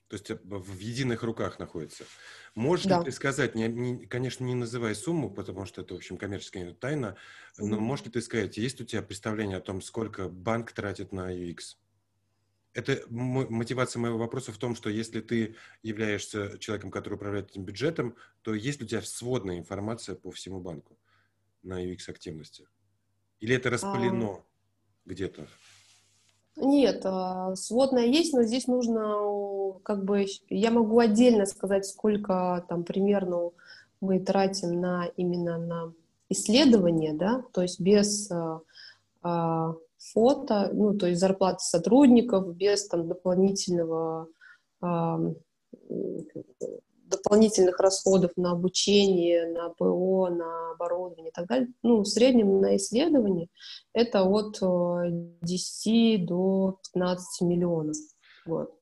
То 0.08 0.14
есть 0.14 0.30
э, 0.30 0.38
в 0.42 0.78
единых 0.78 1.22
руках 1.22 1.58
находится. 1.58 2.04
Можешь 2.54 2.86
да. 2.86 2.98
ли 2.98 3.06
ты 3.06 3.12
сказать, 3.12 3.54
не, 3.54 3.68
не, 3.68 4.06
конечно, 4.06 4.44
не 4.44 4.54
называй 4.54 4.94
сумму, 4.94 5.30
потому 5.30 5.66
что 5.66 5.82
это, 5.82 5.94
в 5.94 5.96
общем, 5.96 6.16
коммерческая 6.16 6.72
тайна, 6.74 7.16
но 7.58 7.76
mm-hmm. 7.76 7.80
можешь 7.80 8.04
ли 8.06 8.12
ты 8.12 8.20
сказать, 8.20 8.56
есть 8.56 8.80
у 8.80 8.84
тебя 8.84 9.02
представление 9.02 9.58
о 9.58 9.60
том, 9.60 9.82
сколько 9.82 10.28
банк 10.28 10.72
тратит 10.72 11.12
на 11.12 11.34
UX? 11.34 11.76
Это 12.72 13.02
мотивация 13.08 14.00
моего 14.00 14.18
вопроса 14.18 14.52
в 14.52 14.58
том, 14.58 14.76
что 14.76 14.90
если 14.90 15.20
ты 15.20 15.56
являешься 15.82 16.58
человеком, 16.58 16.90
который 16.90 17.14
управляет 17.14 17.50
этим 17.50 17.64
бюджетом, 17.64 18.16
то 18.42 18.54
есть 18.54 18.82
у 18.82 18.86
тебя 18.86 19.00
сводная 19.00 19.58
информация 19.58 20.14
по 20.14 20.30
всему 20.30 20.60
банку 20.60 20.98
на 21.62 21.82
UX-активности? 21.82 22.68
Или 23.40 23.56
это 23.56 23.70
распылено 23.70 24.34
а... 24.34 24.44
где-то? 25.06 25.48
Нет, 26.56 27.02
а, 27.04 27.54
сводная 27.54 28.06
есть, 28.06 28.32
но 28.32 28.42
здесь 28.42 28.66
нужно, 28.66 29.74
как 29.82 30.04
бы, 30.04 30.24
я 30.48 30.70
могу 30.70 30.98
отдельно 30.98 31.44
сказать, 31.44 31.84
сколько 31.84 32.64
там 32.68 32.82
примерно 32.82 33.50
мы 34.00 34.20
тратим 34.20 34.80
на 34.80 35.06
именно 35.16 35.58
на 35.58 35.92
исследование, 36.30 37.12
да, 37.12 37.44
то 37.52 37.60
есть 37.62 37.78
без 37.78 38.30
а, 38.30 38.60
а, 39.22 39.74
фото, 39.98 40.70
ну, 40.72 40.94
то 40.96 41.06
есть 41.06 41.20
зарплаты 41.20 41.60
сотрудников, 41.60 42.54
без 42.56 42.88
там 42.88 43.06
дополнительного 43.06 44.28
дополнительных 47.06 47.78
расходов 47.80 48.32
на 48.36 48.52
обучение, 48.52 49.52
на 49.52 49.70
ПО, 49.70 50.28
на 50.28 50.72
оборудование 50.72 51.30
и 51.30 51.32
так 51.32 51.46
далее. 51.46 51.68
Ну, 51.82 52.00
в 52.00 52.06
среднем 52.06 52.60
на 52.60 52.76
исследование 52.76 53.48
это 53.92 54.22
от 54.22 54.58
10 55.42 56.20
э, 56.20 56.24
до 56.24 56.78
15 56.92 57.46
миллионов. 57.46 57.96
Вот. 58.44 58.72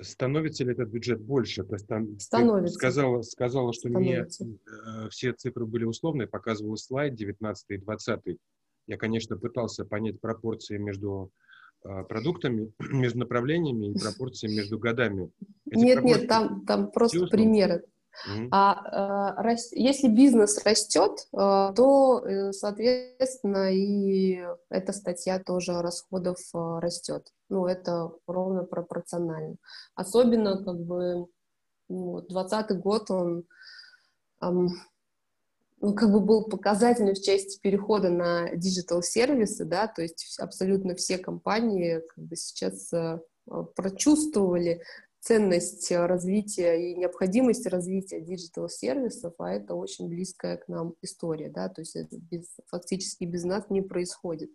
Становится 0.00 0.64
ли 0.64 0.72
этот 0.72 0.90
бюджет 0.90 1.20
больше? 1.20 1.64
То 1.64 1.74
есть 1.74 1.86
там 1.88 2.18
Становится. 2.20 2.74
сказала, 2.74 3.22
сказала, 3.22 3.72
что 3.72 3.88
Становится. 3.88 4.44
мне 4.44 4.58
э, 4.66 5.08
все 5.10 5.32
цифры 5.32 5.66
были 5.66 5.84
условные, 5.84 6.28
показывала 6.28 6.76
слайд 6.76 7.14
19 7.14 7.64
и 7.70 7.76
20. 7.78 8.38
Я, 8.86 8.96
конечно, 8.96 9.36
пытался 9.36 9.84
понять 9.84 10.20
пропорции 10.20 10.78
между 10.78 11.30
э, 11.30 11.47
продуктами, 11.82 12.72
между 12.92 13.20
направлениями 13.20 13.92
и 13.92 13.98
пропорции 13.98 14.48
между 14.48 14.78
годами. 14.78 15.30
Эти 15.70 15.78
нет, 15.78 15.94
пропорции... 15.96 16.20
нет, 16.20 16.28
там, 16.28 16.64
там 16.66 16.90
просто 16.90 17.26
примеры. 17.26 17.84
Mm-hmm. 18.26 18.48
А 18.50 19.36
э, 19.38 19.42
рас... 19.42 19.72
если 19.72 20.08
бизнес 20.08 20.64
растет, 20.64 21.28
э, 21.32 21.72
то, 21.76 22.24
э, 22.26 22.52
соответственно, 22.52 23.72
и 23.72 24.44
эта 24.70 24.92
статья 24.92 25.38
тоже 25.38 25.80
расходов 25.80 26.38
э, 26.54 26.78
растет. 26.80 27.28
Ну, 27.48 27.66
это 27.66 28.10
ровно 28.26 28.64
пропорционально. 28.64 29.56
Особенно, 29.94 30.62
как 30.64 30.80
бы, 30.80 31.26
ну, 31.88 32.20
20 32.22 32.78
год, 32.80 33.10
он 33.10 33.44
ну, 35.80 35.94
как 35.94 36.10
бы 36.10 36.20
был 36.20 36.44
показательный 36.44 37.14
в 37.14 37.22
части 37.22 37.58
перехода 37.60 38.10
на 38.10 38.54
digital-сервисы, 38.54 39.64
да, 39.64 39.86
то 39.86 40.02
есть 40.02 40.36
абсолютно 40.38 40.94
все 40.94 41.18
компании 41.18 42.02
как 42.14 42.24
бы 42.24 42.36
сейчас 42.36 42.92
э, 42.92 43.20
прочувствовали 43.76 44.82
ценность 45.20 45.90
развития 45.90 46.90
и 46.90 46.96
необходимость 46.96 47.66
развития 47.66 48.20
digital-сервисов, 48.20 49.34
а 49.38 49.52
это 49.52 49.74
очень 49.74 50.08
близкая 50.08 50.56
к 50.56 50.68
нам 50.68 50.94
история, 51.02 51.50
да, 51.50 51.68
то 51.68 51.80
есть 51.80 51.96
это 51.96 52.16
без, 52.16 52.56
фактически 52.66 53.24
без 53.24 53.44
нас 53.44 53.68
не 53.68 53.82
происходит. 53.82 54.50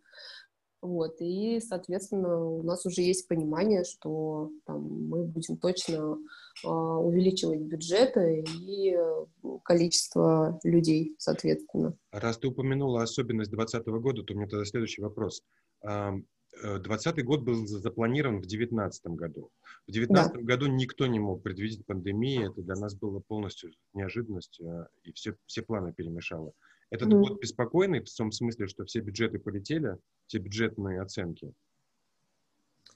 Вот, 0.84 1.16
и, 1.20 1.62
соответственно, 1.62 2.44
у 2.44 2.62
нас 2.62 2.86
уже 2.86 3.04
есть 3.04 3.30
понимание, 3.30 3.86
что 3.86 4.52
там, 4.66 4.82
мы 5.08 5.24
будем 5.24 5.56
точно 5.56 6.18
э, 6.62 6.68
увеличивать 6.68 7.62
бюджеты 7.62 8.44
и 8.60 8.94
количество 9.64 10.60
людей, 10.66 11.16
соответственно. 11.18 11.98
Раз 12.12 12.38
ты 12.38 12.50
упомянула 12.50 13.02
особенность 13.02 13.52
2020 13.52 13.88
года, 14.02 14.24
то 14.24 14.34
у 14.34 14.38
меня 14.38 14.50
тогда 14.50 14.66
следующий 14.66 15.02
вопрос. 15.02 15.42
2020 15.84 17.18
э, 17.18 17.24
год 17.24 17.44
был 17.44 17.66
запланирован 17.66 18.40
в 18.40 18.42
2019 18.42 19.06
году. 19.08 19.52
В 19.88 19.92
2019 19.94 20.34
да. 20.34 20.42
году 20.42 20.68
никто 20.68 21.08
не 21.08 21.20
мог 21.20 21.44
предвидеть 21.44 21.86
пандемию, 21.86 22.52
это 22.52 22.62
для 22.62 22.76
нас 22.76 22.94
было 22.94 23.22
полностью 23.22 23.72
неожиданность, 23.94 24.60
э, 24.60 24.88
и 25.04 25.14
все, 25.14 25.38
все 25.46 25.62
планы 25.62 25.94
перемешало. 25.94 26.52
Этот 26.94 27.12
mm. 27.12 27.22
год 27.22 27.41
беспокойный 27.41 28.02
в 28.02 28.16
том 28.16 28.32
смысле, 28.32 28.68
что 28.68 28.86
все 28.86 29.00
бюджеты 29.00 29.39
полетели, 29.39 29.98
все 30.28 30.38
бюджетные 30.38 31.02
оценки? 31.02 31.52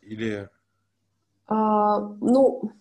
Или... 0.01 0.47
А, 1.47 1.99
ну, 2.21 2.71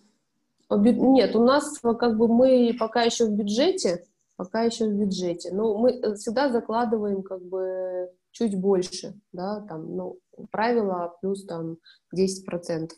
нет, 0.69 1.35
у 1.35 1.43
нас 1.43 1.79
как 1.79 2.17
бы 2.17 2.27
мы 2.27 2.71
пока 2.79 3.01
еще 3.01 3.25
в 3.25 3.31
бюджете, 3.31 4.05
пока 4.35 4.61
еще 4.61 4.85
в 4.85 4.93
бюджете. 4.93 5.51
Но 5.51 5.75
мы 5.79 6.15
всегда 6.17 6.51
закладываем 6.51 7.23
как 7.23 7.41
бы 7.41 8.11
чуть 8.29 8.55
больше, 8.55 9.19
да, 9.31 9.61
там, 9.61 9.95
ну, 9.95 10.19
правило 10.51 11.17
плюс 11.19 11.45
там 11.45 11.77
10%, 12.15 12.91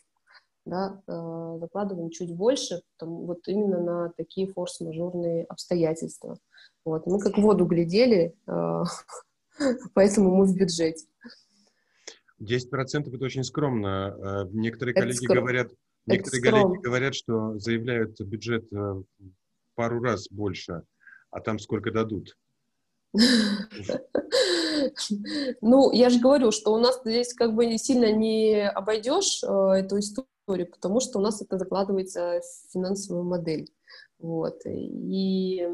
да, 0.65 1.01
э, 1.07 1.57
закладываем 1.61 2.09
чуть 2.09 2.35
больше, 2.35 2.81
там, 2.97 3.25
вот 3.25 3.47
именно 3.47 3.81
на 3.81 4.13
такие 4.17 4.47
форс-мажорные 4.47 5.45
обстоятельства. 5.45 6.37
Вот. 6.89 7.05
Мы 7.05 7.19
как 7.19 7.37
в 7.37 7.41
воду 7.41 7.65
глядели, 7.65 8.35
э, 8.47 8.83
поэтому 9.93 10.35
мы 10.35 10.45
в 10.45 10.55
бюджете. 10.55 11.05
10% 12.41 13.13
это 13.13 13.23
очень 13.23 13.43
скромно. 13.43 14.15
Э, 14.17 14.49
некоторые 14.51 14.93
это 14.93 15.01
коллеги 15.01 15.23
скром... 15.23 15.37
говорят, 15.37 15.71
некоторые 16.07 16.41
коллеги 16.41 16.81
говорят, 16.81 17.13
что 17.13 17.59
заявляют 17.59 18.19
бюджет 18.21 18.65
э, 18.73 19.03
пару 19.75 20.01
раз 20.01 20.29
больше, 20.31 20.81
а 21.29 21.41
там 21.41 21.59
сколько 21.59 21.91
дадут. 21.91 22.35
Ну, 25.61 25.91
я 25.91 26.09
же 26.09 26.21
говорю, 26.21 26.51
что 26.51 26.73
у 26.73 26.77
нас 26.77 27.01
здесь 27.03 27.33
как 27.33 27.53
бы 27.53 27.77
сильно 27.77 28.13
не 28.13 28.65
обойдешь 28.65 29.43
эту 29.43 29.99
историю, 29.99 30.71
потому 30.71 31.01
что 31.01 31.19
у 31.19 31.21
нас 31.21 31.41
это 31.41 31.57
закладывается 31.57 32.39
в 32.39 32.71
финансовую 32.71 33.25
модель. 33.25 33.69
Вот. 34.19 34.61
И 34.65 35.67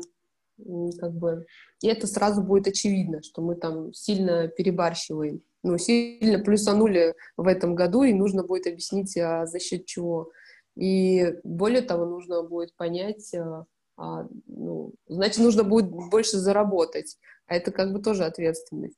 как 1.00 1.14
бы, 1.14 1.46
и 1.82 1.88
это 1.88 2.08
сразу 2.08 2.42
будет 2.42 2.68
очевидно, 2.68 3.22
что 3.22 3.42
мы 3.42 3.56
там 3.56 3.94
сильно 3.94 4.48
перебарщиваем, 4.48 5.42
ну, 5.64 5.78
сильно 5.78 6.40
плюсанули 6.40 7.16
в 7.38 7.48
этом 7.48 7.76
году, 7.76 8.04
и 8.04 8.14
нужно 8.14 8.44
будет 8.44 8.68
объяснить, 8.68 9.18
а 9.18 9.46
за 9.46 9.60
счет 9.60 9.86
чего. 9.86 10.32
И 10.76 11.36
более 11.44 11.82
того, 11.82 12.06
нужно 12.06 12.44
будет 12.44 12.76
понять, 12.76 13.34
а, 13.34 13.66
а, 13.98 14.28
ну, 14.48 14.94
значит, 15.08 15.40
нужно 15.40 15.64
будет 15.64 15.90
больше 15.90 16.38
заработать, 16.38 17.18
а 17.48 17.56
это 17.56 17.72
как 17.72 17.94
бы 17.94 18.02
тоже 18.02 18.26
ответственность. 18.26 18.98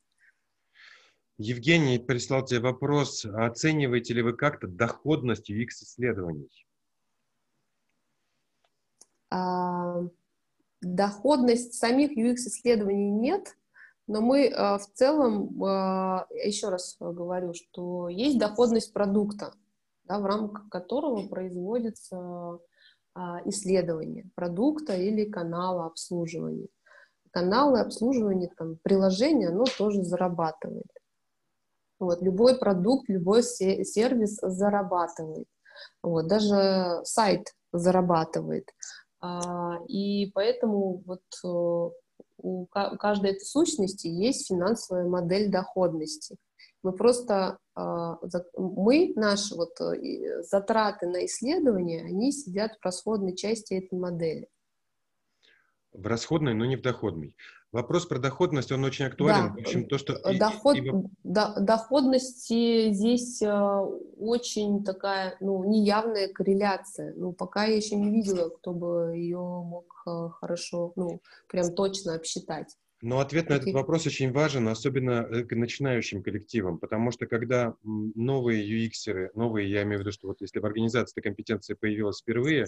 Евгений 1.38 2.00
прислал 2.00 2.44
тебе 2.44 2.60
вопрос, 2.60 3.24
оцениваете 3.24 4.12
ли 4.12 4.22
вы 4.22 4.32
как-то 4.32 4.66
доходность 4.66 5.48
UX-исследований? 5.48 6.66
А, 9.30 10.02
доходность 10.80 11.74
самих 11.74 12.16
UX-исследований 12.16 13.10
нет, 13.10 13.56
но 14.06 14.20
мы 14.20 14.50
в 14.50 14.86
целом, 14.94 15.48
еще 16.32 16.68
раз 16.68 16.96
говорю, 16.98 17.52
что 17.52 18.08
есть 18.08 18.38
доходность 18.38 18.92
продукта, 18.92 19.52
да, 20.04 20.18
в 20.18 20.24
рамках 20.24 20.68
которого 20.70 21.28
производится 21.28 22.58
исследование 23.44 24.30
продукта 24.34 24.94
или 24.94 25.24
канала 25.24 25.86
обслуживания. 25.86 26.68
Каналы 27.30 27.80
обслуживания, 27.80 28.50
там, 28.56 28.78
приложения, 28.82 29.48
оно 29.48 29.64
тоже 29.64 30.02
зарабатывает. 30.02 30.86
Вот, 32.00 32.22
любой 32.22 32.58
продукт, 32.58 33.08
любой 33.08 33.42
сервис 33.42 34.38
зарабатывает. 34.40 35.48
Вот, 36.02 36.26
даже 36.28 37.00
сайт 37.04 37.54
зарабатывает. 37.72 38.70
А, 39.20 39.78
и 39.88 40.30
поэтому 40.32 41.02
вот 41.04 41.22
э, 41.44 41.90
у 42.38 42.66
каждой 42.66 43.32
этой 43.32 43.44
сущности 43.44 44.06
есть 44.06 44.48
финансовая 44.48 45.08
модель 45.08 45.50
доходности. 45.50 46.36
Мы 46.82 46.92
просто, 46.92 47.58
а, 47.74 48.18
мы, 48.56 49.12
наши 49.16 49.54
вот 49.56 49.80
э, 49.80 50.42
затраты 50.42 51.08
на 51.08 51.26
исследование, 51.26 52.04
они 52.04 52.30
сидят 52.30 52.76
в 52.76 52.84
расходной 52.84 53.34
части 53.34 53.74
этой 53.74 53.98
модели. 53.98 54.48
В 55.92 56.06
расходной, 56.06 56.54
но 56.54 56.64
не 56.64 56.76
в 56.76 56.82
доходной. 56.82 57.34
Вопрос 57.70 58.06
про 58.06 58.18
доходность, 58.18 58.72
он 58.72 58.82
очень 58.84 59.04
актуален. 59.04 59.48
Да. 59.48 59.54
В 59.54 59.58
общем, 59.58 59.86
то, 59.86 59.98
что... 59.98 60.18
Доход, 60.38 60.76
и. 60.76 60.90
До, 61.22 61.54
доходности 61.60 62.92
здесь 62.92 63.42
э, 63.42 63.80
очень 64.18 64.84
такая, 64.84 65.36
ну, 65.40 65.64
неявная 65.64 66.28
корреляция. 66.28 67.12
Ну, 67.14 67.32
пока 67.32 67.66
я 67.66 67.76
еще 67.76 67.96
не 67.96 68.10
видела, 68.10 68.48
кто 68.48 68.72
бы 68.72 69.12
ее 69.14 69.38
мог 69.38 70.02
э, 70.06 70.30
хорошо, 70.40 70.92
ну, 70.96 71.20
прям 71.46 71.74
точно 71.74 72.14
обсчитать. 72.14 72.74
Но 73.00 73.20
ответ 73.20 73.48
на 73.48 73.54
этот 73.54 73.72
вопрос 73.74 74.06
очень 74.06 74.32
важен, 74.32 74.66
особенно 74.66 75.28
э, 75.30 75.44
к 75.44 75.54
начинающим 75.54 76.22
коллективам, 76.22 76.78
потому 76.78 77.12
что 77.12 77.26
когда 77.26 77.74
новые 77.84 78.66
UX-еры, 78.66 79.30
новые, 79.34 79.70
я 79.70 79.82
имею 79.82 79.98
в 79.98 80.00
виду, 80.00 80.10
что 80.10 80.26
вот 80.28 80.40
если 80.40 80.58
в 80.58 80.66
организации 80.66 81.12
эта 81.14 81.28
компетенция 81.28 81.76
появилась 81.76 82.20
впервые, 82.20 82.66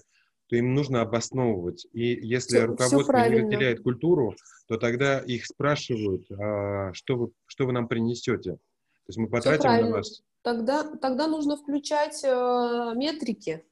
то 0.51 0.57
им 0.57 0.75
нужно 0.75 1.01
обосновывать. 1.01 1.87
И 1.93 2.07
если 2.27 2.57
все, 2.57 2.67
руководство 2.67 3.17
все 3.17 3.31
не 3.31 3.37
разделяет 3.37 3.83
культуру, 3.85 4.35
то 4.67 4.79
тогда 4.79 5.21
их 5.21 5.47
спрашивают, 5.47 6.29
а, 6.33 6.93
что, 6.93 7.17
вы, 7.17 7.31
что 7.47 7.67
вы 7.67 7.73
нам 7.73 7.87
принесете. 7.87 8.55
То 8.55 8.59
есть 9.07 9.19
мы 9.19 9.29
потратим 9.29 9.71
на 9.71 9.91
вас... 9.93 10.23
Тогда, 10.43 10.83
тогда 10.97 11.29
нужно 11.29 11.57
включать 11.57 12.25
э, 12.25 12.93
метрики. 12.97 13.65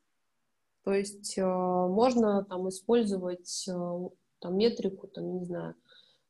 То 0.85 0.93
есть 0.93 1.37
э, 1.37 1.43
можно 1.45 2.45
там 2.45 2.69
использовать 2.69 3.67
э, 3.69 4.09
там, 4.39 4.57
метрику, 4.57 5.09
там, 5.09 5.39
не 5.39 5.47
знаю, 5.47 5.75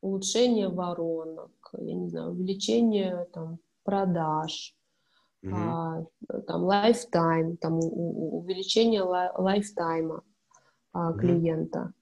улучшение 0.01 0.68
воронок, 0.68 1.53
я 1.76 1.94
не 1.94 2.09
знаю, 2.09 2.30
увеличение 2.30 3.26
там, 3.34 3.59
продаж, 3.82 4.74
mm-hmm. 5.44 5.53
а, 5.53 6.07
там, 6.46 6.70
lifetime, 6.70 7.57
там, 7.59 7.80
увеличение 7.80 9.03
лайфтайма 9.03 10.22
а, 10.99 11.12
клиента, 11.12 11.92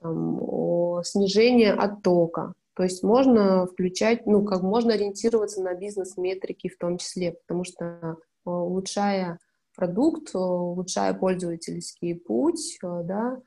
там, 0.00 0.38
о, 0.40 1.02
снижение 1.02 1.72
оттока. 1.72 2.52
То 2.76 2.84
есть 2.84 3.02
можно 3.02 3.66
включать, 3.66 4.26
ну, 4.26 4.44
как 4.44 4.62
можно 4.62 4.94
ориентироваться 4.94 5.60
на 5.62 5.74
бизнес-метрики 5.74 6.68
в 6.68 6.78
том 6.78 6.98
числе, 6.98 7.32
потому 7.32 7.64
что 7.64 7.84
э, 7.84 8.14
улучшая 8.44 9.38
продукт, 9.76 10.34
э, 10.34 10.38
улучшая 10.38 11.14
пользовательский 11.14 12.14
путь, 12.14 12.78
да, 12.82 13.40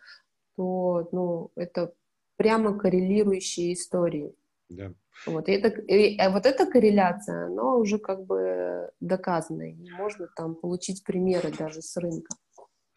то, 0.58 1.08
ну, 1.12 1.52
это 1.56 1.94
прямо 2.36 2.78
коррелирующие 2.78 3.74
истории. 3.74 4.34
Да. 4.70 4.92
Вот, 5.26 5.48
и 5.48 5.54
это, 5.54 5.70
и, 5.70 6.18
а 6.18 6.30
вот 6.32 6.46
эта 6.46 6.66
корреляция, 6.66 7.46
она 7.48 7.76
уже 7.76 7.98
как 7.98 8.26
бы 8.26 8.90
доказана, 9.00 9.72
и 9.72 9.90
можно 9.92 10.28
там 10.36 10.56
получить 10.56 11.04
примеры 11.04 11.52
даже 11.58 11.82
с 11.82 11.96
рынка. 11.98 12.36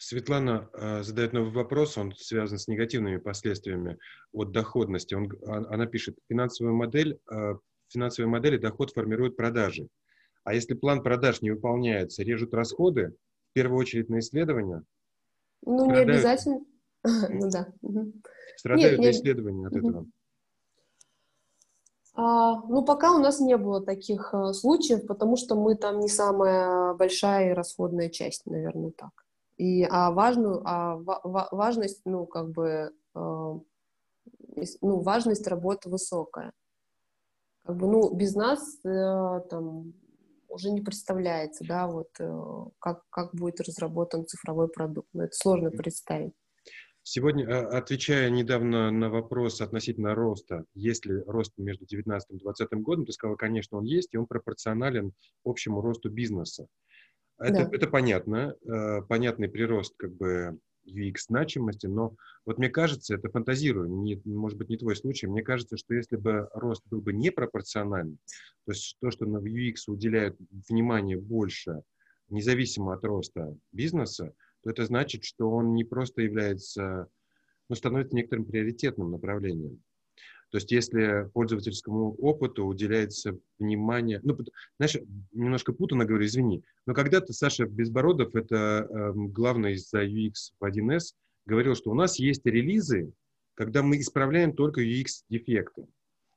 Светлана 0.03 0.71
э, 0.73 1.03
задает 1.03 1.35
новый 1.35 1.53
вопрос, 1.53 1.99
он 1.99 2.15
связан 2.17 2.59
с 2.59 2.69
негативными 2.69 3.19
последствиями 3.19 3.99
от 4.33 4.51
доходности. 4.51 5.13
Он, 5.13 5.31
а, 5.47 5.75
она 5.75 5.85
пишет, 5.85 6.17
финансовая 6.27 6.73
модель, 6.73 7.21
э, 7.31 7.57
финансовые 7.89 8.31
модели 8.31 8.57
доход 8.57 8.93
формируют 8.93 9.37
продажи. 9.37 9.89
А 10.43 10.55
если 10.55 10.73
план 10.73 11.03
продаж 11.03 11.43
не 11.43 11.51
выполняется, 11.51 12.23
режут 12.23 12.55
расходы, 12.55 13.15
в 13.51 13.53
первую 13.53 13.79
очередь 13.79 14.09
на 14.09 14.21
исследования? 14.21 14.85
Ну, 15.67 15.85
страдают, 15.85 16.09
не 16.09 16.15
обязательно. 16.15 16.61
Ну 17.29 17.51
да. 17.51 17.69
Страдают 18.57 19.01
Нет, 19.01 19.15
исследования 19.15 19.67
от 19.67 19.77
этого? 19.77 20.07
А, 22.15 22.55
ну, 22.69 22.83
пока 22.87 23.15
у 23.15 23.19
нас 23.19 23.39
не 23.39 23.59
было 23.59 23.85
таких 23.85 24.33
а, 24.33 24.55
случаев, 24.55 25.07
потому 25.07 25.37
что 25.37 25.57
мы 25.57 25.75
там 25.75 26.01
не 26.01 26.09
самая 26.09 26.95
большая 26.95 27.51
и 27.51 27.55
расходная 27.55 28.09
часть, 28.09 28.47
наверное, 28.47 28.93
так. 28.93 29.11
И, 29.61 29.87
а 29.91 30.11
важную, 30.11 30.63
а 30.65 30.97
ва, 30.97 31.49
важность, 31.53 32.01
ну, 32.07 32.25
как 32.25 32.51
бы, 32.51 32.95
э, 33.15 33.59
ну, 34.81 35.01
важность 35.03 35.47
работы 35.47 35.91
высокая. 35.91 36.55
Как 37.67 37.77
бы, 37.77 37.87
ну, 37.87 38.15
без 38.15 38.35
нас 38.35 38.79
э, 38.87 39.41
там 39.51 39.93
уже 40.49 40.71
не 40.71 40.81
представляется, 40.81 41.63
да, 41.69 41.89
вот 41.89 42.09
э, 42.21 42.41
как, 42.79 43.03
как 43.11 43.35
будет 43.35 43.61
разработан 43.61 44.27
цифровой 44.27 44.69
продукт. 44.69 45.11
Но 45.13 45.25
это 45.25 45.35
сложно 45.35 45.71
представить. 45.71 46.33
Сегодня, 47.03 47.47
а, 47.47 47.77
отвечая 47.77 48.31
недавно 48.31 48.91
на 48.91 49.11
вопрос 49.11 49.61
относительно 49.61 50.15
роста, 50.15 50.65
есть 50.73 51.05
ли 51.05 51.23
рост 51.27 51.53
между 51.59 51.81
2019 51.81 52.31
и 52.31 52.39
2020 52.39 52.83
годом, 52.83 53.05
ты 53.05 53.13
сказала, 53.13 53.37
конечно, 53.37 53.77
он 53.77 53.85
есть, 53.85 54.15
и 54.15 54.17
он 54.17 54.25
пропорционален 54.25 55.13
общему 55.45 55.83
росту 55.83 56.09
бизнеса. 56.09 56.67
Это, 57.41 57.65
да. 57.65 57.71
это 57.73 57.87
понятно, 57.87 58.55
э, 58.63 59.03
понятный 59.09 59.49
прирост 59.49 59.95
как 59.97 60.15
бы 60.15 60.59
UX 60.87 61.15
значимости, 61.29 61.87
но 61.87 62.15
вот 62.45 62.59
мне 62.59 62.69
кажется, 62.69 63.15
это 63.15 63.31
фантазирую, 63.31 63.89
не, 63.89 64.21
может 64.25 64.59
быть, 64.59 64.69
не 64.69 64.77
твой 64.77 64.95
случай, 64.95 65.27
мне 65.27 65.43
кажется, 65.43 65.77
что 65.77 65.95
если 65.95 66.17
бы 66.17 66.49
рост 66.53 66.83
был 66.91 67.01
бы 67.01 67.13
непропорциональный, 67.13 68.19
то 68.67 68.73
есть 68.73 68.97
то, 69.01 69.11
что 69.11 69.25
на 69.27 69.39
UX 69.39 69.75
уделяют 69.89 70.37
внимание 70.69 71.17
больше, 71.17 71.83
независимо 72.29 72.95
от 72.95 73.05
роста 73.05 73.57
бизнеса, 73.73 74.35
то 74.63 74.71
это 74.71 74.85
значит, 74.85 75.25
что 75.25 75.51
он 75.51 75.75
не 75.75 75.85
просто 75.85 76.23
является, 76.23 77.09
ну, 77.69 77.75
становится 77.75 78.15
некоторым 78.15 78.45
приоритетным 78.45 79.11
направлением. 79.11 79.83
То 80.51 80.59
есть 80.59 80.73
если 80.73 81.31
пользовательскому 81.33 82.15
опыту 82.15 82.65
уделяется 82.65 83.39
внимание, 83.59 84.21
ну, 84.23 84.37
знаешь, 84.79 84.97
немножко 85.33 85.73
путано 85.73 86.05
говорю, 86.05 86.27
извини, 86.27 86.65
но 86.87 86.95
когда-то 86.95 87.33
Саша 87.33 87.67
Безбородов, 87.67 88.35
это 88.35 88.87
э, 88.89 89.13
главный 89.15 89.77
за 89.77 90.05
UX 90.05 90.53
в 90.59 90.65
1С, 90.65 91.15
говорил, 91.47 91.75
что 91.77 91.91
у 91.91 91.95
нас 91.95 92.19
есть 92.19 92.45
релизы, 92.45 93.13
когда 93.55 93.83
мы 93.83 94.01
исправляем 94.01 94.55
только 94.55 94.83
UX-дефекты. 94.83 95.87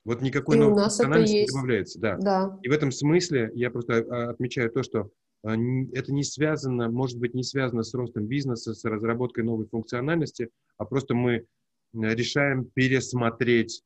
Вот 0.05 0.21
никакой 0.21 0.57
новой 0.57 0.81
функциональности 0.81 1.35
не 1.35 1.47
добавляется. 1.47 1.99
Да. 1.99 2.17
да. 2.17 2.59
И 2.61 2.67
в 2.67 2.71
этом 2.71 2.91
смысле 2.91 3.51
я 3.55 3.71
просто 3.71 3.99
а, 3.99 4.31
отмечаю 4.31 4.69
то, 4.69 4.83
что 4.83 5.09
а, 5.43 5.55
это 5.93 6.11
не 6.11 6.23
связано, 6.23 6.89
может 6.89 7.17
быть, 7.19 7.33
не 7.33 7.43
связано 7.43 7.83
с 7.83 7.93
ростом 7.93 8.27
бизнеса, 8.27 8.73
с 8.73 8.83
разработкой 8.83 9.43
новой 9.45 9.65
функциональности, 9.67 10.49
а 10.77 10.85
просто 10.85 11.15
мы 11.15 11.45
решаем 11.93 12.65
пересмотреть 12.65 13.83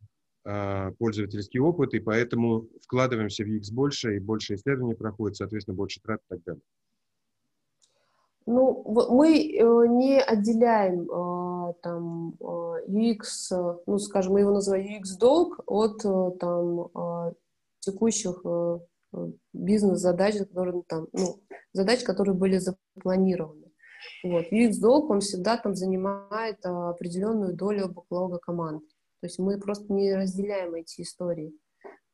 пользовательский 0.97 1.59
опыт, 1.59 1.93
и 1.93 1.99
поэтому 1.99 2.67
вкладываемся 2.81 3.43
в 3.43 3.47
UX 3.47 3.73
больше, 3.73 4.15
и 4.15 4.19
больше 4.19 4.55
исследований 4.55 4.95
проходит, 4.95 5.35
соответственно, 5.35 5.75
больше 5.75 5.99
трат 6.01 6.21
и 6.21 6.35
так 6.35 6.43
далее. 6.45 6.61
Ну, 8.47 8.81
мы 9.09 9.39
э, 9.39 9.87
не 9.89 10.21
отделяем 10.21 11.01
э, 11.01 11.73
там 11.81 12.33
UX, 12.39 13.51
э, 13.51 13.77
ну, 13.85 13.99
скажем, 13.99 14.33
мы 14.33 14.39
его 14.39 14.51
называем 14.51 15.01
UX-долг 15.01 15.63
от 15.67 16.01
там 16.39 17.35
текущих 17.79 18.41
бизнес-задач, 19.53 20.37
которые 20.37 20.81
там, 20.87 21.07
ну, 21.11 21.41
задач, 21.73 22.03
которые 22.03 22.35
были 22.35 22.57
запланированы. 22.57 23.69
Вот. 24.23 24.45
UX-долг, 24.49 25.09
он 25.09 25.19
всегда 25.19 25.57
там 25.57 25.75
занимает 25.75 26.65
определенную 26.65 27.53
долю 27.53 27.89
бэклога 27.89 28.37
команд. 28.37 28.83
То 29.21 29.27
есть 29.27 29.39
мы 29.39 29.59
просто 29.59 29.91
не 29.91 30.13
разделяем 30.13 30.75
эти 30.75 31.01
истории. 31.01 31.53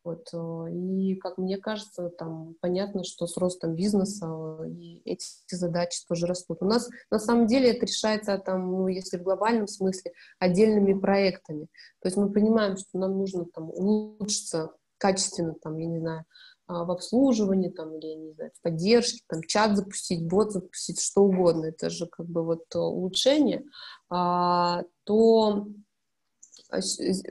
Вот, 0.04 0.28
э, 0.34 0.72
и, 0.74 1.16
как 1.16 1.38
мне 1.38 1.58
кажется, 1.58 2.10
там 2.10 2.56
понятно, 2.60 3.06
что 3.06 3.26
с 3.26 3.38
ростом 3.38 3.74
бизнеса 3.74 4.28
э, 4.60 4.70
и 4.70 5.02
эти 5.06 5.26
задачи 5.50 6.06
тоже 6.08 6.28
растут. 6.28 6.58
У 6.62 6.66
нас 6.66 6.90
на 7.10 7.20
самом 7.20 7.48
деле 7.48 7.72
это 7.72 7.86
решается, 7.86 8.38
там, 8.38 8.70
ну, 8.70 8.88
если 8.90 9.18
в 9.18 9.24
глобальном 9.24 9.68
смысле, 9.68 10.12
отдельными 10.40 11.00
проектами. 11.00 11.68
То 12.02 12.08
есть 12.08 12.18
мы 12.18 12.32
понимаем, 12.32 12.76
что 12.76 12.98
нам 12.98 13.18
нужно 13.18 13.46
там, 13.46 13.70
улучшиться 13.70 14.74
качественно, 14.98 15.56
там, 15.62 15.78
я 15.78 15.86
не 15.86 16.00
знаю, 16.00 16.26
а, 16.68 16.86
в 16.86 16.92
обслуживании, 16.92 17.70
там, 17.70 17.98
или, 17.98 18.08
я 18.08 18.16
не 18.16 18.32
знаю, 18.34 18.52
в 18.56 18.62
поддержке, 18.62 19.22
там, 19.28 19.42
чат 19.44 19.78
запустить, 19.78 20.26
бот 20.28 20.52
запустить, 20.52 21.02
что 21.02 21.24
угодно, 21.24 21.66
это 21.66 21.90
же 21.90 22.08
как 22.08 22.26
бы 22.26 22.44
вот 22.44 22.64
улучшение, 22.74 23.64
а, 24.10 24.84
то 25.04 25.68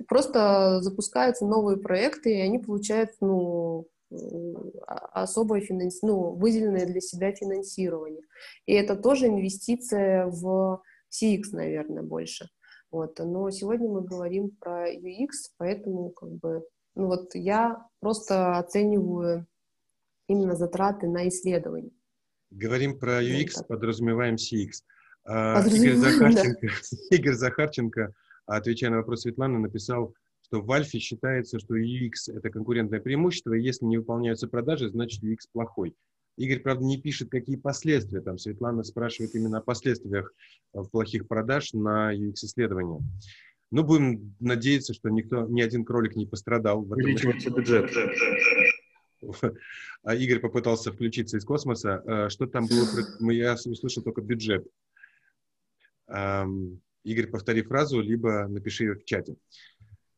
просто 0.09 0.81
запускаются 0.81 1.47
новые 1.47 1.79
проекты, 1.79 2.37
и 2.37 2.41
они 2.41 2.59
получают, 2.59 3.11
ну, 3.21 3.89
особое 5.13 5.61
финанс... 5.61 6.03
ну, 6.03 6.33
выделенное 6.35 6.87
для 6.87 7.01
себя 7.01 7.33
финансирование. 7.33 8.23
И 8.67 8.73
это 8.73 8.97
тоже 8.97 9.27
инвестиция 9.27 10.27
в 10.27 10.83
CX, 11.11 11.43
наверное, 11.53 12.03
больше. 12.03 12.49
Вот. 12.91 13.19
Но 13.19 13.51
сегодня 13.51 13.89
мы 13.89 14.03
говорим 14.03 14.51
про 14.51 14.93
UX, 14.93 15.29
поэтому 15.57 16.11
как 16.11 16.31
бы, 16.31 16.65
ну 16.95 17.07
вот 17.07 17.35
я 17.35 17.87
просто 18.01 18.59
оцениваю 18.59 19.47
именно 20.29 20.57
затраты 20.57 21.09
на 21.09 21.29
исследование. 21.29 21.93
Говорим 22.51 22.99
про 22.99 23.23
UX, 23.23 23.53
вот 23.57 23.69
подразумеваем 23.69 24.35
CX. 24.35 24.83
А, 25.25 25.63
Игорь 25.67 25.95
Захарченко, 25.97 26.67
да. 26.67 27.17
Игорь 27.17 27.35
Захарченко, 27.35 28.15
отвечая 28.47 28.91
на 28.91 28.99
вопрос 28.99 29.23
Светланы, 29.23 29.59
написал, 29.59 30.15
что 30.43 30.61
в 30.61 30.71
Альфе 30.71 30.99
считается, 30.99 31.59
что 31.59 31.77
UX— 31.77 32.35
это 32.35 32.51
конкурентное 32.51 33.01
преимущество, 33.01 33.55
и 33.55 33.63
если 33.63 33.87
не 33.87 33.99
выполняются 33.99 34.49
продажи, 34.49 34.89
значит 34.89 35.23
UX 35.23 35.39
плохой. 35.53 35.95
Игорь, 36.37 36.61
правда, 36.61 36.85
не 36.85 37.01
пишет, 37.01 37.31
какие 37.31 37.57
последствия. 37.57 38.21
Там 38.21 38.39
Светлана 38.39 38.83
спрашивает 38.85 39.35
именно 39.35 39.59
о 39.59 39.63
последствиях 39.63 40.33
э, 40.73 40.83
плохих 40.91 41.29
продаж 41.29 41.73
на 41.75 42.15
UX-исследования. 42.15 43.03
Ну, 43.71 43.85
будем 43.85 44.35
надеяться, 44.41 44.95
что 44.95 45.09
никто, 45.11 45.47
ни 45.47 45.61
один 45.61 45.85
кролик 45.85 46.17
не 46.17 46.27
пострадал. 46.27 46.81
Увеличивается 46.81 47.51
бюджет. 47.51 47.91
А 50.03 50.17
Игорь 50.17 50.41
попытался 50.41 50.91
включиться 50.91 51.37
из 51.37 51.45
космоса. 51.45 52.03
Э, 52.05 52.29
что 52.29 52.47
там 52.47 52.67
было? 52.67 53.31
Я 53.31 53.55
услышал 53.55 54.03
только 54.03 54.21
бюджет. 54.21 54.67
Игорь, 57.05 57.27
повтори 57.27 57.63
фразу, 57.63 58.01
либо 58.01 58.47
напиши 58.49 58.85
ее 58.85 58.95
в 58.95 59.05
чате. 59.05 59.37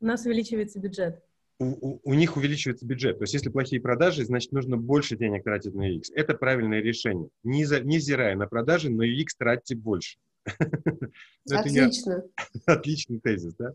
У 0.01 0.07
нас 0.07 0.26
увеличивается 0.26 0.78
бюджет 0.78 1.22
у, 1.59 2.01
у 2.03 2.14
них 2.14 2.37
увеличивается 2.37 2.87
бюджет. 2.87 3.18
То 3.18 3.24
есть, 3.24 3.35
если 3.35 3.49
плохие 3.49 3.80
продажи, 3.80 4.24
значит, 4.24 4.53
нужно 4.53 4.76
больше 4.76 5.16
денег 5.16 5.45
тратить 5.45 5.74
на 5.74 5.91
UX. 5.91 6.05
Это 6.14 6.35
правильное 6.35 6.80
решение. 6.80 7.28
Не, 7.43 7.64
за, 7.64 7.80
не 7.80 7.99
зирая 7.99 8.37
на 8.37 8.47
продажи, 8.47 8.91
но 8.91 9.05
UX 9.05 9.28
тратьте 9.39 9.76
больше. 9.76 10.16
Отлично. 11.51 12.24
Отличный 12.66 13.20
тезис, 13.20 13.55
да? 13.55 13.72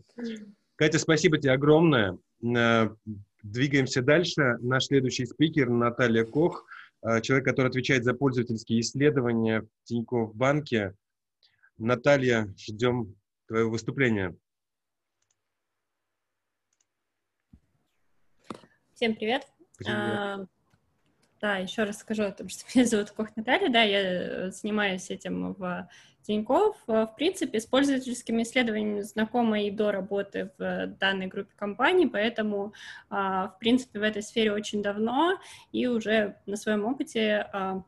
Катя, 0.76 0.98
спасибо 0.98 1.38
тебе 1.38 1.52
огромное. 1.52 2.18
Э, 2.44 2.90
двигаемся 3.42 4.02
дальше. 4.02 4.58
Наш 4.60 4.86
следующий 4.86 5.26
спикер 5.26 5.68
Наталья 5.68 6.24
Кох, 6.24 6.66
э, 7.02 7.20
человек, 7.22 7.46
который 7.46 7.68
отвечает 7.68 8.04
за 8.04 8.14
пользовательские 8.14 8.80
исследования 8.80 9.62
в 9.62 9.84
Тинькофф 9.84 10.34
банке. 10.34 10.94
Наталья, 11.80 12.54
ждем 12.58 13.16
твоего 13.46 13.70
выступления. 13.70 14.36
Всем 18.92 19.14
привет. 19.14 19.46
привет. 19.78 19.96
А, 19.96 20.46
да, 21.40 21.56
еще 21.56 21.84
раз 21.84 22.00
скажу 22.00 22.24
о 22.24 22.32
том, 22.32 22.50
что 22.50 22.66
меня 22.74 22.86
зовут 22.86 23.12
Кох 23.12 23.34
Наталья, 23.34 23.70
да, 23.70 23.82
я 23.82 24.00
э, 24.02 24.50
занимаюсь 24.50 25.08
этим 25.08 25.54
в 25.54 25.88
Тинькофф. 26.20 26.76
В 26.86 27.14
принципе, 27.16 27.58
с 27.58 27.64
пользовательскими 27.64 28.42
исследованиями 28.42 29.00
знакома 29.00 29.62
и 29.62 29.70
до 29.70 29.90
работы 29.90 30.52
в 30.58 30.86
данной 31.00 31.28
группе 31.28 31.54
компаний, 31.56 32.06
поэтому, 32.06 32.74
а, 33.08 33.48
в 33.48 33.58
принципе, 33.58 34.00
в 34.00 34.02
этой 34.02 34.22
сфере 34.22 34.52
очень 34.52 34.82
давно 34.82 35.40
и 35.72 35.86
уже 35.86 36.36
на 36.44 36.56
своем 36.56 36.84
опыте 36.84 37.48
а, 37.54 37.82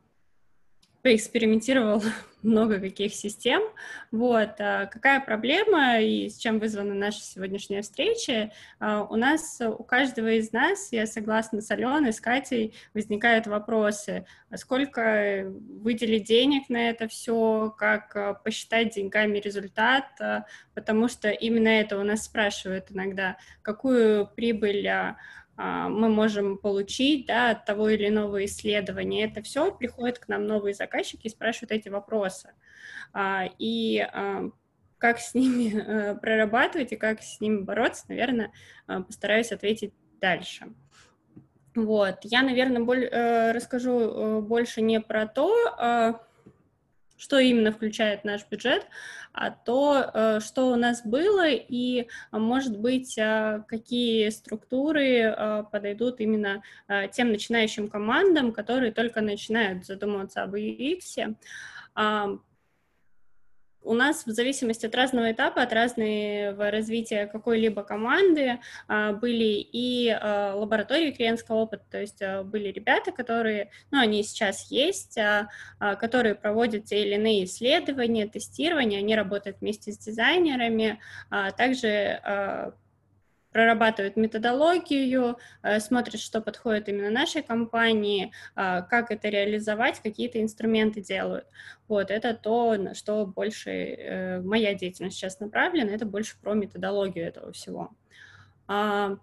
поэкспериментировал 1.03 2.01
много 2.41 2.79
каких 2.79 3.13
систем. 3.13 3.61
Вот. 4.11 4.51
А 4.59 4.87
какая 4.87 5.19
проблема 5.19 5.99
и 5.99 6.29
с 6.29 6.37
чем 6.37 6.59
вызвана 6.59 6.93
наша 6.93 7.19
сегодняшняя 7.19 7.81
встреча? 7.81 8.51
А, 8.79 9.03
у 9.03 9.15
нас, 9.17 9.61
у 9.61 9.83
каждого 9.83 10.29
из 10.29 10.51
нас, 10.53 10.91
я 10.91 11.05
согласна 11.05 11.61
с 11.61 11.69
Аленой, 11.71 12.13
с 12.13 12.21
Катей, 12.21 12.73
возникают 12.93 13.47
вопросы. 13.47 14.25
А 14.49 14.57
сколько 14.57 15.45
выделить 15.81 16.25
денег 16.25 16.69
на 16.69 16.89
это 16.89 17.07
все, 17.07 17.73
как 17.77 18.41
посчитать 18.43 18.95
деньгами 18.95 19.39
результат, 19.39 20.05
потому 20.73 21.09
что 21.09 21.29
именно 21.29 21.67
это 21.67 21.99
у 21.99 22.03
нас 22.03 22.23
спрашивают 22.23 22.91
иногда, 22.91 23.37
какую 23.61 24.27
прибыль 24.27 24.87
мы 25.55 26.09
можем 26.09 26.57
получить 26.57 27.27
да, 27.27 27.51
от 27.51 27.65
того 27.65 27.89
или 27.89 28.07
иного 28.07 28.43
исследования. 28.45 29.25
Это 29.25 29.41
все 29.41 29.71
приходит 29.71 30.19
к 30.19 30.27
нам 30.27 30.47
новые 30.47 30.73
заказчики 30.73 31.27
и 31.27 31.29
спрашивают 31.29 31.71
эти 31.71 31.89
вопросы. 31.89 32.53
А, 33.13 33.45
и 33.59 33.99
а, 33.99 34.49
как 34.97 35.19
с 35.19 35.33
ними 35.33 35.75
э, 35.75 36.15
прорабатывать 36.15 36.93
и 36.93 36.95
как 36.95 37.21
с 37.21 37.41
ними 37.41 37.61
бороться, 37.61 38.05
наверное, 38.07 38.53
постараюсь 38.87 39.51
ответить 39.51 39.93
дальше. 40.21 40.67
Вот, 41.75 42.19
я, 42.23 42.41
наверное, 42.41 42.81
боль, 42.81 43.03
э, 43.03 43.51
расскажу 43.51 43.99
э, 43.99 44.39
больше 44.39 44.81
не 44.81 45.01
про 45.01 45.27
то, 45.27 46.23
что 47.17 47.39
именно 47.39 47.71
включает 47.71 48.23
наш 48.23 48.45
бюджет, 48.49 48.87
а 49.33 49.49
то, 49.49 50.11
э, 50.13 50.39
что 50.41 50.71
у 50.71 50.75
нас 50.75 51.05
было 51.05 51.47
и, 51.49 52.07
а, 52.31 52.39
может 52.39 52.77
быть, 52.77 53.17
а, 53.17 53.63
какие 53.67 54.29
структуры 54.29 55.23
а, 55.23 55.63
подойдут 55.63 56.19
именно 56.19 56.61
тем 57.11 57.29
начинающим 57.31 57.89
командам, 57.89 58.51
которые 58.51 58.91
только 58.91 59.21
начинают 59.21 59.85
задумываться 59.85 60.43
об 60.43 60.55
UX 60.55 61.35
у 63.83 63.93
нас 63.93 64.25
в 64.25 64.31
зависимости 64.31 64.85
от 64.85 64.95
разного 64.95 65.31
этапа, 65.31 65.61
от 65.61 65.73
разного 65.73 66.71
развития 66.71 67.27
какой-либо 67.27 67.83
команды 67.83 68.59
а, 68.87 69.13
были 69.13 69.59
и 69.59 70.09
а, 70.09 70.55
лаборатории 70.55 71.11
клиентского 71.11 71.57
опыта, 71.57 71.83
то 71.91 71.99
есть 71.99 72.21
а, 72.21 72.43
были 72.43 72.69
ребята, 72.69 73.11
которые, 73.11 73.69
ну, 73.91 73.99
они 73.99 74.23
сейчас 74.23 74.71
есть, 74.71 75.17
которые 75.79 76.35
проводят 76.35 76.85
те 76.85 77.03
или 77.03 77.15
иные 77.15 77.45
исследования, 77.45 78.27
тестирования, 78.27 78.99
они 78.99 79.15
работают 79.15 79.57
вместе 79.61 79.91
с 79.91 79.97
дизайнерами, 79.97 80.99
также 81.57 82.73
прорабатывают 83.53 84.17
методологию, 84.17 85.37
э, 85.61 85.79
смотрят, 85.79 86.19
что 86.19 86.41
подходит 86.41 86.89
именно 86.89 87.09
нашей 87.09 87.43
компании, 87.43 88.33
э, 88.55 88.81
как 88.89 89.11
это 89.11 89.29
реализовать, 89.29 90.01
какие-то 90.01 90.41
инструменты 90.41 91.01
делают. 91.01 91.45
Вот, 91.87 92.11
это 92.11 92.33
то, 92.33 92.75
на 92.75 92.95
что 92.95 93.25
больше 93.25 93.71
э, 93.71 94.41
моя 94.41 94.73
деятельность 94.73 95.15
сейчас 95.15 95.39
направлена, 95.39 95.91
это 95.91 96.05
больше 96.05 96.35
про 96.41 96.53
методологию 96.53 97.27
этого 97.27 97.51
всего. 97.53 97.91
А, 98.67 99.17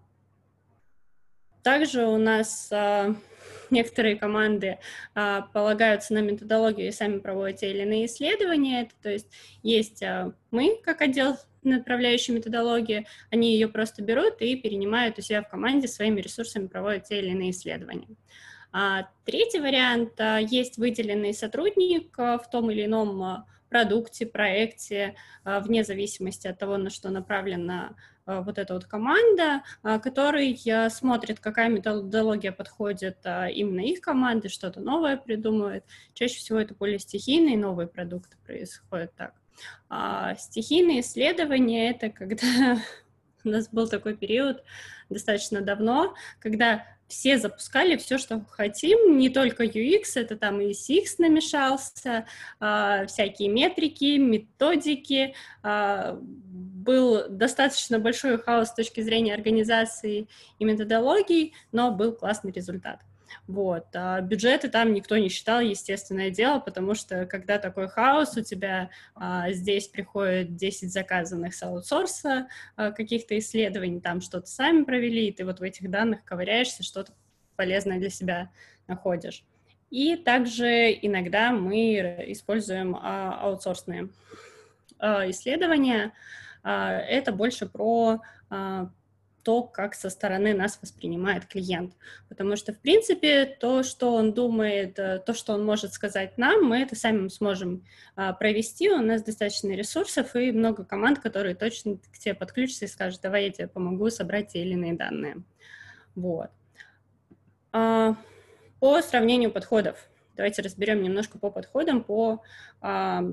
также 1.62 2.06
у 2.06 2.16
нас 2.16 2.72
некоторые 3.70 4.16
команды 4.16 4.78
а, 5.14 5.42
полагаются 5.42 6.14
на 6.14 6.20
методологию 6.20 6.88
и 6.88 6.92
сами 6.92 7.18
проводят 7.18 7.60
те 7.60 7.70
или 7.70 7.82
иные 7.82 8.06
исследования. 8.06 8.82
Это, 8.82 8.94
то 9.02 9.10
есть 9.10 9.28
есть 9.62 10.02
а, 10.02 10.32
мы, 10.50 10.78
как 10.82 11.00
отдел 11.00 11.36
направляющей 11.62 12.34
методологии, 12.34 13.06
они 13.30 13.52
ее 13.52 13.68
просто 13.68 14.02
берут 14.02 14.40
и 14.40 14.56
перенимают 14.56 15.18
у 15.18 15.22
себя 15.22 15.42
в 15.42 15.48
команде, 15.48 15.88
своими 15.88 16.20
ресурсами 16.20 16.66
проводят 16.66 17.04
те 17.04 17.18
или 17.20 17.30
иные 17.30 17.50
исследования. 17.50 18.08
А, 18.72 19.08
третий 19.24 19.60
вариант 19.60 20.20
а, 20.20 20.38
есть 20.38 20.78
выделенный 20.78 21.34
сотрудник 21.34 22.16
а, 22.18 22.38
в 22.38 22.48
том 22.48 22.70
или 22.70 22.86
ином 22.86 23.22
а, 23.22 23.46
продукте, 23.68 24.26
проекте, 24.26 25.14
вне 25.44 25.84
зависимости 25.84 26.48
от 26.48 26.58
того, 26.58 26.76
на 26.76 26.90
что 26.90 27.08
направлена 27.08 27.94
вот 28.26 28.58
эта 28.58 28.74
вот 28.74 28.86
команда, 28.86 29.62
который 29.82 30.60
смотрит, 30.90 31.38
какая 31.38 31.68
методология 31.68 32.50
подходит 32.50 33.18
именно 33.24 33.78
их 33.78 34.00
команде, 34.00 34.48
что-то 34.48 34.80
новое 34.80 35.16
придумывает. 35.16 35.84
Чаще 36.14 36.38
всего 36.38 36.58
это 36.58 36.74
более 36.74 36.98
стихийные 36.98 37.56
новые 37.56 37.86
продукты 37.86 38.36
происходят 38.44 39.14
так. 39.14 39.34
А 39.88 40.34
стихийные 40.36 41.00
исследования— 41.00 41.90
это 41.92 42.10
когда 42.10 42.78
у 43.44 43.48
нас 43.48 43.68
был 43.68 43.88
такой 43.88 44.16
период 44.16 44.62
достаточно 45.08 45.60
давно, 45.60 46.14
когда 46.38 46.86
все 47.10 47.38
запускали 47.38 47.96
все, 47.96 48.18
что 48.18 48.44
хотим, 48.48 49.18
не 49.18 49.28
только 49.30 49.64
UX, 49.64 50.12
это 50.14 50.36
там 50.36 50.60
и 50.60 50.70
CX 50.70 51.16
намешался, 51.18 52.26
э, 52.60 53.06
всякие 53.08 53.48
метрики, 53.48 54.16
методики, 54.16 55.34
э, 55.64 56.18
был 56.20 57.28
достаточно 57.28 57.98
большой 57.98 58.38
хаос 58.38 58.68
с 58.68 58.74
точки 58.74 59.00
зрения 59.00 59.34
организации 59.34 60.28
и 60.60 60.64
методологий, 60.64 61.52
но 61.72 61.90
был 61.90 62.12
классный 62.12 62.52
результат. 62.52 63.00
Вот. 63.46 63.86
А 63.94 64.20
бюджеты 64.20 64.68
там 64.68 64.92
никто 64.92 65.16
не 65.16 65.28
считал, 65.28 65.60
естественное 65.60 66.30
дело, 66.30 66.58
потому 66.60 66.94
что 66.94 67.26
когда 67.26 67.58
такой 67.58 67.88
хаос, 67.88 68.36
у 68.36 68.42
тебя 68.42 68.90
а, 69.14 69.50
здесь 69.52 69.88
приходит 69.88 70.56
10 70.56 70.92
заказанных 70.92 71.54
с 71.54 71.62
аутсорса 71.62 72.48
а, 72.76 72.92
каких-то 72.92 73.38
исследований, 73.38 74.00
там 74.00 74.20
что-то 74.20 74.46
сами 74.46 74.84
провели, 74.84 75.28
и 75.28 75.32
ты 75.32 75.44
вот 75.44 75.60
в 75.60 75.62
этих 75.62 75.90
данных 75.90 76.24
ковыряешься, 76.24 76.82
что-то 76.82 77.12
полезное 77.56 77.98
для 77.98 78.10
себя 78.10 78.50
находишь. 78.86 79.44
И 79.90 80.16
также 80.16 80.92
иногда 81.02 81.50
мы 81.50 81.94
используем 82.28 82.96
а, 82.96 83.40
аутсорсные 83.42 84.08
а, 84.98 85.28
исследования. 85.30 86.12
А, 86.62 86.92
это 86.92 87.32
больше 87.32 87.66
про 87.66 88.20
а, 88.48 88.90
то, 89.42 89.62
как 89.62 89.94
со 89.94 90.10
стороны 90.10 90.54
нас 90.54 90.78
воспринимает 90.80 91.46
клиент. 91.46 91.94
Потому 92.28 92.56
что, 92.56 92.72
в 92.72 92.78
принципе, 92.78 93.46
то, 93.46 93.82
что 93.82 94.14
он 94.14 94.32
думает, 94.32 94.98
э, 94.98 95.18
то, 95.24 95.34
что 95.34 95.54
он 95.54 95.64
может 95.64 95.92
сказать 95.92 96.36
нам, 96.38 96.64
мы 96.64 96.78
это 96.82 96.96
сами 96.96 97.28
сможем 97.28 97.84
а, 98.16 98.32
провести. 98.32 98.90
У 98.90 98.98
нас 98.98 99.22
достаточно 99.22 99.72
ресурсов 99.72 100.36
и 100.36 100.52
много 100.52 100.84
команд, 100.84 101.18
которые 101.18 101.54
точно 101.54 101.96
к 101.96 102.18
тебе 102.18 102.34
подключатся 102.34 102.84
и 102.84 102.88
скажут, 102.88 103.20
давай 103.22 103.44
я 103.44 103.50
тебе 103.50 103.68
помогу 103.68 104.10
собрать 104.10 104.48
те 104.48 104.62
или 104.62 104.72
иные 104.72 104.94
данные. 104.94 105.42
Вот. 106.14 106.50
А, 107.72 108.16
по 108.80 109.00
сравнению 109.02 109.50
подходов. 109.50 110.08
Давайте 110.36 110.62
разберем 110.62 111.02
немножко 111.02 111.38
по 111.38 111.50
подходам, 111.50 112.02
по 112.02 112.42
а, 112.80 113.24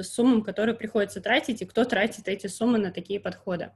суммам, 0.00 0.42
которые 0.42 0.74
приходится 0.74 1.20
тратить, 1.20 1.62
и 1.62 1.66
кто 1.66 1.84
тратит 1.84 2.28
эти 2.28 2.46
суммы 2.46 2.78
на 2.78 2.90
такие 2.90 3.20
подходы. 3.20 3.70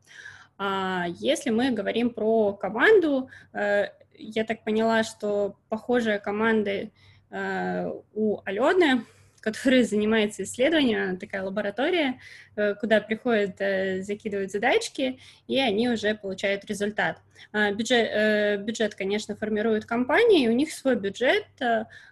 Если 1.19 1.51
мы 1.51 1.71
говорим 1.71 2.11
про 2.11 2.53
команду, 2.53 3.29
э, 3.53 3.87
я 4.15 4.45
так 4.45 4.65
поняла, 4.65 5.03
что 5.03 5.57
похожая 5.69 6.19
команда 6.19 6.91
э, 7.31 7.93
у 8.15 8.41
Алены, 8.45 9.05
которая 9.43 9.85
занимается 9.85 10.45
исследованием, 10.45 11.19
такая 11.19 11.43
лаборатория, 11.43 12.21
э, 12.57 12.75
куда 12.75 13.01
приходят, 13.01 13.59
закидывают 14.05 14.51
задачки, 14.51 15.21
и 15.49 15.59
они 15.59 15.91
уже 15.91 16.15
получают 16.15 16.65
результат. 16.65 17.19
А, 17.53 17.73
бюджет, 17.73 18.65
бюджет 18.65 18.95
конечно, 18.95 19.37
формирует 19.37 19.85
компании, 19.85 20.45
и 20.45 20.49
у 20.49 20.53
них 20.53 20.73
свой 20.73 20.97
бюджет, 20.97 21.45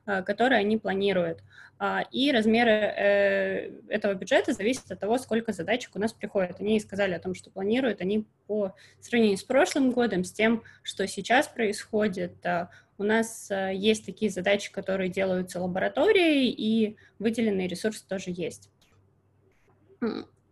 который 0.04 0.58
они 0.58 0.76
планируют. 0.76 1.40
А, 1.82 2.04
и 2.12 2.30
размеры 2.30 2.70
э, 2.70 3.70
этого 3.88 4.12
бюджета 4.12 4.52
зависят 4.52 4.90
от 4.92 5.00
того, 5.00 5.16
сколько 5.16 5.54
задачек 5.54 5.92
у 5.94 5.98
нас 5.98 6.12
приходит. 6.12 6.60
Они 6.60 6.78
сказали 6.78 7.14
о 7.14 7.18
том, 7.18 7.34
что 7.34 7.50
планируют 7.50 8.02
они 8.02 8.26
по 8.46 8.74
сравнению 9.00 9.38
с 9.38 9.42
прошлым 9.42 9.90
годом, 9.90 10.22
с 10.22 10.30
тем, 10.30 10.62
что 10.82 11.08
сейчас 11.08 11.48
происходит. 11.48 12.34
У 13.00 13.02
нас 13.02 13.50
э, 13.50 13.72
есть 13.74 14.04
такие 14.04 14.30
задачи, 14.30 14.70
которые 14.70 15.08
делаются 15.08 15.58
лабораторией, 15.58 16.50
и 16.50 16.98
выделенные 17.18 17.66
ресурсы 17.66 18.06
тоже 18.06 18.24
есть. 18.26 18.68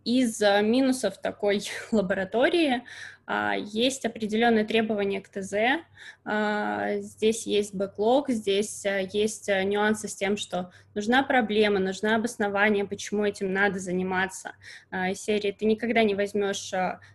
Из 0.09 0.41
минусов 0.41 1.19
такой 1.19 1.61
лаборатории 1.91 2.81
а, 3.27 3.53
есть 3.55 4.07
определенные 4.07 4.65
требования 4.65 5.21
к 5.21 5.29
ТЗ, 5.29 5.83
а, 6.25 6.97
здесь 6.97 7.45
есть 7.45 7.75
бэклог, 7.75 8.31
здесь 8.31 8.87
а, 8.87 9.01
есть 9.01 9.47
нюансы 9.49 10.07
с 10.07 10.15
тем, 10.15 10.35
что 10.35 10.71
нужна 10.95 11.21
проблема, 11.21 11.77
нужно 11.77 12.15
обоснование, 12.15 12.85
почему 12.85 13.23
этим 13.23 13.53
надо 13.53 13.77
заниматься. 13.77 14.53
Из 14.91 15.21
серии 15.21 15.51
ты 15.51 15.65
никогда 15.65 16.01
не 16.01 16.15
возьмешь 16.15 16.71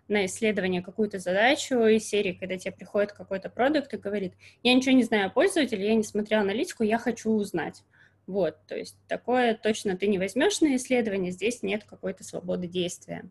на 0.06 0.26
исследование 0.26 0.80
какую-то 0.80 1.18
задачу, 1.18 1.74
из 1.86 2.08
серии, 2.08 2.30
когда 2.30 2.56
тебе 2.56 2.70
приходит 2.70 3.10
какой-то 3.10 3.50
продукт 3.50 3.92
и 3.92 3.96
говорит, 3.96 4.34
я 4.62 4.72
ничего 4.72 4.94
не 4.94 5.02
знаю 5.02 5.26
о 5.26 5.30
пользователе, 5.30 5.84
я 5.84 5.96
не 5.96 6.04
смотрел 6.04 6.42
аналитику, 6.42 6.84
я 6.84 6.98
хочу 6.98 7.32
узнать. 7.32 7.82
Вот, 8.26 8.56
то 8.66 8.76
есть 8.76 8.96
такое 9.06 9.54
точно 9.54 9.96
ты 9.96 10.06
не 10.06 10.18
возьмешь 10.18 10.60
на 10.60 10.76
исследование, 10.76 11.30
здесь 11.30 11.62
нет 11.62 11.84
какой-то 11.84 12.24
свободы 12.24 12.66
действия, 12.66 13.24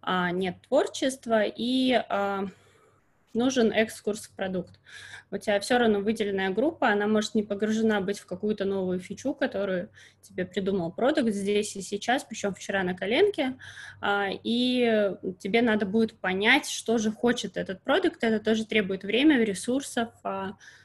а, 0.00 0.32
нет 0.32 0.56
творчества 0.66 1.44
и 1.44 1.92
а, 1.92 2.46
нужен 3.34 3.72
экскурс 3.72 4.26
в 4.26 4.34
продукт. 4.34 4.80
У 5.30 5.38
тебя 5.38 5.60
все 5.60 5.78
равно 5.78 6.00
выделенная 6.00 6.50
группа, 6.50 6.88
она 6.88 7.06
может 7.06 7.36
не 7.36 7.44
погружена 7.44 8.00
быть 8.00 8.18
в 8.18 8.26
какую-то 8.26 8.64
новую 8.64 8.98
фичу, 8.98 9.32
которую 9.32 9.90
тебе 10.20 10.44
придумал 10.44 10.90
продукт 10.90 11.32
здесь 11.32 11.76
и 11.76 11.80
сейчас, 11.80 12.24
причем 12.24 12.52
вчера 12.52 12.82
на 12.82 12.94
коленке, 12.94 13.56
а, 14.00 14.28
и 14.42 15.14
тебе 15.38 15.62
надо 15.62 15.86
будет 15.86 16.18
понять, 16.18 16.68
что 16.68 16.98
же 16.98 17.12
хочет 17.12 17.56
этот 17.56 17.80
продукт, 17.82 18.24
это 18.24 18.44
тоже 18.44 18.66
требует 18.66 19.04
времени, 19.04 19.44
ресурсов, 19.44 20.10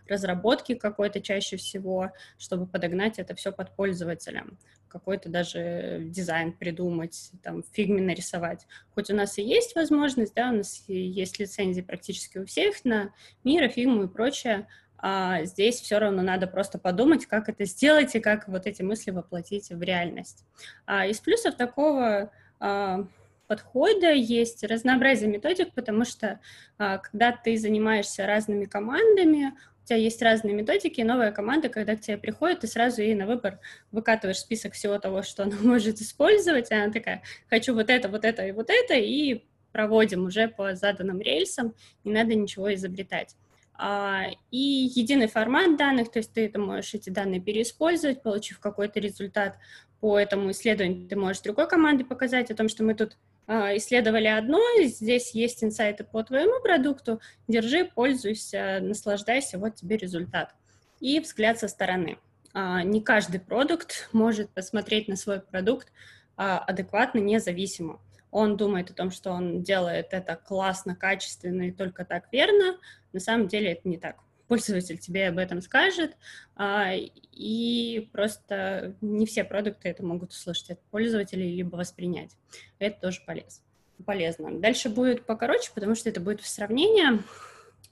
разработки 0.09 0.75
какой-то 0.75 1.21
чаще 1.21 1.57
всего, 1.57 2.11
чтобы 2.37 2.67
подогнать 2.67 3.19
это 3.19 3.35
все 3.35 3.51
под 3.51 3.75
пользователя 3.75 4.45
какой-то 4.87 5.29
даже 5.29 6.01
дизайн 6.05 6.53
придумать, 6.53 7.31
там, 7.43 7.61
в 7.61 7.77
нарисовать. 7.77 8.65
Хоть 8.95 9.09
у 9.09 9.15
нас 9.15 9.37
и 9.37 9.43
есть 9.43 9.75
возможность, 9.75 10.33
да, 10.33 10.49
у 10.49 10.55
нас 10.55 10.83
есть 10.87 11.39
лицензии 11.39 11.81
практически 11.81 12.39
у 12.39 12.45
всех 12.45 12.83
на 12.85 13.13
мира, 13.43 13.67
фигму 13.67 14.03
и 14.03 14.07
прочее, 14.07 14.67
а 14.97 15.43
здесь 15.45 15.79
все 15.79 15.99
равно 15.99 16.23
надо 16.23 16.47
просто 16.47 16.79
подумать, 16.79 17.27
как 17.27 17.49
это 17.49 17.65
сделать 17.65 18.15
и 18.15 18.19
как 18.19 18.47
вот 18.47 18.65
эти 18.65 18.81
мысли 18.81 19.11
воплотить 19.11 19.69
в 19.69 19.81
реальность. 19.81 20.43
А 20.85 21.05
из 21.05 21.19
плюсов 21.19 21.55
такого 21.55 22.31
а, 22.59 23.05
подхода 23.45 24.11
есть 24.11 24.63
разнообразие 24.63 25.29
методик, 25.29 25.73
потому 25.73 26.03
что 26.03 26.39
а, 26.79 26.97
когда 26.97 27.31
ты 27.31 27.57
занимаешься 27.57 28.25
разными 28.25 28.65
командами, 28.65 29.53
тебя 29.87 29.97
есть 29.97 30.21
разные 30.21 30.53
методики, 30.53 31.01
новая 31.01 31.31
команда, 31.31 31.69
когда 31.69 31.95
к 31.95 32.01
тебе 32.01 32.17
приходит, 32.17 32.59
ты 32.59 32.67
сразу 32.67 33.01
ей 33.01 33.15
на 33.15 33.25
выбор 33.25 33.59
выкатываешь 33.91 34.39
список 34.39 34.73
всего 34.73 34.99
того, 34.99 35.23
что 35.23 35.43
она 35.43 35.55
может 35.61 36.01
использовать, 36.01 36.69
и 36.71 36.75
она 36.75 36.91
такая, 36.91 37.23
хочу 37.49 37.73
вот 37.73 37.89
это, 37.89 38.09
вот 38.09 38.25
это 38.25 38.45
и 38.45 38.51
вот 38.51 38.69
это, 38.69 38.95
и 38.95 39.45
проводим 39.71 40.25
уже 40.25 40.47
по 40.47 40.75
заданным 40.75 41.21
рельсам, 41.21 41.73
не 42.03 42.11
надо 42.11 42.35
ничего 42.35 42.73
изобретать. 42.73 43.35
А, 43.79 44.25
и 44.49 44.57
единый 44.57 45.27
формат 45.27 45.77
данных, 45.77 46.11
то 46.11 46.19
есть 46.19 46.33
ты 46.33 46.45
это 46.47 46.59
можешь 46.59 46.93
эти 46.93 47.09
данные 47.09 47.39
переиспользовать, 47.39 48.23
получив 48.23 48.59
какой-то 48.59 48.99
результат 48.99 49.57
по 49.99 50.19
этому 50.19 50.51
исследованию, 50.51 51.07
ты 51.07 51.15
можешь 51.15 51.41
другой 51.41 51.67
команде 51.67 52.03
показать 52.03 52.51
о 52.51 52.55
том, 52.55 52.69
что 52.69 52.83
мы 52.83 52.93
тут 52.93 53.17
исследовали 53.47 54.27
одно, 54.27 54.59
здесь 54.83 55.31
есть 55.31 55.63
инсайты 55.63 56.03
по 56.03 56.23
твоему 56.23 56.61
продукту, 56.61 57.21
держи, 57.47 57.85
пользуйся, 57.85 58.79
наслаждайся, 58.81 59.57
вот 59.57 59.75
тебе 59.75 59.97
результат. 59.97 60.53
И 60.99 61.19
взгляд 61.19 61.59
со 61.59 61.67
стороны. 61.67 62.17
А, 62.53 62.83
не 62.83 63.01
каждый 63.01 63.39
продукт 63.39 64.09
может 64.11 64.49
посмотреть 64.49 65.07
на 65.07 65.15
свой 65.15 65.39
продукт 65.39 65.91
а, 66.35 66.59
адекватно, 66.59 67.19
независимо. 67.19 68.01
Он 68.31 68.57
думает 68.57 68.91
о 68.91 68.93
том, 68.93 69.11
что 69.11 69.31
он 69.31 69.63
делает 69.63 70.07
это 70.11 70.35
классно, 70.35 70.95
качественно 70.95 71.69
и 71.69 71.71
только 71.71 72.03
так 72.03 72.31
верно. 72.31 72.77
На 73.13 73.19
самом 73.19 73.47
деле 73.47 73.71
это 73.71 73.87
не 73.87 73.97
так 73.97 74.17
пользователь 74.47 74.97
тебе 74.97 75.27
об 75.27 75.37
этом 75.37 75.61
скажет, 75.61 76.17
а, 76.55 76.93
и 77.31 78.09
просто 78.11 78.95
не 79.01 79.25
все 79.25 79.43
продукты 79.43 79.89
это 79.89 80.03
могут 80.03 80.31
услышать 80.31 80.71
от 80.71 80.81
пользователей 80.85 81.55
либо 81.55 81.75
воспринять. 81.75 82.31
Это 82.79 82.99
тоже 83.01 83.21
полезно. 83.25 83.63
полезно. 84.05 84.59
Дальше 84.59 84.89
будет 84.89 85.25
покороче, 85.25 85.71
потому 85.73 85.95
что 85.95 86.09
это 86.09 86.19
будет 86.19 86.41
в 86.41 86.47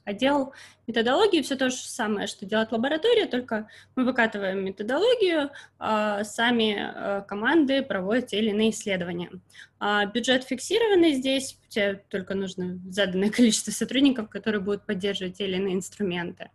Отдел 0.05 0.53
методологии 0.85 1.41
все 1.41 1.55
то 1.55 1.71
же 1.71 1.77
самое, 1.77 2.27
что 2.27 2.45
делает 2.45 2.71
лаборатория, 2.71 3.25
только 3.25 3.67
мы 3.95 4.05
выкатываем 4.05 4.63
методологию, 4.63 5.49
а 5.79 6.23
сами 6.23 6.77
а, 6.77 7.21
команды 7.21 7.81
проводят 7.81 8.27
те 8.27 8.37
или 8.37 8.51
иные 8.51 8.69
исследования. 8.69 9.31
А 9.79 10.05
бюджет 10.05 10.43
фиксированный 10.43 11.13
здесь, 11.13 11.57
тебе 11.69 12.03
только 12.09 12.35
нужно 12.35 12.79
заданное 12.87 13.29
количество 13.31 13.71
сотрудников, 13.71 14.29
которые 14.29 14.61
будут 14.61 14.85
поддерживать 14.85 15.39
те 15.39 15.45
или 15.47 15.55
иные 15.55 15.73
инструменты. 15.73 16.51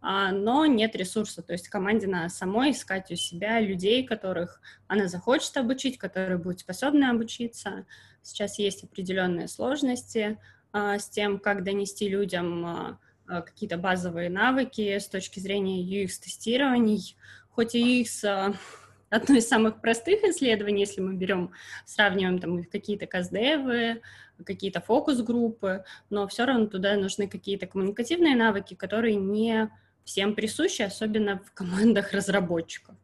А, 0.00 0.30
но 0.30 0.64
нет 0.66 0.94
ресурса, 0.94 1.42
то 1.42 1.52
есть 1.52 1.68
команде 1.68 2.06
надо 2.06 2.28
самой 2.28 2.70
искать 2.70 3.10
у 3.10 3.16
себя 3.16 3.58
людей, 3.58 4.04
которых 4.04 4.60
она 4.86 5.08
захочет 5.08 5.56
обучить, 5.56 5.98
которые 5.98 6.38
будут 6.38 6.60
способны 6.60 7.06
обучиться. 7.06 7.86
Сейчас 8.22 8.60
есть 8.60 8.84
определенные 8.84 9.48
сложности, 9.48 10.38
а, 10.38 10.53
с 10.74 11.08
тем, 11.08 11.38
как 11.38 11.62
донести 11.62 12.08
людям 12.08 12.66
а, 12.66 12.98
а, 13.28 13.42
какие-то 13.42 13.78
базовые 13.78 14.28
навыки 14.28 14.98
с 14.98 15.06
точки 15.06 15.38
зрения 15.38 15.82
UX-тестирований. 15.82 17.16
Хоть 17.50 17.76
и 17.76 18.02
UX 18.02 18.56
одно 19.10 19.36
из 19.36 19.48
самых 19.48 19.80
простых 19.80 20.24
исследований, 20.24 20.80
если 20.80 21.00
мы 21.00 21.14
берем, 21.14 21.52
сравниваем 21.86 22.40
там 22.40 22.64
какие-то 22.64 23.06
каздевы, 23.06 24.02
какие-то 24.44 24.80
фокус-группы, 24.80 25.84
но 26.10 26.26
все 26.26 26.44
равно 26.44 26.66
туда 26.66 26.96
нужны 26.96 27.28
какие-то 27.28 27.68
коммуникативные 27.68 28.34
навыки, 28.34 28.74
которые 28.74 29.14
не 29.14 29.70
всем 30.04 30.34
присущи, 30.34 30.82
особенно 30.82 31.38
в 31.38 31.52
командах 31.52 32.12
разработчиков. 32.12 32.96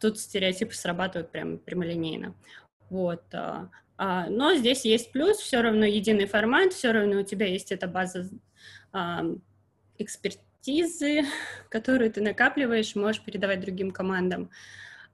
Тут 0.00 0.18
стереотипы 0.18 0.74
срабатывают 0.74 1.30
прям 1.30 1.58
прямолинейно. 1.58 2.34
Вот. 2.88 3.22
А, 4.02 4.30
но 4.30 4.54
здесь 4.54 4.86
есть 4.86 5.12
плюс, 5.12 5.36
все 5.36 5.60
равно 5.60 5.84
единый 5.84 6.24
формат, 6.24 6.72
все 6.72 6.90
равно 6.90 7.20
у 7.20 7.22
тебя 7.22 7.44
есть 7.46 7.70
эта 7.70 7.86
база 7.86 8.30
эксперт, 9.98 10.40
экспертизы, 10.60 11.24
которую 11.68 12.10
ты 12.10 12.22
накапливаешь, 12.22 12.96
можешь 12.96 13.22
передавать 13.22 13.60
другим 13.60 13.90
командам. 13.90 14.50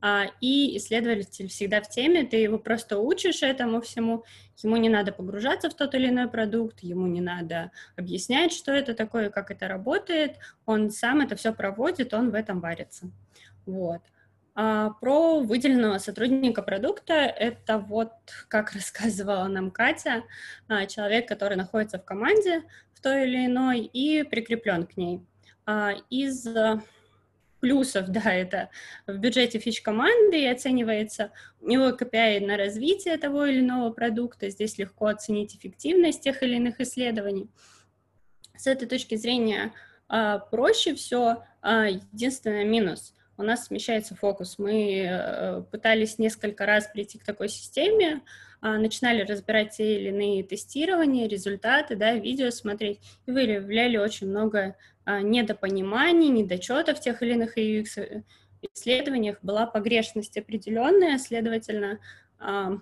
А, 0.01 0.27
и 0.41 0.77
исследователь 0.77 1.49
всегда 1.49 1.81
в 1.81 1.89
теме, 1.89 2.25
ты 2.25 2.37
его 2.37 2.61
просто 2.61 2.99
учишь 2.99 3.43
этому 3.43 3.81
всему, 3.81 4.25
ему 4.63 4.77
не 4.77 4.89
надо 4.89 5.11
погружаться 5.11 5.69
в 5.69 5.75
тот 5.75 5.97
или 5.97 6.09
иной 6.09 6.29
продукт, 6.29 6.85
ему 6.85 7.09
не 7.09 7.21
надо 7.21 7.73
объяснять, 7.97 8.53
что 8.53 8.71
это 8.71 8.95
такое, 8.95 9.31
как 9.31 9.51
это 9.51 9.67
работает, 9.67 10.37
он 10.65 10.91
сам 10.91 11.23
это 11.23 11.35
все 11.35 11.53
проводит, 11.53 12.15
он 12.15 12.31
в 12.31 12.35
этом 12.35 12.61
варится. 12.61 13.11
Вот. 13.65 14.03
А 14.59 14.89
про 14.89 15.41
выделенного 15.41 15.99
сотрудника 15.99 16.63
продукта 16.63 17.13
это 17.13 17.79
вот, 17.79 18.13
как 18.49 18.73
рассказывала 18.73 19.45
нам 19.49 19.71
Катя, 19.71 20.25
а, 20.67 20.87
человек, 20.87 21.29
который 21.29 21.59
находится 21.59 21.99
в 21.99 22.05
команде 22.07 22.63
в 22.95 23.03
той 23.03 23.25
или 23.29 23.45
иной 23.45 23.81
и 23.81 24.23
прикреплен 24.23 24.87
к 24.87 24.97
ней. 24.97 25.21
А, 25.67 25.93
из 26.09 26.49
плюсов, 27.61 28.07
да, 28.09 28.33
это 28.33 28.71
в 29.07 29.19
бюджете 29.19 29.59
фич 29.59 29.83
команды 29.83 30.41
и 30.41 30.47
оценивается 30.47 31.33
у 31.61 31.69
него 31.69 31.91
KPI 31.91 32.47
на 32.47 32.57
развитие 32.57 33.19
того 33.19 33.45
или 33.45 33.61
иного 33.61 33.93
продукта, 33.93 34.49
здесь 34.49 34.79
легко 34.79 35.09
оценить 35.09 35.55
эффективность 35.55 36.23
тех 36.23 36.43
или 36.43 36.57
иных 36.57 36.81
исследований. 36.81 37.51
С 38.57 38.67
этой 38.67 38.89
точки 38.89 39.17
зрения 39.17 39.75
проще 40.09 40.95
все, 40.95 41.45
единственный 41.63 42.65
минус– 42.65 43.13
у 43.39 43.43
нас 43.43 43.67
смещается 43.67 44.15
фокус. 44.15 44.59
Мы 44.59 45.07
э, 45.09 45.63
пытались 45.71 46.19
несколько 46.19 46.67
раз 46.67 46.87
прийти 46.87 47.19
к 47.19 47.25
такой 47.25 47.49
системе, 47.49 48.23
а, 48.61 48.79
начинали 48.79 49.23
разбирать 49.23 49.77
те 49.77 49.99
или 49.99 50.09
иные 50.09 50.43
тестирования, 50.43 51.29
результаты, 51.29 51.95
да, 51.95 52.15
видео 52.15 52.51
смотреть, 52.51 53.01
и 53.27 53.31
выявляли 53.31 53.99
очень 53.99 54.29
много 54.29 54.77
а, 55.05 55.21
недопониманий, 55.21 56.29
недочетов 56.29 56.99
в 56.99 57.01
тех 57.01 57.23
или 57.23 57.35
иных 57.35 57.59
UX 57.59 58.25
исследованиях, 58.75 59.39
была 59.43 59.67
погрешность 59.67 60.37
определенная, 60.39 61.19
следовательно, 61.19 62.01
а, 62.39 62.79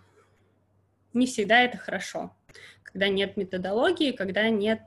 не 1.13 1.27
всегда 1.27 1.61
это 1.61 1.77
хорошо, 1.77 2.35
когда 2.83 3.09
нет 3.09 3.37
методологии, 3.37 4.13
когда 4.13 4.49
нет 4.49 4.83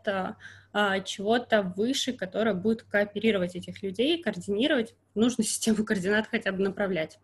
а, 0.74 1.00
чего-то 1.00 1.62
выше, 1.62 2.14
которое 2.14 2.54
будет 2.54 2.84
кооперировать 2.84 3.56
этих 3.56 3.82
людей, 3.84 4.22
координировать, 4.22 4.96
нужно 5.16 5.44
систему 5.46 5.84
координат 5.86 6.28
хотя 6.28 6.52
бы 6.52 6.64
направлять. 6.64 7.20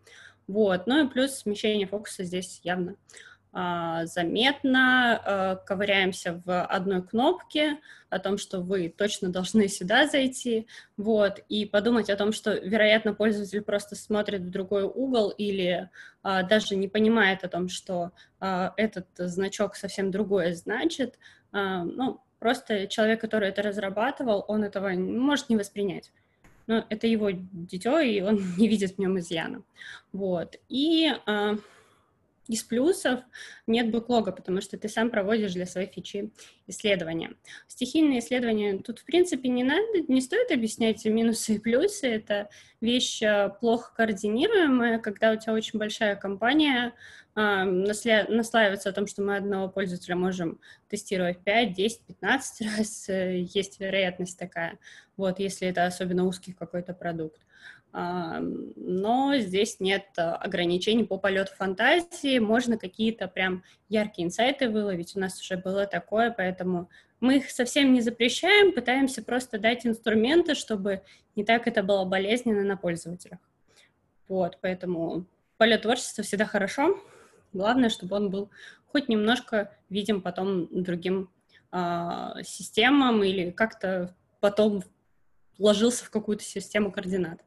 Вот. 0.46 0.86
Ну 0.86 1.04
и 1.04 1.08
плюс 1.08 1.32
смещение 1.32 1.86
фокуса 1.86 2.24
здесь 2.24 2.60
явно 2.62 2.96
а, 3.52 4.04
заметно, 4.06 5.20
а, 5.24 5.56
ковыряемся 5.56 6.42
в 6.44 6.64
одной 6.64 7.02
кнопке, 7.02 7.78
о 8.14 8.20
том, 8.20 8.38
что 8.38 8.60
вы 8.60 8.94
точно 8.96 9.28
должны 9.30 9.66
сюда 9.68 10.06
зайти, 10.06 10.68
вот, 10.96 11.40
и 11.48 11.66
подумать 11.66 12.10
о 12.10 12.16
том, 12.16 12.32
что, 12.32 12.54
вероятно, 12.54 13.12
пользователь 13.12 13.62
просто 13.62 13.96
смотрит 13.96 14.42
в 14.42 14.50
другой 14.50 14.84
угол 14.84 15.30
или 15.30 15.90
а, 16.22 16.44
даже 16.44 16.76
не 16.76 16.86
понимает 16.86 17.42
о 17.42 17.48
том, 17.48 17.68
что 17.68 18.12
а, 18.38 18.72
этот 18.76 19.08
значок 19.16 19.74
совсем 19.74 20.12
другое 20.12 20.54
значит, 20.54 21.18
а, 21.50 21.82
ну, 21.84 22.20
просто 22.38 22.86
человек, 22.86 23.20
который 23.20 23.48
это 23.48 23.62
разрабатывал, 23.62 24.44
он 24.48 24.64
этого 24.64 24.90
может 24.90 25.48
не 25.48 25.56
воспринять. 25.56 26.12
Но 26.66 26.84
это 26.88 27.06
его 27.06 27.30
дитё, 27.30 28.00
и 28.00 28.20
он 28.20 28.40
не 28.58 28.68
видит 28.68 28.96
в 28.96 28.98
нем 28.98 29.18
изъяна. 29.18 29.62
Вот. 30.12 30.56
И 30.68 31.12
а, 31.26 31.56
из 32.48 32.62
плюсов 32.62 33.20
нет 33.66 33.90
бэклога, 33.90 34.32
потому 34.32 34.60
что 34.60 34.76
ты 34.76 34.88
сам 34.88 35.10
проводишь 35.10 35.54
для 35.54 35.66
своей 35.66 35.90
фичи 35.90 36.30
исследования. 36.66 37.34
Стихийные 37.68 38.18
исследования 38.18 38.78
тут, 38.78 38.98
в 38.98 39.04
принципе, 39.04 39.48
не 39.48 39.64
надо, 39.64 40.00
не 40.08 40.20
стоит 40.20 40.50
объяснять 40.50 41.04
минусы 41.06 41.54
и 41.54 41.58
плюсы. 41.58 42.06
Это 42.06 42.50
вещь 42.80 43.22
а, 43.22 43.48
плохо 43.48 43.92
координируемая, 43.96 44.98
когда 44.98 45.32
у 45.32 45.36
тебя 45.36 45.54
очень 45.54 45.78
большая 45.78 46.16
компания, 46.16 46.92
насля... 47.34 48.26
наслаивается 48.28 48.90
о 48.90 48.92
том, 48.92 49.06
что 49.06 49.22
мы 49.22 49.36
одного 49.36 49.68
пользователя 49.68 50.16
можем 50.16 50.60
тестировать 50.88 51.38
5, 51.38 51.72
10, 51.72 52.00
15 52.06 52.78
раз, 52.78 53.08
э, 53.08 53.40
есть 53.40 53.80
вероятность 53.80 54.38
такая, 54.38 54.78
вот, 55.16 55.38
если 55.38 55.68
это 55.68 55.86
особенно 55.86 56.24
узкий 56.24 56.52
какой-то 56.52 56.94
продукт. 56.94 57.40
Но 57.92 59.36
здесь 59.36 59.78
нет 59.78 60.06
ограничений 60.16 61.04
по 61.04 61.16
полету 61.16 61.52
фантазии, 61.54 62.40
можно 62.40 62.76
какие-то 62.76 63.28
прям 63.28 63.62
яркие 63.88 64.26
инсайты 64.26 64.68
выловить, 64.68 65.14
у 65.14 65.20
нас 65.20 65.40
уже 65.40 65.56
было 65.56 65.86
такое, 65.86 66.32
поэтому 66.32 66.90
мы 67.20 67.36
их 67.36 67.50
совсем 67.50 67.92
не 67.92 68.00
запрещаем, 68.00 68.72
пытаемся 68.72 69.22
просто 69.22 69.60
дать 69.60 69.86
инструменты, 69.86 70.56
чтобы 70.56 71.02
не 71.36 71.44
так 71.44 71.68
это 71.68 71.84
было 71.84 72.04
болезненно 72.04 72.64
на 72.64 72.76
пользователях. 72.76 73.38
Вот, 74.26 74.58
поэтому 74.60 75.24
полет 75.56 75.82
творчества 75.82 76.24
всегда 76.24 76.46
хорошо, 76.46 77.00
главное, 77.54 77.88
чтобы 77.88 78.16
он 78.16 78.30
был 78.30 78.50
хоть 78.86 79.08
немножко 79.08 79.76
видим 79.88 80.22
потом 80.22 80.68
другим 80.70 81.30
э, 81.72 82.42
системам 82.44 83.24
или 83.24 83.50
как-то 83.50 84.14
потом 84.40 84.84
вложился 85.58 86.04
в 86.04 86.10
какую-то 86.10 86.44
систему 86.44 86.92
координат. 86.92 87.40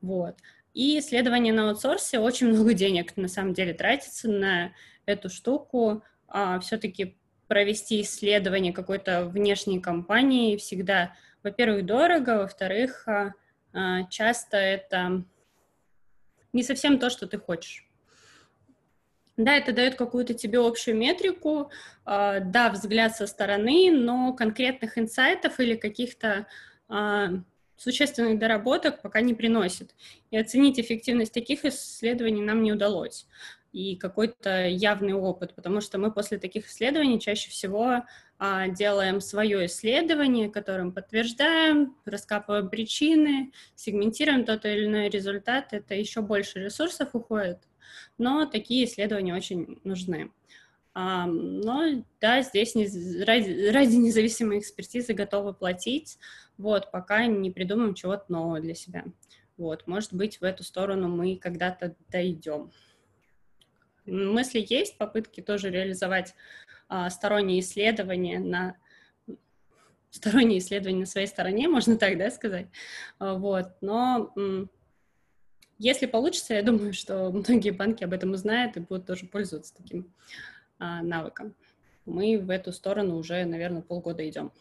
Вот. 0.00 0.36
И 0.74 0.98
исследование 0.98 1.52
на 1.52 1.70
аутсорсе 1.70 2.18
очень 2.18 2.48
много 2.48 2.74
денег 2.74 3.16
на 3.16 3.28
самом 3.28 3.54
деле 3.54 3.74
тратится 3.74 4.28
на 4.28 4.72
эту 5.06 5.28
штуку. 5.28 6.02
А, 6.28 6.60
все-таки 6.60 7.18
провести 7.48 8.02
исследование 8.02 8.72
какой-то 8.72 9.24
внешней 9.24 9.80
компании 9.80 10.56
всегда, 10.56 11.14
во-первых, 11.42 11.84
дорого, 11.84 12.38
во-вторых, 12.38 13.08
а, 13.08 13.32
а, 13.72 14.04
часто 14.04 14.56
это 14.56 15.24
не 16.52 16.62
совсем 16.62 16.98
то, 16.98 17.10
что 17.10 17.26
ты 17.26 17.38
хочешь. 17.38 17.89
Да, 19.44 19.56
это 19.56 19.72
дает 19.72 19.94
какую-то 19.94 20.34
тебе 20.34 20.58
общую 20.58 20.96
метрику, 20.96 21.70
а, 22.04 22.40
да, 22.40 22.70
взгляд 22.70 23.16
со 23.16 23.26
стороны, 23.26 23.90
но 23.90 24.34
конкретных 24.34 24.98
инсайтов 24.98 25.58
или 25.60 25.76
каких-то 25.76 26.46
а, 26.88 27.30
существенных 27.76 28.38
доработок 28.38 29.00
пока 29.00 29.22
не 29.22 29.32
приносит. 29.32 29.94
И 30.30 30.36
оценить 30.36 30.78
эффективность 30.78 31.32
таких 31.32 31.64
исследований 31.64 32.42
нам 32.42 32.62
не 32.62 32.72
удалось. 32.72 33.26
И 33.72 33.96
какой-то 33.96 34.66
явный 34.66 35.14
опыт, 35.14 35.54
потому 35.54 35.80
что 35.80 35.96
мы 35.96 36.12
после 36.12 36.38
таких 36.38 36.68
исследований 36.68 37.18
чаще 37.18 37.48
всего 37.48 38.04
делаем 38.68 39.20
свое 39.20 39.66
исследование, 39.66 40.48
которым 40.48 40.92
подтверждаем, 40.92 41.94
раскапываем 42.06 42.70
причины, 42.70 43.52
сегментируем 43.74 44.44
тот 44.44 44.64
или 44.64 44.86
иной 44.86 45.10
результат. 45.10 45.72
Это 45.72 45.94
еще 45.94 46.22
больше 46.22 46.60
ресурсов 46.60 47.10
уходит, 47.12 47.58
но 48.16 48.46
такие 48.46 48.86
исследования 48.86 49.34
очень 49.34 49.80
нужны. 49.84 50.32
А, 50.92 51.26
но 51.26 52.04
да, 52.20 52.42
здесь 52.42 52.74
не, 52.74 52.84
ради, 53.24 53.68
ради 53.68 53.96
независимой 53.96 54.58
экспертизы 54.58 55.12
готовы 55.12 55.54
платить, 55.54 56.18
вот, 56.58 56.90
пока 56.90 57.26
не 57.26 57.50
придумаем 57.50 57.94
чего-то 57.94 58.24
нового 58.28 58.60
для 58.60 58.74
себя. 58.74 59.04
Вот, 59.56 59.86
может 59.86 60.12
быть, 60.14 60.40
в 60.40 60.44
эту 60.44 60.64
сторону 60.64 61.08
мы 61.08 61.36
когда-то 61.36 61.94
дойдем. 62.08 62.72
Мысли 64.06 64.64
есть, 64.68 64.98
попытки 64.98 65.40
тоже 65.42 65.70
реализовать 65.70 66.30
а, 66.30 66.79
сторонние 67.10 67.60
исследования 67.60 68.38
на 68.38 68.76
сторонние 70.10 70.58
исследования 70.58 71.00
на 71.00 71.06
своей 71.06 71.26
стороне, 71.26 71.68
можно 71.68 71.96
так, 71.96 72.18
да, 72.18 72.30
сказать. 72.30 72.66
А, 73.18 73.34
вот, 73.34 73.68
но 73.80 74.34
если 75.78 76.06
получится, 76.06 76.54
я 76.54 76.62
думаю, 76.62 76.92
что 76.92 77.30
многие 77.30 77.70
банки 77.70 78.04
об 78.04 78.12
этом 78.12 78.32
узнают 78.32 78.76
и 78.76 78.80
будут 78.80 79.06
тоже 79.06 79.26
пользоваться 79.26 79.74
таким 79.74 80.12
а, 80.78 81.02
навыком. 81.02 81.54
Мы 82.06 82.38
в 82.38 82.50
эту 82.50 82.72
сторону 82.72 83.16
уже, 83.16 83.44
наверное, 83.44 83.82
полгода 83.82 84.28
идем. 84.28 84.52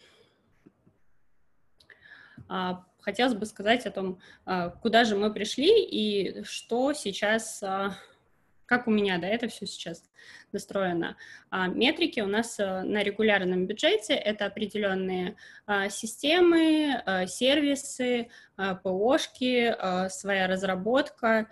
А, 2.47 2.85
хотелось 3.01 3.33
бы 3.33 3.45
сказать 3.45 3.85
о 3.85 3.91
том, 3.91 4.19
а, 4.45 4.69
куда 4.69 5.03
же 5.03 5.17
мы 5.17 5.33
пришли 5.33 5.83
и 5.83 6.43
что 6.43 6.93
сейчас, 6.93 7.61
а, 7.63 7.97
как 8.69 8.87
у 8.87 8.91
меня, 8.91 9.17
да, 9.17 9.27
это 9.27 9.47
все 9.47 9.65
сейчас 9.65 10.03
настроено. 10.51 11.17
Метрики 11.51 12.19
у 12.19 12.27
нас 12.27 12.59
на 12.59 13.01
регулярном 13.01 13.65
бюджете— 13.65 14.13
это 14.15 14.45
определенные 14.45 15.35
системы, 15.89 17.01
сервисы, 17.27 18.29
ПОшки, 18.83 19.75
своя 20.11 20.47
разработка, 20.47 21.47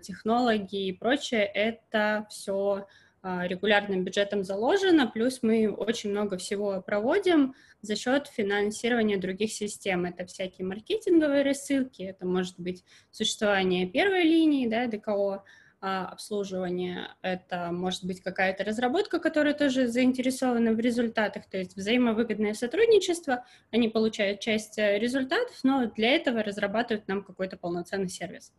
технологии 0.00 0.88
и 0.88 0.92
прочее. 0.92 1.44
Это 1.44 2.26
все 2.30 2.86
регулярным 3.22 4.04
бюджетом 4.04 4.42
заложено, 4.42 5.06
плюс 5.06 5.40
мы 5.42 5.70
очень 5.70 6.10
много 6.10 6.38
всего 6.38 6.80
проводим, 6.80 7.54
за 7.82 7.94
счет 7.94 8.26
финансирования 8.28 9.18
других 9.18 9.52
систем. 9.52 10.06
Это 10.06 10.24
всякие 10.24 10.66
маркетинговые 10.66 11.42
рассылки, 11.42 12.02
это 12.04 12.26
может 12.26 12.58
быть 12.58 12.84
существование 13.10 13.86
первой 13.86 14.22
линии, 14.22 14.66
да, 14.66 14.86
ДКО, 14.86 15.10
а, 15.34 15.44
обслуживания, 15.80 17.16
это 17.22 17.70
может 17.70 18.04
быть 18.04 18.20
какая-то 18.20 18.64
разработка, 18.64 19.20
которая 19.20 19.54
тоже 19.54 19.86
заинтересована 19.86 20.72
в 20.72 20.80
результатах, 20.80 21.46
то 21.48 21.56
есть 21.56 21.76
взаимовыгодное 21.76 22.54
сотрудничество, 22.54 23.44
они 23.70 23.88
получают 23.88 24.40
часть 24.40 24.78
э, 24.78 24.98
результатов, 24.98 25.56
но 25.62 25.86
для 25.86 26.10
этого 26.16 26.42
разрабатывают 26.42 27.06
нам 27.06 27.22
какой-то 27.22 27.56
полноценный 27.56 28.08
сервис. 28.08 28.52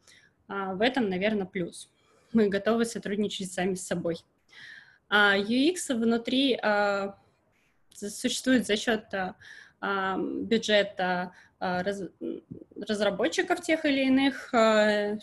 А, 0.47 0.73
в 0.75 0.81
этом, 0.81 1.09
наверное, 1.09 1.45
плюс. 1.45 1.91
Мы 2.31 2.47
готовы 2.47 2.85
сотрудничать 2.85 3.51
сами 3.51 3.75
с 3.75 3.85
собой. 3.85 4.17
А 5.09 5.37
UX 5.37 5.93
внутри 5.93 6.57
а, 6.61 7.17
существует 7.93 8.65
за 8.65 8.77
счет 8.77 9.05
а, 9.81 10.17
бюджета 10.17 11.33
а, 11.59 11.83
раз, 11.83 12.03
разработчиков 12.87 13.61
тех 13.61 13.85
или 13.85 14.05
иных 14.05 14.53
а, 14.53 15.17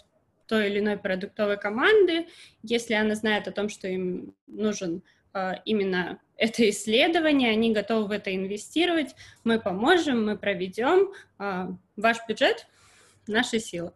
той 0.47 0.69
или 0.69 0.79
иной 0.79 0.97
продуктовой 0.97 1.59
команды, 1.59 2.27
если 2.63 2.95
она 2.95 3.15
знает 3.15 3.49
о 3.49 3.53
том, 3.53 3.69
что 3.69 3.89
им 3.89 4.35
нужен 4.47 5.03
а, 5.37 5.61
именно 5.67 6.19
это 6.39 6.69
исследование, 6.71 7.51
они 7.51 7.73
готовы 7.73 8.09
в 8.09 8.11
это 8.11 8.35
инвестировать, 8.35 9.15
мы 9.45 9.61
поможем, 9.61 10.25
мы 10.25 10.39
проведем, 10.39 11.13
а, 11.39 11.69
ваш 11.97 12.19
бюджет— 12.27 12.67
наши 13.27 13.59
силы. 13.59 13.93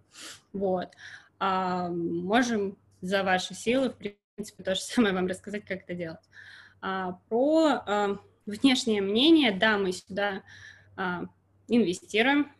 Вот. 0.52 0.88
А, 1.38 1.88
можем 1.88 2.76
за 3.00 3.22
ваши 3.22 3.54
силы, 3.54 3.88
в 3.88 3.96
принципе, 3.96 4.62
то 4.62 4.74
же 4.74 4.80
самое 4.82 5.14
вам 5.14 5.28
рассказать, 5.28 5.64
как 5.64 5.82
это 5.82 5.94
делать. 5.94 6.28
Про 7.28 8.18
внешнее 8.46 9.02
мнение, 9.02 9.52
да, 9.52 9.76
мы 9.76 9.92
сюда 9.92 10.42
инвестируем, 11.68 12.50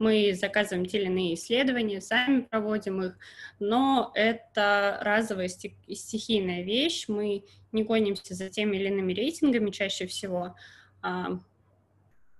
мы 0.00 0.34
заказываем 0.34 0.86
те 0.86 0.98
или 0.98 1.06
иные 1.06 1.34
исследования, 1.34 2.00
сами 2.00 2.40
проводим 2.40 3.02
их, 3.02 3.18
но 3.60 4.10
это 4.14 4.98
разовая 5.02 5.48
стихийная 5.48 6.62
вещь, 6.62 7.04
мы 7.06 7.44
не 7.70 7.84
гонимся 7.84 8.34
за 8.34 8.48
теми 8.48 8.78
или 8.78 8.88
иными 8.88 9.12
рейтингами 9.12 9.70
чаще 9.70 10.06
всего. 10.06 10.56
А, 11.02 11.38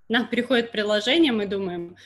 нам 0.09 0.29
приходит 0.29 0.73
приложение, 0.73 1.33
мы 1.33 1.47
думаем, 1.47 1.97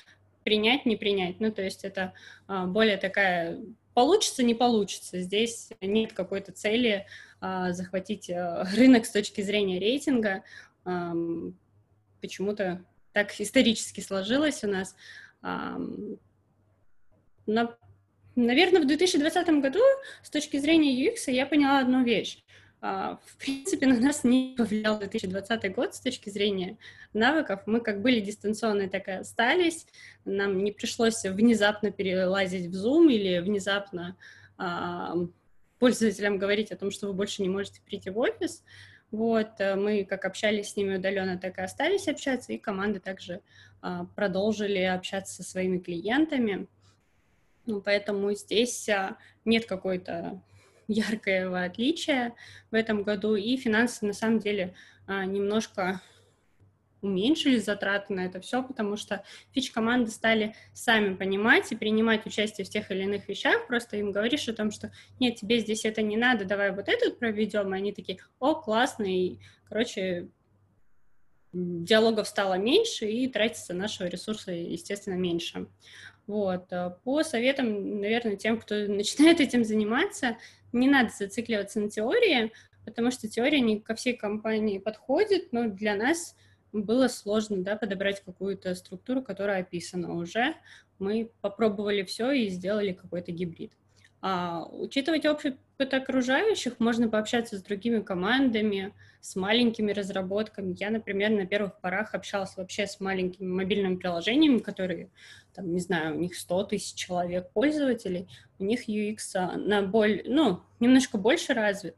принять, 0.42 0.86
не 0.86 0.96
принять. 0.96 1.38
Ну, 1.38 1.52
то 1.52 1.62
есть 1.62 1.84
это 1.84 2.12
а, 2.48 2.66
более 2.66 2.96
такая 2.96 3.60
получится, 3.94 4.42
не 4.42 4.54
получится. 4.54 5.20
Здесь 5.20 5.70
нет 5.80 6.12
какой-то 6.12 6.50
цели 6.50 7.06
а, 7.40 7.72
захватить 7.72 8.28
рынок 8.76 9.06
с 9.06 9.10
точки 9.10 9.40
зрения 9.40 9.78
рейтинга. 9.78 10.42
Почему-то 12.20 12.84
так 13.12 13.40
исторически 13.40 14.00
сложилось 14.00 14.64
у 14.64 14.68
нас. 14.68 14.96
На, 17.46 17.76
наверное, 18.34 18.80
в 18.80 18.86
2020 18.86 19.48
году 19.60 19.80
с 20.22 20.30
точки 20.30 20.56
зрения 20.56 21.08
UX 21.08 21.30
я 21.30 21.46
поняла 21.46 21.80
одну 21.80 22.02
вещь. 22.02 22.42
А, 22.80 23.18
в 23.24 23.38
принципе, 23.38 23.86
на 23.86 23.98
нас 23.98 24.24
не 24.24 24.54
повлиял 24.58 24.98
2020 24.98 25.74
год 25.74 25.94
с 25.94 26.00
точки 26.00 26.28
зрения 26.28 26.76
навыков. 27.14 27.62
Мы 27.64 27.80
как 27.80 28.02
были 28.02 28.20
дистанционные, 28.20 28.90
так 28.90 29.08
и 29.08 29.12
остались. 29.12 29.86
Нам 30.26 30.62
не 30.62 30.72
пришлось 30.72 31.22
внезапно 31.24 31.90
перелазить 31.90 32.66
в 32.66 32.74
Zoom 32.74 33.10
или 33.10 33.38
внезапно 33.38 34.16
пользователям 35.78 36.38
говорить 36.38 36.72
о 36.72 36.76
том, 36.76 36.90
что 36.90 37.06
вы 37.06 37.14
больше 37.14 37.42
не 37.42 37.48
можете 37.48 37.80
прийти 37.82 38.10
в 38.10 38.18
офис. 38.18 38.62
Вот, 39.10 39.60
э, 39.60 39.76
мы 39.76 40.04
как 40.04 40.24
общались 40.24 40.70
с 40.70 40.76
ними 40.76 40.96
удаленно, 40.96 41.38
так 41.38 41.58
и 41.58 41.62
остались 41.62 42.08
общаться, 42.08 42.52
и 42.52 42.58
команды 42.58 43.00
также 43.00 43.42
а, 43.80 44.06
продолжили 44.16 44.80
общаться 44.80 45.34
со 45.34 45.42
своими 45.42 45.78
клиентами. 45.78 46.66
Ну, 47.66 47.80
поэтому 47.80 48.32
здесь 48.32 48.88
а, 48.88 49.18
нет 49.44 49.66
какой-то 49.66 50.40
яркого 50.88 51.64
отличия 51.64 52.34
в 52.70 52.74
этом 52.74 53.02
году, 53.02 53.36
и 53.36 53.56
финансы 53.56 54.06
на 54.06 54.14
самом 54.14 54.38
деле 54.38 54.74
а, 55.06 55.26
немножко 55.26 56.00
уменьшили 57.04 57.58
затраты 57.58 58.14
на 58.14 58.26
это 58.26 58.40
все, 58.40 58.62
потому 58.62 58.96
что 58.96 59.24
фич-команды 59.52 60.10
стали 60.10 60.54
сами 60.72 61.14
понимать 61.14 61.70
и 61.70 61.76
принимать 61.76 62.26
участие 62.26 62.64
в 62.64 62.70
тех 62.70 62.90
или 62.90 63.02
иных 63.02 63.28
вещах, 63.28 63.66
просто 63.66 63.96
им 63.98 64.10
говоришь 64.10 64.48
о 64.48 64.54
том, 64.54 64.70
что 64.70 64.90
нет, 65.20 65.36
тебе 65.36 65.58
здесь 65.60 65.84
это 65.84 66.02
не 66.02 66.16
надо, 66.16 66.44
давай 66.44 66.72
вот 66.72 66.88
этот 66.88 67.18
проведем, 67.18 67.74
и 67.74 67.78
они 67.78 67.92
такие, 67.92 68.18
о, 68.38 68.54
классно, 68.54 69.04
и, 69.04 69.38
короче, 69.68 70.28
диалогов 71.52 72.26
стало 72.26 72.54
меньше, 72.54 73.06
и 73.06 73.28
тратится 73.28 73.74
нашего 73.74 74.08
ресурса, 74.08 74.52
естественно, 74.52 75.14
меньше. 75.14 75.68
Вот. 76.26 76.70
По 77.04 77.22
советам, 77.22 78.00
наверное, 78.00 78.36
тем, 78.36 78.58
кто 78.58 78.74
начинает 78.88 79.40
этим 79.40 79.64
заниматься, 79.64 80.36
не 80.72 80.88
надо 80.88 81.10
зацикливаться 81.16 81.80
на 81.80 81.90
теории, 81.90 82.52
потому 82.84 83.10
что 83.10 83.28
теория 83.28 83.60
не 83.60 83.80
ко 83.80 83.94
всей 83.94 84.16
компании 84.16 84.78
подходит, 84.78 85.52
но 85.52 85.68
для 85.68 85.94
нас 85.94 86.36
было 86.82 87.08
сложно 87.08 87.62
да, 87.62 87.76
подобрать 87.76 88.22
какую-то 88.24 88.74
структуру, 88.74 89.22
которая 89.22 89.60
описана 89.60 90.14
уже. 90.14 90.54
Мы 90.98 91.30
попробовали 91.40 92.02
все 92.02 92.32
и 92.32 92.48
сделали 92.48 92.92
какой-то 92.92 93.32
гибрид. 93.32 93.72
А, 94.20 94.64
учитывать 94.70 95.26
опыт 95.26 95.58
окружающих, 95.78 96.80
можно 96.80 97.08
пообщаться 97.08 97.58
с 97.58 97.62
другими 97.62 98.00
командами, 98.00 98.94
с 99.20 99.36
маленькими 99.36 99.92
разработками. 99.92 100.74
Я, 100.78 100.90
например, 100.90 101.30
на 101.30 101.46
первых 101.46 101.80
порах 101.80 102.14
общалась 102.14 102.56
вообще 102.56 102.86
с 102.86 103.00
маленькими 103.00 103.46
мобильными 103.46 103.96
приложениями, 103.96 104.58
которые, 104.58 105.10
там, 105.54 105.72
не 105.72 105.80
знаю, 105.80 106.16
у 106.16 106.20
них 106.20 106.36
100 106.36 106.64
тысяч 106.64 106.94
человек 106.94 107.50
пользователей, 107.52 108.28
у 108.58 108.64
них 108.64 108.88
UX 108.88 109.56
на 109.56 109.82
боль, 109.82 110.22
ну, 110.26 110.60
немножко 110.80 111.18
больше 111.18 111.54
развит. 111.54 111.96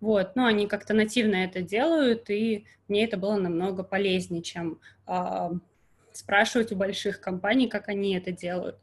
Вот, 0.00 0.36
но 0.36 0.46
они 0.46 0.66
как-то 0.66 0.94
нативно 0.94 1.36
это 1.36 1.60
делают, 1.60 2.30
и 2.30 2.66
мне 2.86 3.04
это 3.04 3.16
было 3.16 3.36
намного 3.36 3.82
полезнее, 3.82 4.42
чем 4.42 4.80
э, 5.06 5.50
спрашивать 6.12 6.72
у 6.72 6.76
больших 6.76 7.20
компаний, 7.20 7.68
как 7.68 7.88
они 7.88 8.16
это 8.16 8.30
делают. 8.30 8.78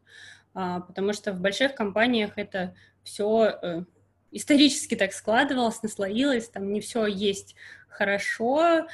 А, 0.53 0.81
потому 0.81 1.13
что 1.13 1.33
в 1.33 1.39
больших 1.39 1.75
компаниях 1.75 2.37
это 2.37 2.75
все 3.03 3.59
э, 3.61 3.83
исторически 4.31 4.95
так 4.95 5.13
складывалось, 5.13 5.83
наслоилось, 5.83 6.49
там 6.49 6.71
не 6.71 6.81
все 6.81 7.05
есть 7.05 7.55
хорошо, 7.87 8.87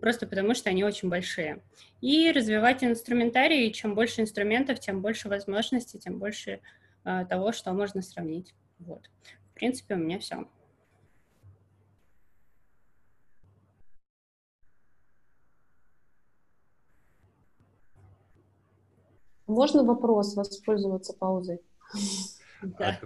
просто 0.00 0.26
потому 0.26 0.54
что 0.54 0.70
они 0.70 0.84
очень 0.84 1.08
большие. 1.08 1.62
И 2.00 2.30
развивать 2.32 2.82
инструментарий, 2.84 3.72
чем 3.72 3.94
больше 3.94 4.22
инструментов, 4.22 4.80
тем 4.80 5.02
больше 5.02 5.28
возможностей, 5.28 5.98
тем 5.98 6.18
больше 6.18 6.60
э, 7.04 7.26
того, 7.28 7.52
что 7.52 7.72
можно 7.72 8.02
сравнить. 8.02 8.54
Вот. 8.78 9.10
В 9.50 9.54
принципе, 9.54 9.94
у 9.94 9.98
меня 9.98 10.18
все. 10.18 10.48
Можно 19.50 19.84
вопрос 19.84 20.36
воспользоваться 20.36 21.12
паузой? 21.12 21.60
Да. 22.62 23.00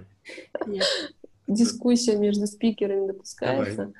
Дискуссия 1.47 2.17
между 2.17 2.49
спикерами 2.49 3.07
допускается. 3.07 3.93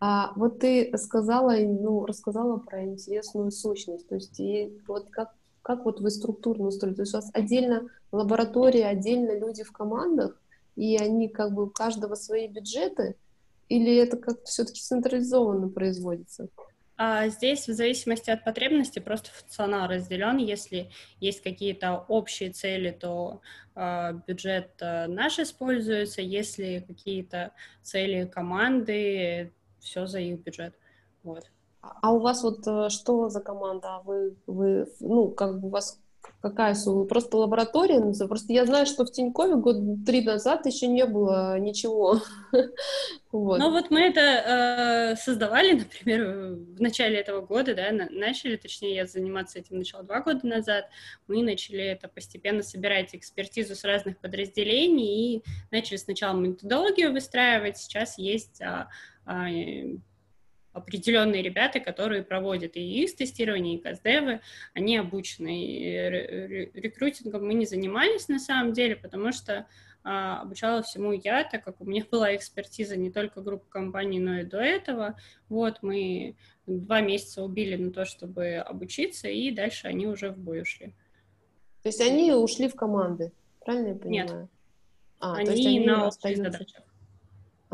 А 0.00 0.34
вот 0.36 0.58
ты 0.58 0.92
сказала, 0.98 1.54
ну, 1.56 2.04
рассказала 2.04 2.58
про 2.58 2.84
интересную 2.84 3.52
сущность. 3.52 4.06
То 4.06 4.16
есть 4.16 4.38
и 4.38 4.78
вот 4.86 5.08
как, 5.08 5.34
как 5.62 5.86
вот 5.86 6.02
вы 6.02 6.10
структурно 6.10 6.66
устроили? 6.66 6.94
То 6.94 7.02
есть 7.02 7.14
у 7.14 7.16
вас 7.16 7.30
отдельно 7.32 7.88
лаборатория, 8.12 8.84
отдельно 8.84 9.38
люди 9.38 9.64
в 9.64 9.72
командах, 9.72 10.38
и 10.74 10.98
они 10.98 11.30
как 11.30 11.54
бы 11.54 11.64
у 11.64 11.70
каждого 11.70 12.14
свои 12.14 12.46
бюджеты, 12.46 13.16
или 13.70 13.96
это 13.96 14.18
как-то 14.18 14.44
все-таки 14.44 14.82
централизованно 14.82 15.70
производится? 15.70 16.48
А 16.98 17.28
здесь 17.28 17.68
в 17.68 17.72
зависимости 17.72 18.30
от 18.30 18.42
потребности 18.42 19.00
просто 19.00 19.30
функционал 19.30 19.88
разделен. 19.88 20.38
Если 20.38 20.90
есть 21.20 21.42
какие-то 21.42 22.04
общие 22.08 22.50
цели, 22.50 22.90
то 22.90 23.42
э, 23.74 24.14
бюджет 24.26 24.70
э, 24.80 25.06
наш 25.06 25.38
используется. 25.38 26.22
Если 26.22 26.84
какие-то 26.86 27.52
цели 27.82 28.24
команды, 28.24 29.52
все 29.78 30.06
за 30.06 30.20
их 30.20 30.40
бюджет. 30.40 30.74
Вот. 31.22 31.44
А 31.80 32.12
у 32.12 32.18
вас 32.18 32.42
вот 32.42 32.66
э, 32.66 32.88
что 32.88 33.28
за 33.28 33.40
команда? 33.40 34.00
Вы, 34.04 34.34
вы, 34.46 34.86
ну, 35.00 35.28
как 35.28 35.60
бы 35.60 35.68
у 35.68 35.70
вас 35.70 36.00
какая 36.50 36.74
сумма? 36.74 37.04
Просто 37.04 37.36
лаборатория? 37.36 38.00
Просто 38.26 38.52
я 38.52 38.64
знаю, 38.66 38.86
что 38.86 39.04
в 39.04 39.10
Тинькове 39.10 39.56
год 39.56 39.76
три 40.04 40.22
назад 40.22 40.66
еще 40.66 40.86
не 40.86 41.04
было 41.04 41.58
ничего. 41.58 42.20
вот. 43.32 43.58
Ну 43.58 43.70
вот 43.70 43.90
мы 43.90 44.00
это 44.00 44.20
э, 44.20 45.16
создавали, 45.16 45.72
например, 45.80 46.56
в 46.76 46.80
начале 46.80 47.18
этого 47.18 47.40
года, 47.40 47.74
да, 47.74 47.90
начали, 48.10 48.56
точнее, 48.56 48.94
я 48.94 49.06
заниматься 49.06 49.58
этим 49.58 49.78
начала 49.78 50.02
два 50.02 50.20
года 50.20 50.46
назад. 50.46 50.86
Мы 51.26 51.42
начали 51.42 51.82
это 51.82 52.08
постепенно 52.08 52.62
собирать 52.62 53.14
экспертизу 53.14 53.74
с 53.74 53.84
разных 53.84 54.18
подразделений 54.18 55.36
и 55.36 55.42
начали 55.70 55.96
сначала 55.96 56.36
методологию 56.36 57.12
выстраивать. 57.12 57.78
Сейчас 57.78 58.18
есть 58.18 58.60
а, 58.62 58.88
а, 59.24 59.48
определенные 60.76 61.42
ребята, 61.42 61.80
которые 61.80 62.22
проводят 62.22 62.76
и 62.76 63.04
UX-тестирование, 63.04 63.76
и 63.76 63.82
каздевы, 63.82 64.40
они 64.74 64.96
обучены. 64.98 65.64
И 65.64 66.70
рекрутингом 66.74 67.46
мы 67.46 67.54
не 67.54 67.66
занимались 67.66 68.28
на 68.28 68.38
самом 68.38 68.72
деле, 68.72 68.96
потому 68.96 69.32
что 69.32 69.66
а, 70.04 70.42
обучала 70.42 70.82
всему 70.82 71.12
я, 71.12 71.44
так 71.44 71.64
как 71.64 71.80
у 71.80 71.84
меня 71.84 72.04
была 72.10 72.36
экспертиза 72.36 72.96
не 72.96 73.10
только 73.10 73.40
группы 73.40 73.66
компаний, 73.68 74.20
но 74.20 74.40
и 74.40 74.44
до 74.44 74.58
этого. 74.58 75.16
Вот, 75.48 75.78
мы 75.82 76.36
два 76.66 77.00
месяца 77.00 77.42
убили 77.42 77.76
на 77.76 77.90
то, 77.90 78.04
чтобы 78.04 78.56
обучиться, 78.56 79.28
и 79.28 79.50
дальше 79.50 79.88
они 79.88 80.06
уже 80.06 80.30
в 80.30 80.38
бой 80.38 80.62
ушли. 80.62 80.94
То 81.82 81.88
есть 81.88 82.00
они 82.00 82.32
ушли 82.32 82.68
в 82.68 82.74
команды, 82.74 83.32
правильно 83.64 83.88
я 83.88 83.94
понимаю? 83.94 84.40
Нет. 84.42 84.50
А, 85.18 85.36
они, 85.36 85.46
то 85.46 85.52
есть 85.52 85.66
они 85.66 85.80
на 85.80 86.06
остаются... 86.06 86.50
задачах. 86.50 86.85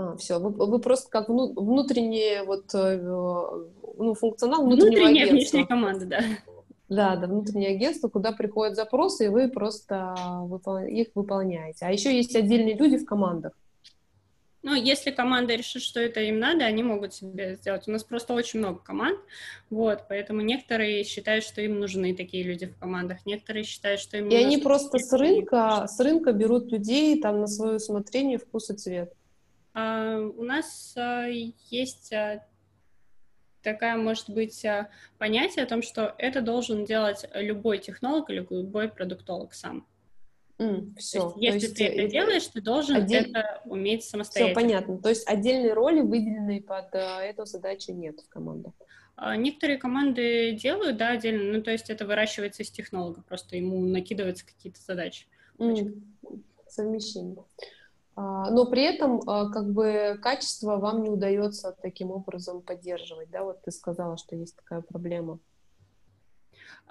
А, 0.03 0.17
все, 0.17 0.39
вы, 0.39 0.51
вы 0.51 0.79
просто 0.79 1.11
как 1.11 1.29
вну, 1.29 1.53
внутренние 1.55 2.43
вот 2.45 2.75
э, 2.75 2.97
ну, 2.99 4.15
функционал 4.15 4.65
внутреннего 4.65 5.01
Внутренняя 5.01 5.31
внешняя 5.31 5.67
команда, 5.67 6.07
да. 6.07 6.21
Да, 6.89 7.17
да, 7.17 7.27
внутреннее 7.27 7.71
агентство, 7.71 8.09
куда 8.09 8.33
приходят 8.33 8.77
запросы, 8.77 9.27
и 9.27 9.29
вы 9.29 9.49
просто 9.49 10.15
выпол... 10.43 10.79
их 10.79 11.09
выполняете. 11.15 11.87
А 11.87 11.91
еще 11.91 12.15
есть 12.15 12.37
отдельные 12.37 12.75
люди 12.75 12.99
в 12.99 13.07
командах. 13.07 13.53
Ну, 14.63 14.75
если 14.75 15.11
команда 15.11 15.55
решит, 15.55 15.83
что 15.83 16.01
это 16.01 16.21
им 16.21 16.39
надо, 16.39 16.65
они 16.65 16.85
могут 16.85 17.15
себе 17.15 17.57
сделать. 17.57 17.89
У 17.89 17.91
нас 17.91 18.05
просто 18.05 18.33
очень 18.33 18.61
много 18.61 18.79
команд, 18.79 19.19
вот, 19.71 20.05
поэтому 20.09 20.41
некоторые 20.43 21.03
считают, 21.03 21.45
что 21.45 21.63
им 21.63 21.81
нужны 21.81 22.15
такие 22.15 22.45
люди 22.45 22.67
в 22.67 22.79
командах, 22.79 23.27
некоторые 23.27 23.65
считают, 23.65 24.01
что 24.01 24.19
им 24.19 24.29
И 24.29 24.37
они 24.37 24.59
просто 24.59 24.99
с 24.99 25.13
рынка, 25.15 25.87
с 25.89 25.99
рынка 25.99 26.33
берут 26.33 26.71
людей 26.71 27.21
там 27.21 27.41
на 27.41 27.49
свое 27.49 27.77
усмотрение, 27.77 28.39
вкус 28.39 28.71
и 28.71 28.77
цвет. 28.77 29.13
А, 29.75 30.19
у 30.19 30.43
нас 30.43 30.95
а, 30.97 31.27
есть 31.27 32.13
а, 32.13 32.45
такая, 33.63 33.97
может 33.97 34.29
быть, 34.31 34.65
понятие 35.19 35.65
о 35.65 35.69
том, 35.69 35.83
что 35.83 36.15
это 36.19 36.41
должен 36.41 36.85
делать 36.85 37.25
любой 37.35 37.79
технолог 37.79 38.29
или 38.31 38.47
любой 38.51 38.89
продуктолог 38.89 39.55
сам. 39.55 39.87
Mm, 40.59 40.97
все. 40.97 41.31
То 41.31 41.39
есть, 41.39 41.55
если 41.55 41.59
То 41.59 41.65
есть, 41.65 41.77
ты 41.77 41.85
это 41.85 42.11
делаешь, 42.11 42.47
ты 42.47 42.61
должен 42.61 42.97
отдель... 42.97 43.31
это 43.31 43.63
уметь 43.65 44.05
самостоятельно. 44.05 44.59
Все 44.59 44.67
понятно. 44.67 44.99
То 44.99 45.09
есть 45.09 45.27
отдельной 45.27 45.73
роли, 45.73 46.01
выделенной 46.01 46.61
под 46.61 46.95
uh, 46.95 47.21
эту 47.21 47.47
задачу, 47.47 47.93
нет 47.93 48.21
в 48.21 48.29
командах. 48.29 48.73
Некоторые 49.37 49.79
команды 49.79 50.53
делают, 50.53 50.97
да, 50.97 51.11
отдельно. 51.11 51.53
Ну, 51.53 51.63
то 51.63 51.71
есть 51.71 51.91
это 51.91 52.07
выращивается 52.07 52.63
из 52.63 52.71
технолога, 52.71 53.23
просто 53.23 53.57
ему 53.57 53.79
накидываются 53.81 54.45
какие-то 54.45 54.81
задачи. 54.81 55.27
Mm, 55.59 56.03
совмещение. 56.69 57.37
Uh, 58.15 58.51
но 58.51 58.67
при 58.67 58.83
этом 58.83 59.21
как 59.21 59.73
бы 59.73 60.19
качество 60.21 60.77
вам 60.77 61.03
не 61.03 61.09
удается 61.09 61.75
таким 61.81 62.11
образом 62.11 62.61
поддерживать, 62.61 63.31
да, 63.31 63.43
вот 63.43 63.63
ты 63.63 63.71
сказала, 63.71 64.19
что 64.19 64.37
есть 64.37 64.55
такая 64.57 64.83
проблема. 64.83 65.39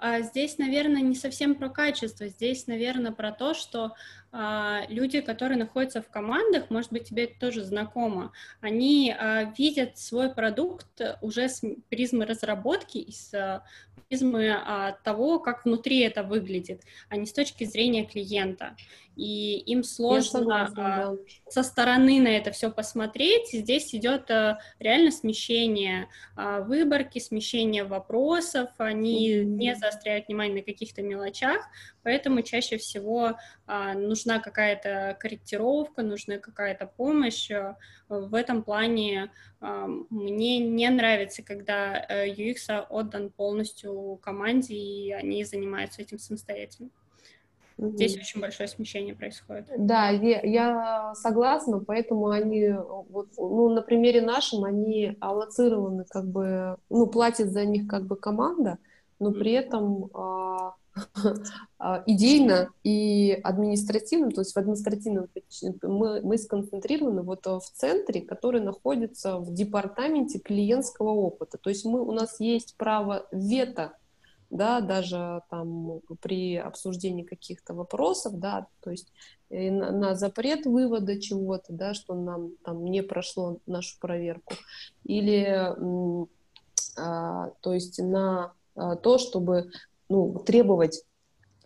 А 0.04 0.20
здесь, 0.20 0.58
наверное, 0.58 1.00
не 1.00 1.14
совсем 1.14 1.54
про 1.54 1.68
качество, 1.68 2.26
здесь, 2.26 2.66
наверное, 2.66 3.12
про 3.12 3.30
то, 3.30 3.54
что 3.54 3.94
а, 4.32 4.82
люди, 4.88 5.20
которые 5.20 5.56
находятся 5.56 6.02
в 6.02 6.08
командах, 6.08 6.70
может 6.70 6.90
быть, 6.92 7.08
тебе 7.08 7.26
это 7.26 7.38
тоже 7.38 7.62
знакомо, 7.62 8.32
они 8.60 9.14
а, 9.16 9.52
видят 9.56 9.98
свой 9.98 10.34
продукт 10.34 11.00
уже 11.20 11.48
с 11.48 11.62
призмы 11.88 12.26
разработки 12.26 12.98
и 12.98 13.12
с 13.12 13.32
а, 13.32 13.62
призмы 14.08 14.50
а, 14.50 14.92
того, 15.04 15.38
как 15.38 15.64
внутри 15.64 16.00
это 16.00 16.24
выглядит, 16.24 16.82
а 17.08 17.16
не 17.16 17.26
с 17.26 17.32
точки 17.32 17.62
зрения 17.62 18.04
клиента. 18.04 18.76
И 19.16 19.58
им 19.58 19.84
сложно 19.84 20.22
согласна, 20.40 20.96
а, 20.96 21.10
да. 21.12 21.16
со 21.50 21.62
стороны 21.62 22.20
на 22.20 22.28
это 22.28 22.50
все 22.50 22.70
посмотреть. 22.70 23.50
Здесь 23.52 23.94
идет 23.94 24.30
а, 24.30 24.58
реально 24.78 25.10
смещение 25.10 26.08
а, 26.34 26.60
выборки, 26.60 27.18
смещение 27.18 27.84
вопросов, 27.84 28.70
они 28.78 29.30
mm-hmm. 29.30 29.44
не 29.44 29.76
заостряют 29.76 30.28
внимание 30.28 30.56
на 30.56 30.62
каких-то 30.62 31.02
мелочах, 31.02 31.62
поэтому 32.02 32.40
чаще 32.40 32.78
всего 32.78 33.36
а, 33.66 33.92
нужна 33.92 34.38
какая-то 34.38 35.16
корректировка, 35.20 36.02
нужна 36.02 36.38
какая-то 36.38 36.86
помощь. 36.86 37.50
В 38.08 38.34
этом 38.34 38.62
плане 38.62 39.30
мне 39.60 40.58
не 40.58 40.88
нравится, 40.90 41.42
когда 41.42 42.04
UX 42.08 42.56
э, 42.68 42.80
отдан 42.90 43.30
полностью 43.30 44.18
команде, 44.22 44.74
и 44.74 45.12
они 45.12 45.44
занимаются 45.44 46.02
этим 46.02 46.18
самостоятельно. 46.18 46.90
Здесь 47.78 48.16
очень 48.16 48.40
большое 48.40 48.68
смещение 48.68 49.14
происходит. 49.14 49.66
Да, 49.78 50.10
я, 50.10 50.40
я 50.42 51.14
согласна, 51.14 51.80
поэтому 51.80 52.28
они, 52.28 52.70
вот, 53.08 53.28
ну, 53.36 53.68
на 53.70 53.82
примере 53.82 54.22
нашем, 54.22 54.64
они 54.64 55.16
аллоцированы, 55.20 56.04
как 56.08 56.26
бы, 56.26 56.76
ну, 56.90 57.06
платит 57.06 57.52
за 57.52 57.64
них 57.64 57.86
как 57.88 58.06
бы 58.06 58.16
команда, 58.16 58.78
но 59.18 59.32
при 59.32 59.52
этом 59.52 60.10
а, 60.14 60.74
а, 61.78 62.02
идейно 62.06 62.70
и 62.82 63.38
административно, 63.42 64.30
то 64.30 64.40
есть 64.40 64.52
в 64.52 64.56
административном 64.58 65.28
мы, 65.82 66.20
мы 66.22 66.38
сконцентрированы 66.38 67.22
вот 67.22 67.46
в 67.46 67.62
центре, 67.72 68.20
который 68.20 68.60
находится 68.60 69.38
в 69.38 69.52
департаменте 69.52 70.38
клиентского 70.38 71.10
опыта. 71.10 71.58
То 71.58 71.70
есть 71.70 71.84
мы, 71.84 72.00
у 72.02 72.12
нас 72.12 72.40
есть 72.40 72.76
право 72.76 73.26
вето 73.32 73.92
да, 74.52 74.80
даже 74.82 75.42
там 75.48 76.00
при 76.20 76.56
обсуждении 76.56 77.24
каких-то 77.24 77.72
вопросов, 77.72 78.38
да, 78.38 78.66
то 78.80 78.90
есть 78.90 79.10
э, 79.48 79.70
на, 79.70 79.90
на 79.90 80.14
запрет 80.14 80.66
вывода 80.66 81.18
чего-то, 81.18 81.72
да, 81.72 81.94
что 81.94 82.14
нам 82.14 82.50
там 82.62 82.84
не 82.84 83.02
прошло 83.02 83.58
нашу 83.66 83.98
проверку, 83.98 84.54
или, 85.04 85.74
а, 86.98 87.50
то 87.60 87.72
есть 87.72 87.98
на 87.98 88.52
а, 88.76 88.96
то, 88.96 89.16
чтобы, 89.16 89.70
ну, 90.10 90.38
требовать 90.44 91.02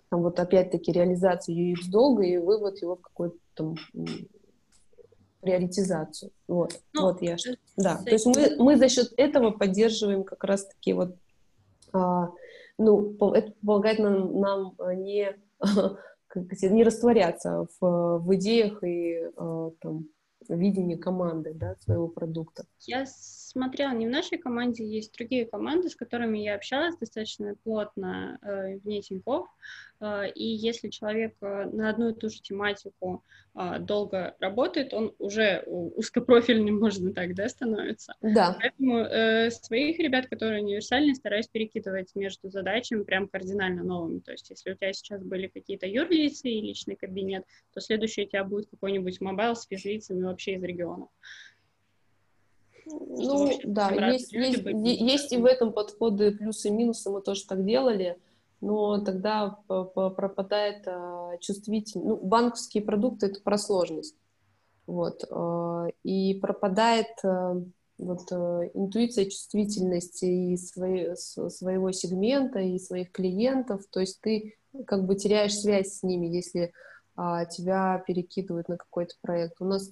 там, 0.09 0.23
вот 0.23 0.39
опять-таки 0.39 0.93
реализацию 0.93 1.75
UX 1.75 1.91
долга 1.91 2.23
и 2.23 2.37
вывод 2.37 2.81
его 2.81 2.95
в 2.95 3.01
какую-то 3.01 3.39
там 3.55 3.75
приоритизацию. 5.41 6.31
Вот, 6.47 6.81
ну, 6.93 7.03
вот 7.03 7.21
я, 7.21 7.37
да, 7.77 7.97
то 7.97 8.11
есть 8.11 8.27
мы, 8.27 8.55
мы 8.59 8.77
за 8.77 8.89
счет 8.89 9.13
этого 9.17 9.51
поддерживаем 9.51 10.23
как 10.23 10.45
раз-таки 10.45 10.93
вот 10.93 11.17
а, 11.93 12.29
ну, 12.79 13.17
это 13.33 13.53
помогает 13.61 13.99
нам, 13.99 14.41
нам 14.41 14.75
э, 14.79 14.95
не, 14.95 15.37
не 16.71 16.85
растворяться 16.85 17.67
в, 17.81 18.19
в 18.19 18.35
идеях 18.35 18.83
и 18.85 19.23
э, 19.37 19.71
там, 19.81 20.09
видении 20.49 20.97
команды, 20.97 21.55
да, 21.55 21.77
своего 21.77 22.09
продукта. 22.09 22.65
Я 22.81 23.07
смотрела, 23.57 23.93
не 23.93 24.07
в 24.07 24.11
нашей 24.11 24.37
команде, 24.37 24.85
есть 24.85 25.15
другие 25.17 25.47
команды, 25.47 25.89
с 25.89 25.97
которыми 25.97 26.39
я 26.39 26.57
общалась 26.57 26.95
достаточно 26.99 27.55
плотно 27.65 28.39
э, 28.43 28.77
вне 28.77 29.01
Тинькофф, 29.01 29.49
э, 30.01 30.31
и 30.33 30.45
если 30.45 30.91
человек 30.91 31.35
э, 31.41 31.65
на 31.73 31.89
одну 31.89 32.11
и 32.11 32.13
ту 32.13 32.29
же 32.29 32.43
тематику 32.43 33.25
э, 33.55 33.79
долго 33.79 34.37
работает, 34.41 34.93
он 34.93 35.15
уже 35.19 35.63
узкопрофильным, 35.67 36.79
можно 36.81 37.15
так, 37.15 37.35
да, 37.35 37.49
становится. 37.49 38.15
Да. 38.21 38.59
Поэтому 38.61 38.99
э, 38.99 39.51
своих 39.51 39.99
ребят, 40.01 40.27
которые 40.27 40.63
универсальные, 40.63 41.15
стараюсь 41.15 41.49
перекидывать 41.49 42.15
между 42.15 42.51
задачами 42.51 43.05
прям 43.05 43.27
кардинально 43.27 43.83
новыми. 43.83 44.19
То 44.19 44.33
есть 44.33 44.51
если 44.51 44.73
у 44.73 44.75
тебя 44.75 44.93
сейчас 44.93 45.23
были 45.23 45.47
какие-то 45.47 45.87
юрлицы 45.87 46.51
и 46.51 46.61
личный 46.61 46.97
кабинет, 46.97 47.45
то 47.73 47.81
следующий 47.81 48.25
у 48.25 48.29
тебя 48.29 48.45
будет 48.45 48.69
какой-нибудь 48.69 49.23
mobile 49.23 49.57
с 49.57 49.67
физлицами 49.67 50.25
вообще 50.25 50.57
из 50.57 50.63
региона. 50.63 51.09
Ну, 52.87 53.51
да, 53.65 53.91
есть, 54.13 54.33
есть, 54.33 54.63
есть 54.65 55.33
и 55.33 55.37
в 55.39 55.45
этом 55.45 55.73
подходы 55.73 56.31
плюсы 56.31 56.69
и 56.69 56.71
минусы, 56.71 57.11
мы 57.11 57.21
тоже 57.21 57.45
так 57.45 57.65
делали, 57.65 58.17
но 58.61 58.99
тогда 59.01 59.59
пропадает 59.67 60.87
а, 60.87 61.37
чувствительность. 61.39 62.09
Ну, 62.09 62.17
банковские 62.17 62.85
продукты— 62.85 63.27
это 63.29 63.41
про 63.43 63.59
сложность. 63.59 64.15
Вот. 64.87 65.25
А, 65.31 65.89
и 66.05 66.35
пропадает 66.35 67.09
а, 67.25 67.61
вот 67.99 68.31
интуиция, 68.31 69.25
чувствительность 69.25 70.23
и 70.23 70.57
свои, 70.57 71.15
своего 71.17 71.91
сегмента, 71.91 72.61
и 72.61 72.79
своих 72.79 73.11
клиентов. 73.11 73.83
То 73.91 74.01
есть 74.01 74.21
ты 74.21 74.55
как 74.87 75.07
бы 75.07 75.17
теряешь 75.17 75.57
связь 75.57 75.99
с 75.99 76.03
ними, 76.03 76.27
если 76.27 76.73
тебя 77.17 78.05
перекидывают 78.07 78.69
на 78.69 78.77
какой-то 78.77 79.15
проект. 79.23 79.63
У 79.63 79.65
нас 79.65 79.91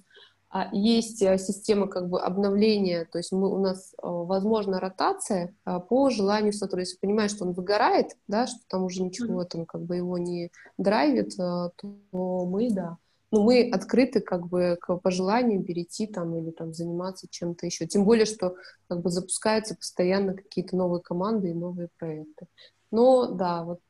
есть 0.71 1.21
э, 1.21 1.37
система 1.37 1.87
как 1.87 2.07
бы 2.07 2.21
обновления, 2.21 3.05
то 3.11 3.17
есть 3.17 3.33
мы, 3.33 3.53
у 3.53 3.59
нас 3.59 3.93
э, 3.93 3.97
возможна 4.03 4.79
ротация 4.79 5.53
а, 5.65 5.81
по 5.81 6.09
желанию 6.09 6.53
сотрудника. 6.53 6.87
Если 6.87 6.99
понимаешь, 6.99 7.31
что 7.31 7.43
он 7.43 7.51
выгорает, 7.51 8.15
да, 8.27 8.47
что 8.47 8.59
там 8.69 8.85
уже 8.85 9.03
ничего 9.03 9.43
там 9.43 9.65
как 9.65 9.81
бы 9.81 9.97
его 9.97 10.17
не 10.17 10.51
драйвит, 10.77 11.33
э, 11.33 11.69
то 11.75 12.45
мы, 12.45 12.69
да, 12.71 12.97
ну, 13.31 13.43
мы 13.43 13.69
открыты 13.69 14.21
как 14.21 14.47
бы 14.47 14.77
к 14.79 14.95
пожеланиям 14.97 15.65
перейти 15.65 16.07
там 16.07 16.33
или 16.37 16.51
там 16.51 16.73
заниматься 16.73 17.27
чем-то 17.29 17.65
еще. 17.65 17.85
Тем 17.85 18.05
более, 18.05 18.25
что 18.25 18.55
как 18.87 19.01
бы 19.01 19.09
запускаются 19.09 19.75
постоянно 19.75 20.35
какие-то 20.35 20.77
новые 20.77 21.01
команды 21.01 21.49
и 21.49 21.53
новые 21.53 21.89
проекты. 21.99 22.47
Но 22.91 23.27
да, 23.27 23.63
вот 23.63 23.81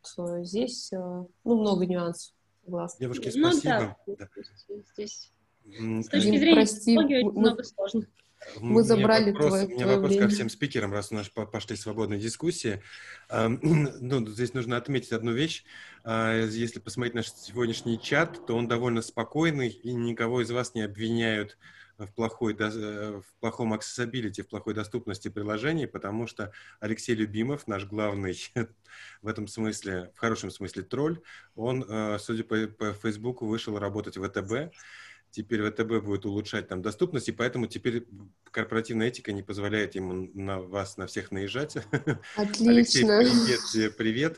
здесь 0.43 0.89
ну, 0.91 1.29
много 1.43 1.85
нюансов. 1.85 2.33
Согласна. 2.63 2.97
Девушки, 2.99 3.29
спасибо. 3.29 3.97
Ну, 4.07 4.15
да. 4.17 4.27
да. 4.67 4.75
Здесь 4.93 5.31
с 5.65 6.07
точки 6.07 6.37
зрения 6.37 6.55
прости, 6.55 6.97
очень 6.97 7.31
много 7.31 7.63
сложно. 7.63 8.05
Мы 8.59 8.83
забрали 8.83 9.31
вопрос, 9.31 9.49
твое, 9.49 9.65
У 9.65 9.69
меня 9.69 9.79
твое 9.79 9.95
вопрос 9.95 10.11
время. 10.11 10.27
ко 10.27 10.33
всем 10.33 10.49
спикерам, 10.49 10.93
раз 10.93 11.11
у 11.11 11.15
нас 11.15 11.29
пошли 11.29 11.75
свободные 11.75 12.19
дискуссии. 12.19 12.81
Ну, 13.29 14.27
здесь 14.27 14.53
нужно 14.53 14.77
отметить 14.77 15.11
одну 15.11 15.31
вещь. 15.31 15.63
А, 16.03 16.45
если 16.45 16.79
посмотреть 16.79 17.15
наш 17.15 17.31
сегодняшний 17.31 17.99
чат, 17.99 18.45
то 18.45 18.55
он 18.55 18.67
довольно 18.67 19.01
спокойный, 19.01 19.69
и 19.69 19.93
никого 19.93 20.41
из 20.41 20.51
вас 20.51 20.75
не 20.75 20.81
обвиняют 20.81 21.57
в, 21.97 22.07
плохой, 22.07 22.53
в 22.53 23.23
плохом 23.39 23.73
accessibility, 23.73 24.43
в 24.43 24.47
плохой 24.47 24.73
доступности 24.73 25.29
приложений, 25.29 25.87
потому 25.87 26.27
что 26.27 26.51
Алексей 26.79 27.15
Любимов, 27.15 27.67
наш 27.67 27.85
главный 27.85 28.37
в 29.21 29.27
этом 29.27 29.47
смысле, 29.47 30.11
в 30.15 30.19
хорошем 30.19 30.51
смысле 30.51 30.83
тролль, 30.83 31.19
он, 31.55 31.85
э, 31.87 32.17
судя 32.19 32.43
по, 32.43 32.67
по 32.67 32.93
Фейсбуку, 32.93 33.45
вышел 33.45 33.79
работать 33.79 34.17
в 34.17 34.27
ВТБ, 34.27 34.75
теперь 35.35 35.69
ВТБ 35.69 36.03
будет 36.03 36.25
улучшать 36.25 36.69
там 36.69 36.81
доступность, 36.81 37.27
и 37.27 37.33
поэтому 37.33 37.67
теперь 37.67 38.07
корпоративная 38.51 39.07
этика 39.07 39.33
не 39.33 39.43
позволяет 39.43 39.95
ему 39.95 40.29
на 40.33 40.61
вас, 40.61 40.95
на 40.97 41.07
всех 41.07 41.31
наезжать. 41.31 41.75
Отлично. 42.37 42.69
Алексей, 42.69 43.03
привет 43.03 43.59
тебе, 43.71 43.91
привет. 43.91 44.37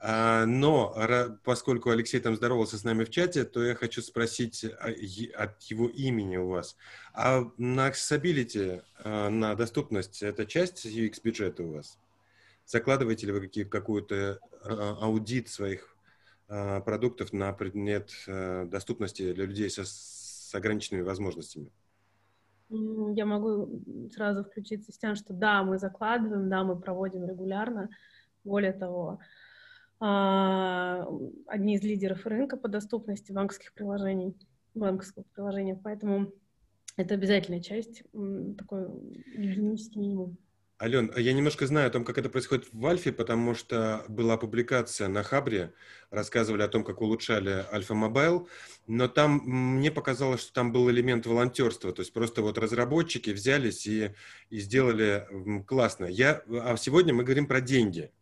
А, 0.00 0.46
но 0.46 0.94
поскольку 1.42 1.90
Алексей 1.90 2.20
там 2.20 2.36
здоровался 2.36 2.78
с 2.78 2.84
нами 2.84 3.04
в 3.04 3.10
чате, 3.10 3.44
то 3.44 3.64
я 3.64 3.74
хочу 3.74 4.00
спросить 4.00 4.64
от 4.64 5.62
его 5.64 5.88
имени 5.88 6.36
у 6.36 6.48
вас. 6.48 6.76
А 7.12 7.50
на 7.58 7.88
accessibility, 7.88 8.80
а, 9.02 9.28
на 9.28 9.56
доступность, 9.56 10.22
это 10.22 10.46
часть 10.46 10.86
UX-бюджета 10.86 11.64
у 11.64 11.72
вас? 11.72 11.98
Закладываете 12.64 13.26
ли 13.26 13.32
вы 13.32 13.48
какую-то 13.48 14.38
а, 14.62 14.98
аудит 15.00 15.48
своих 15.48 15.94
продуктов 16.46 17.34
на 17.34 17.52
предмет 17.52 18.10
доступности 18.26 19.34
для 19.34 19.44
людей 19.44 19.68
со, 19.68 19.84
с 20.48 20.54
ограниченными 20.54 21.02
возможностями? 21.02 21.70
Я 22.70 23.26
могу 23.26 23.82
сразу 24.14 24.44
включиться 24.44 24.92
с 24.92 24.98
тем, 24.98 25.14
что 25.14 25.34
да, 25.34 25.62
мы 25.62 25.78
закладываем, 25.78 26.48
да, 26.48 26.64
мы 26.64 26.78
проводим 26.78 27.26
регулярно. 27.26 27.90
Более 28.44 28.72
того, 28.72 29.20
а, 30.00 31.06
одни 31.46 31.74
из 31.74 31.82
лидеров 31.82 32.24
рынка 32.24 32.56
по 32.56 32.68
доступности 32.68 33.32
банковских 33.32 33.74
приложений, 33.74 34.36
банковского 34.74 35.24
приложения, 35.34 35.78
поэтому 35.82 36.32
это 36.96 37.14
обязательная 37.14 37.60
часть, 37.60 38.02
такой 38.56 38.88
гигиенический 39.36 40.00
минимум. 40.00 40.38
Ален, 40.80 41.12
я 41.16 41.32
немножко 41.32 41.66
знаю 41.66 41.88
о 41.88 41.90
том, 41.90 42.04
как 42.04 42.18
это 42.18 42.30
происходит 42.30 42.68
в 42.72 42.86
Альфе, 42.86 43.10
потому 43.10 43.56
что 43.56 44.04
была 44.06 44.36
публикация 44.36 45.08
на 45.08 45.24
Хабре, 45.24 45.72
рассказывали 46.12 46.62
о 46.62 46.68
том, 46.68 46.84
как 46.84 47.00
улучшали 47.00 47.66
Альфа 47.72 47.94
Мобайл, 47.94 48.48
но 48.86 49.08
там 49.08 49.42
мне 49.44 49.90
показалось, 49.90 50.40
что 50.40 50.52
там 50.52 50.70
был 50.70 50.88
элемент 50.88 51.26
волонтерства, 51.26 51.92
то 51.92 52.02
есть 52.02 52.12
просто 52.12 52.42
вот 52.42 52.58
разработчики 52.58 53.30
взялись 53.30 53.88
и, 53.88 54.14
и 54.50 54.60
сделали 54.60 55.26
классно. 55.66 56.04
Я, 56.04 56.42
а 56.48 56.76
сегодня 56.76 57.12
мы 57.12 57.24
говорим 57.24 57.48
про 57.48 57.60
деньги. 57.60 58.12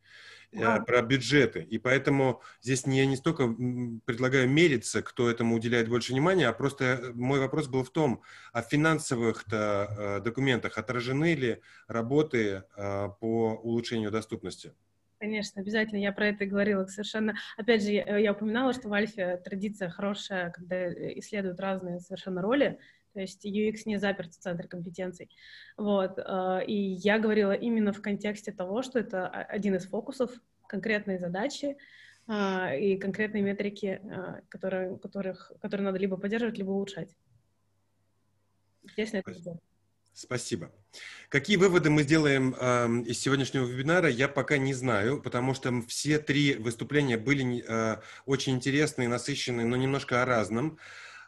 Э, 0.53 0.81
про 0.85 1.03
бюджеты. 1.03 1.63
И 1.63 1.79
поэтому 1.79 2.41
здесь 2.63 2.87
не, 2.87 2.99
я 2.99 3.07
не 3.07 3.17
столько 3.17 3.49
предлагаю 4.05 4.49
мериться, 4.49 5.03
кто 5.03 5.31
этому 5.31 5.57
уделяет 5.57 5.89
больше 5.89 6.13
внимания, 6.13 6.49
а 6.49 6.53
просто 6.53 6.85
э, 6.85 7.13
мой 7.13 7.41
вопрос 7.41 7.69
был 7.69 7.85
в 7.85 7.91
том, 7.91 8.23
о 8.53 8.63
финансовых-то 8.63 9.89
э, 10.19 10.21
документах 10.23 10.79
отражены 10.79 11.35
ли 11.35 11.61
работы 11.89 12.65
по 12.77 13.61
улучшению 13.63 14.11
доступности? 14.11 14.73
Конечно, 15.19 15.63
обязательно. 15.63 15.99
Я 15.99 16.13
про 16.13 16.29
это 16.29 16.45
говорила 16.45 16.85
совершенно. 16.87 17.35
Опять 17.57 17.83
же, 17.83 17.91
я, 17.91 18.19
я 18.19 18.33
упоминала, 18.33 18.73
что 18.73 18.89
в 18.89 18.93
Альфе 18.93 19.39
традиция 19.39 19.89
хорошая, 19.89 20.51
когда 20.51 20.93
исследуют 21.19 21.59
разные 21.59 22.01
совершенно 22.01 22.43
роли. 22.43 22.79
То 23.17 23.23
есть 23.23 23.47
UX 23.47 23.85
не 23.87 23.97
заперт 23.97 24.35
в 24.35 24.39
центре 24.39 24.69
компетенций. 24.69 25.31
Вот. 25.79 26.19
Э, 26.19 26.61
и 26.67 26.75
я 26.75 27.19
говорила 27.19 27.53
именно 27.53 27.95
в 27.95 28.03
контексте 28.03 28.53
того, 28.53 28.83
что 28.83 28.99
это 28.99 29.27
один 29.27 29.75
из 29.75 29.87
фокусов, 29.87 30.31
конкретные 30.69 31.19
задачи 31.19 31.79
э, 32.29 32.79
и 32.79 32.99
конкретные 32.99 33.43
метрики, 33.43 34.03
э, 34.03 34.43
которые, 34.51 34.99
которых, 34.99 35.51
которые 35.63 35.87
надо 35.87 35.99
либо 35.99 36.19
поддерживать, 36.19 36.59
либо 36.59 36.73
улучшать. 36.73 37.17
Естественно, 38.83 39.23
это 39.25 39.61
Спасибо. 40.13 40.71
Какие 41.31 41.57
выводы 41.57 41.89
мы 41.89 42.03
сделаем 42.03 42.55
э, 42.59 42.87
из 43.07 43.19
сегодняшнего 43.19 43.65
вебинара, 43.65 44.11
я 44.11 44.29
пока 44.29 44.59
не 44.59 44.75
знаю, 44.75 45.23
потому 45.23 45.55
что 45.55 45.73
все 45.89 46.19
три 46.19 46.55
выступления 46.55 47.17
были 47.17 47.65
э, 47.67 48.03
очень 48.27 48.57
интересные, 48.57 49.09
насыщенные, 49.09 49.65
но 49.65 49.77
немножко 49.77 50.23
о 50.23 50.27
разном 50.27 50.79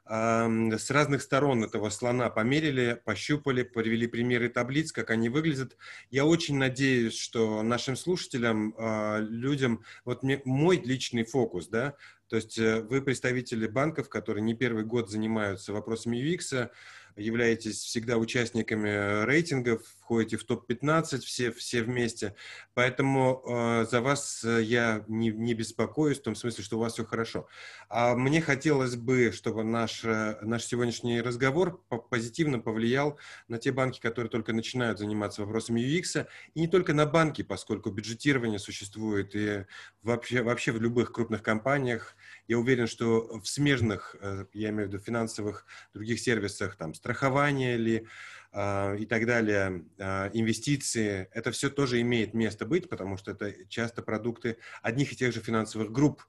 с 0.09 0.91
разных 0.91 1.21
сторон 1.23 1.65
этого 1.65 1.91
слона 1.91 2.31
померили, 2.31 3.01
пощупали, 3.05 3.63
привели 3.63 4.07
примеры 4.07 4.49
таблиц, 4.49 4.91
как 4.91 5.11
они 5.11 5.29
выглядят. 5.29 5.77
Я 6.11 6.25
очень 6.25 6.57
надеюсь, 6.57 7.19
что 7.19 7.63
нашим 7.63 7.95
слушателям, 7.95 8.75
а, 8.79 9.19
людям, 9.19 9.85
вот 10.05 10.23
мне, 10.23 10.41
мой 10.45 10.81
личный 10.83 11.25
фокус, 11.25 11.69
да, 11.69 11.95
то 12.29 12.37
есть 12.37 12.59
э, 12.59 12.83
вы 12.83 13.01
представители 13.01 13.67
банков, 13.67 14.09
которые 14.09 14.43
не 14.43 14.55
первый 14.55 14.85
год 14.85 15.11
занимаются 15.11 15.73
вопросами 15.73 16.19
UX, 16.19 16.71
являетесь 17.19 17.83
всегда 17.83 18.17
участниками 18.17 19.25
рейтингов, 19.25 19.83
входите 20.01 20.37
в 20.37 20.45
топ-15 20.45 21.19
все, 21.19 21.53
все 21.53 21.83
вместе. 21.83 22.35
Поэтому 22.75 23.43
э, 23.47 23.87
за 23.91 24.01
вас 24.01 24.43
э, 24.45 24.63
я 24.63 25.05
не, 25.09 25.31
не 25.31 25.53
беспокоюсь, 25.55 26.19
в 26.19 26.23
том 26.23 26.35
смысле, 26.35 26.65
что 26.65 26.79
у 26.79 26.81
вас 26.81 26.95
все 26.95 27.05
хорошо. 27.05 27.49
А 27.89 28.15
мне 28.15 28.41
хотелось 28.41 28.97
бы, 28.97 29.33
чтобы 29.33 29.65
наш, 29.65 30.05
э, 30.05 30.39
наш 30.43 30.65
сегодняшний 30.65 31.21
разговор 31.21 31.85
позитивно 32.11 32.59
повлиял 32.59 33.19
на 33.49 33.59
те 33.59 33.71
банки, 33.71 34.01
которые 34.01 34.31
только 34.31 34.53
начинают 34.53 34.99
заниматься 34.99 35.43
вопросами 35.43 35.81
UX, 35.81 36.27
и 36.55 36.61
не 36.61 36.69
только 36.69 36.95
на 36.95 37.05
банки, 37.05 37.43
поскольку 37.43 37.91
бюджетирование 37.91 38.59
существует 38.59 39.35
и 39.35 39.67
вообще, 40.03 40.43
вообще 40.43 40.73
в 40.73 40.81
любых 40.81 41.13
крупных 41.13 41.43
компаниях. 41.43 42.17
Я 42.49 42.59
уверен, 42.59 42.87
что 42.87 43.39
в 43.41 43.47
смежных, 43.47 44.17
э, 44.21 44.47
я 44.55 44.71
имею 44.71 44.89
в 44.89 44.93
виду 44.93 45.03
финансовых 45.03 45.67
других 45.95 46.19
сервисах, 46.19 46.77
там, 46.77 46.95
страхование 46.95 47.77
ли, 47.77 48.07
а, 48.51 48.95
и 48.95 49.05
так 49.05 49.27
далее, 49.27 49.85
а, 49.99 50.31
инвестиции, 50.33 51.29
это 51.33 51.51
все 51.53 51.69
тоже 51.69 52.01
имеет 52.01 52.33
место 52.33 52.65
быть, 52.65 52.89
потому 52.89 53.19
что 53.19 53.33
это 53.33 53.53
часто 53.69 54.01
продукты 54.03 54.57
одних 54.83 55.13
и 55.13 55.17
тех 55.17 55.35
же 55.35 55.41
финансовых 55.41 55.93
групп. 55.93 56.25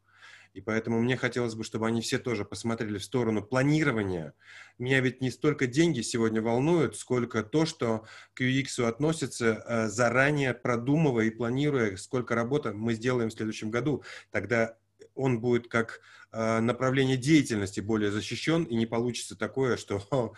И 0.54 0.62
поэтому 0.62 1.00
мне 1.00 1.16
хотелось 1.16 1.56
бы, 1.56 1.64
чтобы 1.64 1.88
они 1.88 2.02
все 2.02 2.18
тоже 2.18 2.44
посмотрели 2.44 2.98
в 2.98 3.04
сторону 3.04 3.44
планирования. 3.44 4.34
Меня 4.80 5.00
ведь 5.00 5.22
не 5.22 5.30
столько 5.30 5.68
деньги 5.68 6.02
сегодня 6.02 6.42
волнуют, 6.42 6.98
сколько 6.98 7.44
то, 7.44 7.66
что 7.66 8.06
к 8.34 8.42
UX 8.42 8.84
относится 8.84 9.56
а, 9.56 9.88
заранее 9.88 10.54
продумывая 10.54 11.26
и 11.26 11.30
планируя, 11.30 11.96
сколько 11.96 12.36
работы 12.36 12.74
мы 12.74 12.96
сделаем 12.96 13.30
в 13.30 13.34
следующем 13.34 13.70
году. 13.70 14.04
Тогда 14.32 14.76
он 15.20 15.42
будет 15.42 15.68
как 15.68 16.02
направление 16.32 17.18
деятельности 17.18 17.80
более 17.80 18.12
защищен, 18.12 18.64
и 18.64 18.76
не 18.76 18.86
получится 18.86 19.36
такое, 19.36 19.78
что 19.78 20.34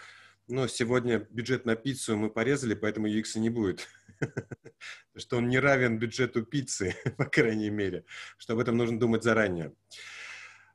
но 0.51 0.67
сегодня 0.67 1.25
бюджет 1.29 1.65
на 1.65 1.75
пиццу 1.75 2.17
мы 2.17 2.29
порезали, 2.29 2.73
поэтому 2.73 3.07
UX 3.07 3.39
не 3.39 3.49
будет. 3.49 3.87
Что 5.15 5.37
он 5.37 5.47
не 5.47 5.59
равен 5.59 5.97
бюджету 5.97 6.43
пиццы, 6.43 6.95
по 7.17 7.25
крайней 7.25 7.69
мере. 7.69 8.03
Что 8.37 8.53
об 8.53 8.59
этом 8.59 8.75
нужно 8.75 8.99
думать 8.99 9.23
заранее. 9.23 9.73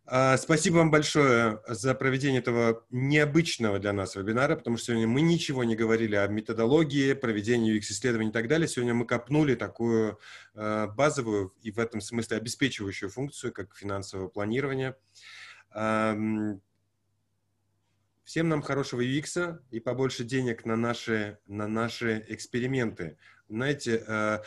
А, 0.09 0.37
спасибо 0.37 0.77
вам 0.77 0.93
большое 0.93 1.61
за 1.67 1.93
проведение 1.97 2.39
этого 2.39 2.85
необычного 2.91 3.81
для 3.81 3.93
нас 3.93 4.15
вебинара, 4.15 4.55
потому 4.55 4.77
что 4.77 4.87
сегодня 4.87 5.09
мы 5.09 5.21
ничего 5.21 5.65
не 5.65 5.75
говорили 5.75 6.15
о 6.15 6.29
методологии, 6.29 7.13
проведении 7.13 7.77
UX-исследований 7.77 8.31
и 8.31 8.33
так 8.33 8.47
далее. 8.47 8.69
Сегодня 8.69 8.95
мы 8.95 9.05
копнули 9.05 9.57
такую 9.57 10.21
а, 10.55 10.87
базовую 10.87 11.53
и 11.61 11.73
в 11.73 11.81
этом 11.81 12.01
смысле 12.01 12.37
обеспечивающую 12.37 13.11
функцию, 13.11 13.53
как 13.53 13.75
финансовое 13.77 14.29
планирование. 14.29 14.95
Всем 18.23 18.49
нам 18.49 18.63
хорошего 18.63 19.03
UX 19.03 19.59
и 19.71 19.81
побольше 19.81 20.25
денег 20.25 20.65
на 20.65 20.77
наши, 20.77 21.39
на 21.47 21.67
наши 21.67 22.25
эксперименты. 22.29 23.19
Знаете, 23.49 24.03
э, 24.07 24.39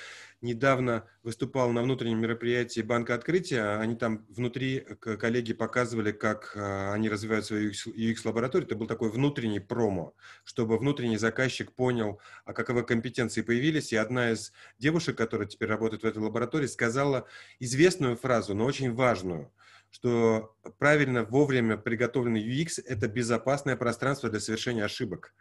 недавно 0.42 1.06
выступал 1.24 1.72
на 1.72 1.82
внутреннем 1.82 2.20
мероприятии 2.20 2.82
Банка 2.82 3.16
Открытия. 3.16 3.80
Они 3.80 3.96
там 3.96 4.26
внутри, 4.30 4.80
коллеги 5.00 5.54
показывали, 5.54 6.12
как 6.12 6.52
э, 6.56 6.92
они 6.92 7.10
развивают 7.10 7.46
свою 7.46 7.72
UX-лабораторию. 7.72 8.68
Это 8.68 8.76
был 8.76 8.88
такой 8.88 9.10
внутренний 9.10 9.62
промо, 9.62 10.16
чтобы 10.44 10.78
внутренний 10.78 11.18
заказчик 11.18 11.72
понял, 11.72 12.20
а 12.44 12.54
каковы 12.54 12.84
компетенции 12.84 13.42
появились. 13.42 13.94
И 13.94 13.96
одна 13.96 14.32
из 14.32 14.52
девушек, 14.80 15.18
которая 15.18 15.48
теперь 15.48 15.70
работает 15.70 16.04
в 16.04 16.06
этой 16.06 16.20
лаборатории, 16.20 16.68
сказала 16.68 17.26
известную 17.60 18.18
фразу, 18.18 18.54
но 18.54 18.66
очень 18.66 18.94
важную– 18.94 19.52
что 19.92 20.56
правильно 20.78 21.24
вовремя 21.24 21.78
приготовленный 21.78 22.44
UX– 22.44 22.82
это 22.86 23.08
безопасное 23.08 23.76
пространство 23.76 24.30
для 24.30 24.40
совершения 24.40 24.86
ошибок. 24.86 25.34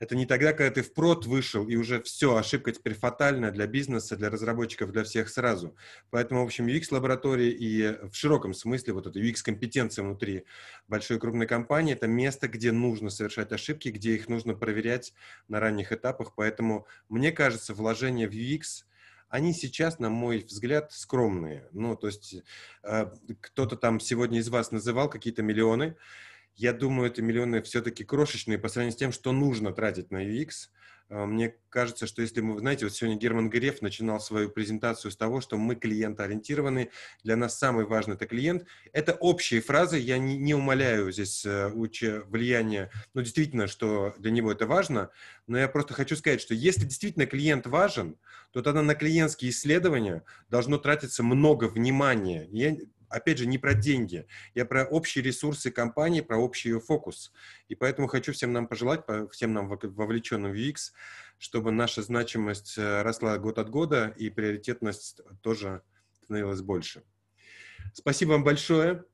Это 0.00 0.16
не 0.16 0.24
тогда, 0.24 0.54
когда 0.54 0.70
ты 0.72 0.82
впрод 0.82 1.26
вышел, 1.26 1.68
и 1.68 1.76
уже 1.76 2.00
все, 2.00 2.34
ошибка 2.34 2.72
теперь 2.72 2.94
фатальная 2.94 3.50
для 3.50 3.66
бизнеса, 3.66 4.16
для 4.16 4.30
разработчиков, 4.30 4.90
для 4.92 5.04
всех 5.04 5.28
сразу. 5.28 5.76
Поэтому, 6.08 6.40
в 6.40 6.46
общем, 6.46 6.66
UX-лаборатории 6.66 7.50
и 7.50 8.08
в 8.08 8.14
широком 8.14 8.54
смысле 8.54 8.94
вот 8.94 9.06
эта 9.06 9.20
UX-компетенция 9.20 10.02
внутри 10.02 10.46
большой 10.88 11.20
крупной 11.20 11.46
компании– 11.46 11.92
это 11.94 12.06
место, 12.06 12.48
где 12.48 12.72
нужно 12.72 13.10
совершать 13.10 13.52
ошибки, 13.52 13.90
где 13.90 14.14
их 14.14 14.28
нужно 14.28 14.54
проверять 14.54 15.12
на 15.48 15.60
ранних 15.60 15.92
этапах. 15.92 16.34
Поэтому, 16.34 16.86
мне 17.10 17.30
кажется, 17.30 17.74
вложение 17.74 18.26
в 18.26 18.32
UX– 18.32 18.84
они 19.30 19.54
сейчас, 19.54 20.00
на 20.00 20.10
мой 20.10 20.38
взгляд, 20.38 20.92
скромные. 20.92 21.68
Ну, 21.70 21.94
то 21.94 22.08
есть 22.08 22.34
э, 22.82 23.06
кто-то 23.40 23.76
там 23.76 24.00
сегодня 24.00 24.40
из 24.40 24.48
вас 24.48 24.72
называл 24.72 25.08
какие-то 25.08 25.42
миллионы, 25.42 25.96
я 26.60 26.74
думаю, 26.74 27.10
это 27.10 27.22
миллионы 27.22 27.62
все-таки 27.62 28.04
крошечные 28.04 28.58
по 28.58 28.68
сравнению 28.68 28.92
с 28.92 28.98
тем, 28.98 29.12
что 29.12 29.32
нужно 29.32 29.72
тратить 29.72 30.10
на 30.10 30.22
UX. 30.22 30.68
А, 31.08 31.24
мне 31.24 31.54
кажется, 31.70 32.06
что 32.06 32.20
если 32.20 32.42
мы, 32.42 32.58
знаете, 32.58 32.84
вот 32.84 32.94
сегодня 32.94 33.18
Герман 33.18 33.48
Греф 33.48 33.80
начинал 33.80 34.20
свою 34.20 34.50
презентацию 34.50 35.10
с 35.10 35.16
того, 35.16 35.40
что 35.40 35.56
мы 35.56 35.74
клиентоориентированы, 35.74 36.90
для 37.24 37.36
нас 37.36 37.58
самый 37.58 37.86
важный 37.86 38.16
это 38.16 38.26
клиент. 38.26 38.66
Это 38.92 39.14
общие 39.14 39.62
фразы, 39.62 39.96
я 39.96 40.18
не, 40.18 40.36
не 40.36 40.52
умоляю 40.52 41.10
здесь 41.10 41.46
э, 41.46 41.68
влияние, 41.68 42.90
ну, 43.14 43.22
действительно, 43.22 43.66
что 43.66 44.14
для 44.18 44.30
него 44.30 44.52
это 44.52 44.66
важно, 44.66 45.08
но 45.46 45.56
я 45.56 45.66
просто 45.66 45.94
хочу 45.94 46.14
сказать, 46.14 46.42
что 46.42 46.52
если 46.52 46.84
действительно 46.84 47.24
клиент 47.24 47.66
важен, 47.66 48.18
то 48.52 48.60
тогда 48.60 48.82
на 48.82 48.94
клиентские 48.94 49.50
исследования 49.50 50.24
должно 50.50 50.76
тратиться 50.76 51.22
много 51.22 51.64
внимания. 51.64 52.46
Я, 52.50 52.76
опять 53.10 53.38
же, 53.38 53.46
не 53.46 53.58
про 53.58 53.74
деньги, 53.74 54.26
я 54.54 54.64
про 54.64 54.84
общие 54.84 55.22
ресурсы 55.22 55.70
компании, 55.70 56.20
про 56.20 56.38
общий 56.38 56.70
ее 56.70 56.80
фокус. 56.80 57.32
И 57.68 57.74
поэтому 57.74 58.08
хочу 58.08 58.32
всем 58.32 58.52
нам 58.52 58.66
пожелать, 58.66 59.04
всем 59.32 59.52
нам 59.52 59.68
вовлеченным 59.68 60.52
в 60.52 60.54
UX, 60.54 60.92
чтобы 61.38 61.72
наша 61.72 62.02
значимость 62.02 62.78
э, 62.78 63.02
росла 63.02 63.36
год 63.38 63.58
от 63.58 63.70
года 63.70 64.14
и 64.16 64.30
приоритетность 64.30 65.20
тоже 65.42 65.82
становилась 66.22 66.62
больше. 66.62 67.02
Спасибо 67.92 68.32
вам 68.32 68.44
большое. 68.44 69.04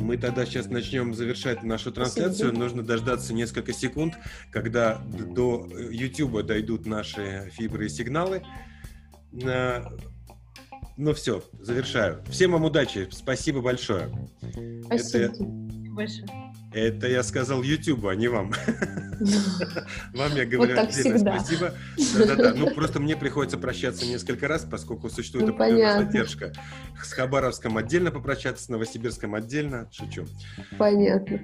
Мы 0.00 0.16
тогда 0.16 0.44
сейчас 0.46 0.66
начнем 0.66 1.14
завершать 1.14 1.62
нашу 1.62 1.92
трансляцию. 1.92 2.52
Нужно 2.52 2.82
дождаться 2.82 3.32
несколько 3.32 3.72
секунд, 3.72 4.14
когда 4.50 4.98
до 4.98 5.68
YouTube 5.90 6.42
дойдут 6.42 6.86
наши 6.86 7.50
фибры 7.54 7.86
и 7.86 7.88
сигналы. 7.88 8.42
Ну 10.96 11.12
все, 11.12 11.42
завершаю. 11.60 12.22
Всем 12.30 12.52
вам 12.52 12.64
удачи. 12.64 13.08
Спасибо 13.10 13.60
большое. 13.60 14.10
Спасибо. 14.84 15.24
Это, 15.24 15.44
большое. 15.44 16.26
Это 16.72 17.08
я 17.08 17.22
сказал 17.22 17.62
YouTube, 17.62 18.06
а 18.06 18.14
не 18.14 18.28
вам. 18.28 18.52
Вам 20.12 20.34
я 20.34 20.44
говорю 20.44 20.76
отдельно 20.78 21.18
спасибо. 21.18 21.72
Да-да-да. 22.18 22.54
Ну, 22.54 22.74
просто 22.74 22.98
мне 22.98 23.16
приходится 23.16 23.56
прощаться 23.58 24.04
несколько 24.04 24.48
раз, 24.48 24.66
поскольку 24.68 25.08
существует 25.08 25.46
ну, 25.46 25.54
определенная 25.54 26.04
задержка. 26.04 26.52
С 27.00 27.12
Хабаровском 27.12 27.76
отдельно 27.76 28.10
попрощаться, 28.10 28.64
с 28.64 28.68
Новосибирском 28.68 29.36
отдельно. 29.36 29.88
Шучу. 29.92 30.26
Понятно. 30.76 31.40